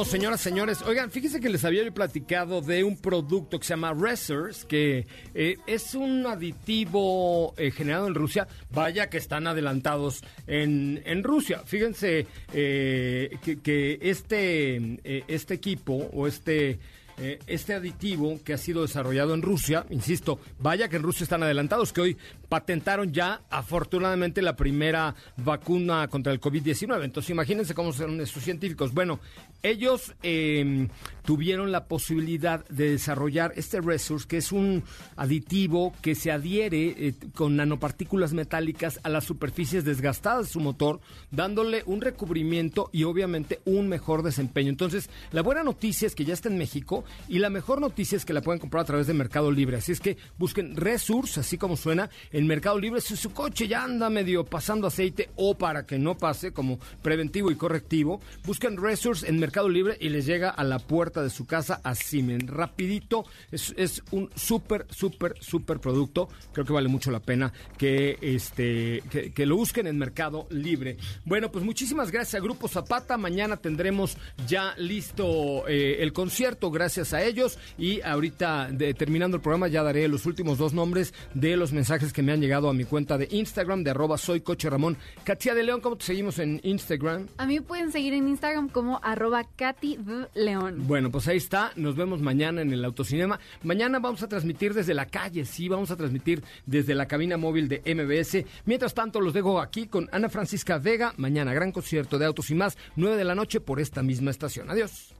Bueno, 0.00 0.12
señoras, 0.12 0.40
señores, 0.40 0.80
oigan, 0.86 1.10
fíjense 1.10 1.40
que 1.40 1.50
les 1.50 1.62
había 1.62 1.90
platicado 1.90 2.62
de 2.62 2.84
un 2.84 2.96
producto 2.96 3.58
que 3.60 3.66
se 3.66 3.74
llama 3.74 3.92
Resers, 3.92 4.64
que 4.64 5.06
eh, 5.34 5.58
es 5.66 5.94
un 5.94 6.24
aditivo 6.26 7.52
eh, 7.58 7.70
generado 7.70 8.06
en 8.06 8.14
Rusia. 8.14 8.48
Vaya 8.70 9.10
que 9.10 9.18
están 9.18 9.46
adelantados 9.46 10.22
en, 10.46 11.02
en 11.04 11.22
Rusia. 11.22 11.64
Fíjense 11.66 12.26
eh, 12.54 13.36
que, 13.44 13.60
que 13.60 13.98
este, 14.00 15.00
este 15.28 15.52
equipo 15.52 16.08
o 16.14 16.26
este... 16.26 16.78
eh, 17.22 17.38
este 17.46 17.74
aditivo 17.74 18.40
que 18.42 18.54
ha 18.54 18.58
sido 18.58 18.80
desarrollado 18.80 19.34
en 19.34 19.42
Rusia, 19.42 19.84
insisto, 19.90 20.40
vaya 20.58 20.88
que 20.88 20.96
en 20.96 21.02
Rusia 21.02 21.24
están 21.24 21.42
adelantados, 21.42 21.92
que 21.92 22.00
hoy 22.00 22.16
patentaron 22.48 23.12
ya 23.12 23.42
afortunadamente 23.50 24.40
la 24.40 24.56
primera 24.56 25.14
vacuna 25.36 26.08
contra 26.08 26.32
el 26.32 26.40
COVID-19. 26.40 27.04
Entonces 27.04 27.28
imagínense 27.28 27.74
cómo 27.74 27.92
son 27.92 28.20
estos 28.22 28.42
científicos. 28.42 28.94
Bueno, 28.94 29.20
ellos 29.62 30.14
eh, 30.22 30.88
tuvieron 31.30 31.70
la 31.70 31.84
posibilidad 31.84 32.66
de 32.70 32.90
desarrollar 32.90 33.52
este 33.54 33.80
Resource, 33.80 34.26
que 34.26 34.38
es 34.38 34.50
un 34.50 34.82
aditivo 35.14 35.94
que 36.02 36.16
se 36.16 36.32
adhiere 36.32 36.88
eh, 36.88 37.14
con 37.36 37.54
nanopartículas 37.54 38.32
metálicas 38.32 38.98
a 39.04 39.08
las 39.08 39.26
superficies 39.26 39.84
desgastadas 39.84 40.46
de 40.46 40.52
su 40.52 40.58
motor, 40.58 40.98
dándole 41.30 41.84
un 41.86 42.00
recubrimiento 42.00 42.90
y 42.92 43.04
obviamente 43.04 43.60
un 43.64 43.88
mejor 43.88 44.24
desempeño. 44.24 44.70
Entonces, 44.70 45.08
la 45.30 45.42
buena 45.42 45.62
noticia 45.62 46.08
es 46.08 46.16
que 46.16 46.24
ya 46.24 46.34
está 46.34 46.48
en 46.48 46.58
México 46.58 47.04
y 47.28 47.38
la 47.38 47.48
mejor 47.48 47.80
noticia 47.80 48.16
es 48.16 48.24
que 48.24 48.32
la 48.32 48.42
pueden 48.42 48.58
comprar 48.58 48.82
a 48.82 48.86
través 48.86 49.06
de 49.06 49.14
Mercado 49.14 49.52
Libre. 49.52 49.76
Así 49.76 49.92
es 49.92 50.00
que 50.00 50.16
busquen 50.36 50.74
Resource, 50.74 51.38
así 51.38 51.58
como 51.58 51.76
suena, 51.76 52.10
en 52.32 52.48
Mercado 52.48 52.76
Libre. 52.80 53.00
Si 53.00 53.14
su 53.14 53.30
coche 53.30 53.68
ya 53.68 53.84
anda 53.84 54.10
medio 54.10 54.44
pasando 54.44 54.88
aceite 54.88 55.30
o 55.36 55.56
para 55.56 55.86
que 55.86 55.96
no 55.96 56.16
pase 56.16 56.52
como 56.52 56.80
preventivo 57.02 57.52
y 57.52 57.54
correctivo, 57.54 58.20
busquen 58.44 58.76
Resource 58.76 59.28
en 59.28 59.38
Mercado 59.38 59.68
Libre 59.68 59.96
y 60.00 60.08
les 60.08 60.26
llega 60.26 60.50
a 60.50 60.64
la 60.64 60.80
puerta 60.80 61.19
de 61.22 61.30
su 61.30 61.46
casa 61.46 61.80
así, 61.84 62.22
men, 62.22 62.46
rapidito. 62.48 63.24
Es, 63.50 63.74
es 63.76 64.02
un 64.10 64.30
súper, 64.34 64.86
súper, 64.90 65.34
súper 65.40 65.78
producto. 65.80 66.28
Creo 66.52 66.64
que 66.66 66.72
vale 66.72 66.88
mucho 66.88 67.10
la 67.10 67.20
pena 67.20 67.52
que, 67.78 68.18
este, 68.20 69.02
que, 69.10 69.32
que 69.32 69.46
lo 69.46 69.56
busquen 69.56 69.86
en 69.86 69.98
Mercado 69.98 70.46
Libre. 70.50 70.96
Bueno, 71.24 71.50
pues 71.52 71.64
muchísimas 71.64 72.10
gracias 72.10 72.40
a 72.40 72.44
Grupo 72.44 72.68
Zapata. 72.68 73.16
Mañana 73.16 73.56
tendremos 73.56 74.16
ya 74.46 74.74
listo 74.76 75.66
eh, 75.68 75.98
el 76.00 76.12
concierto 76.12 76.70
gracias 76.70 77.12
a 77.12 77.22
ellos. 77.22 77.58
Y 77.78 78.00
ahorita, 78.02 78.68
de- 78.72 78.94
terminando 78.94 79.36
el 79.36 79.42
programa, 79.42 79.68
ya 79.68 79.82
daré 79.82 80.08
los 80.08 80.26
últimos 80.26 80.58
dos 80.58 80.72
nombres 80.72 81.14
de 81.34 81.56
los 81.56 81.72
mensajes 81.72 82.12
que 82.12 82.22
me 82.22 82.32
han 82.32 82.40
llegado 82.40 82.68
a 82.68 82.74
mi 82.74 82.84
cuenta 82.84 83.18
de 83.18 83.28
Instagram, 83.30 83.84
de 83.84 83.90
arroba 83.90 84.18
soy 84.18 84.40
coche 84.40 84.68
Ramón. 84.70 84.96
Katia 85.24 85.54
de 85.54 85.62
León, 85.62 85.80
¿cómo 85.80 85.96
te 85.96 86.04
seguimos 86.04 86.38
en 86.38 86.60
Instagram? 86.64 87.26
A 87.36 87.46
mí 87.46 87.60
pueden 87.60 87.92
seguir 87.92 88.14
en 88.14 88.28
Instagram 88.28 88.68
como 88.68 89.00
arroba 89.02 89.44
Katy. 89.56 89.98
León. 90.34 90.86
Bueno, 90.86 90.99
pues 91.08 91.28
ahí 91.28 91.36
está. 91.36 91.72
Nos 91.76 91.96
vemos 91.96 92.20
mañana 92.20 92.62
en 92.62 92.72
el 92.72 92.84
autocinema. 92.84 93.38
Mañana 93.62 93.98
vamos 94.00 94.22
a 94.22 94.28
transmitir 94.28 94.74
desde 94.74 94.92
la 94.92 95.06
calle, 95.06 95.44
sí, 95.44 95.68
vamos 95.68 95.90
a 95.90 95.96
transmitir 95.96 96.42
desde 96.66 96.94
la 96.94 97.06
cabina 97.06 97.36
móvil 97.36 97.68
de 97.68 97.80
MBS. 97.94 98.44
Mientras 98.66 98.92
tanto, 98.92 99.20
los 99.20 99.32
dejo 99.32 99.60
aquí 99.60 99.86
con 99.86 100.08
Ana 100.12 100.28
Francisca 100.28 100.78
Vega. 100.78 101.14
Mañana, 101.16 101.54
gran 101.54 101.72
concierto 101.72 102.18
de 102.18 102.26
autos 102.26 102.50
y 102.50 102.54
más, 102.54 102.76
9 102.96 103.16
de 103.16 103.24
la 103.24 103.34
noche 103.34 103.60
por 103.60 103.80
esta 103.80 104.02
misma 104.02 104.30
estación. 104.30 104.70
Adiós. 104.70 105.19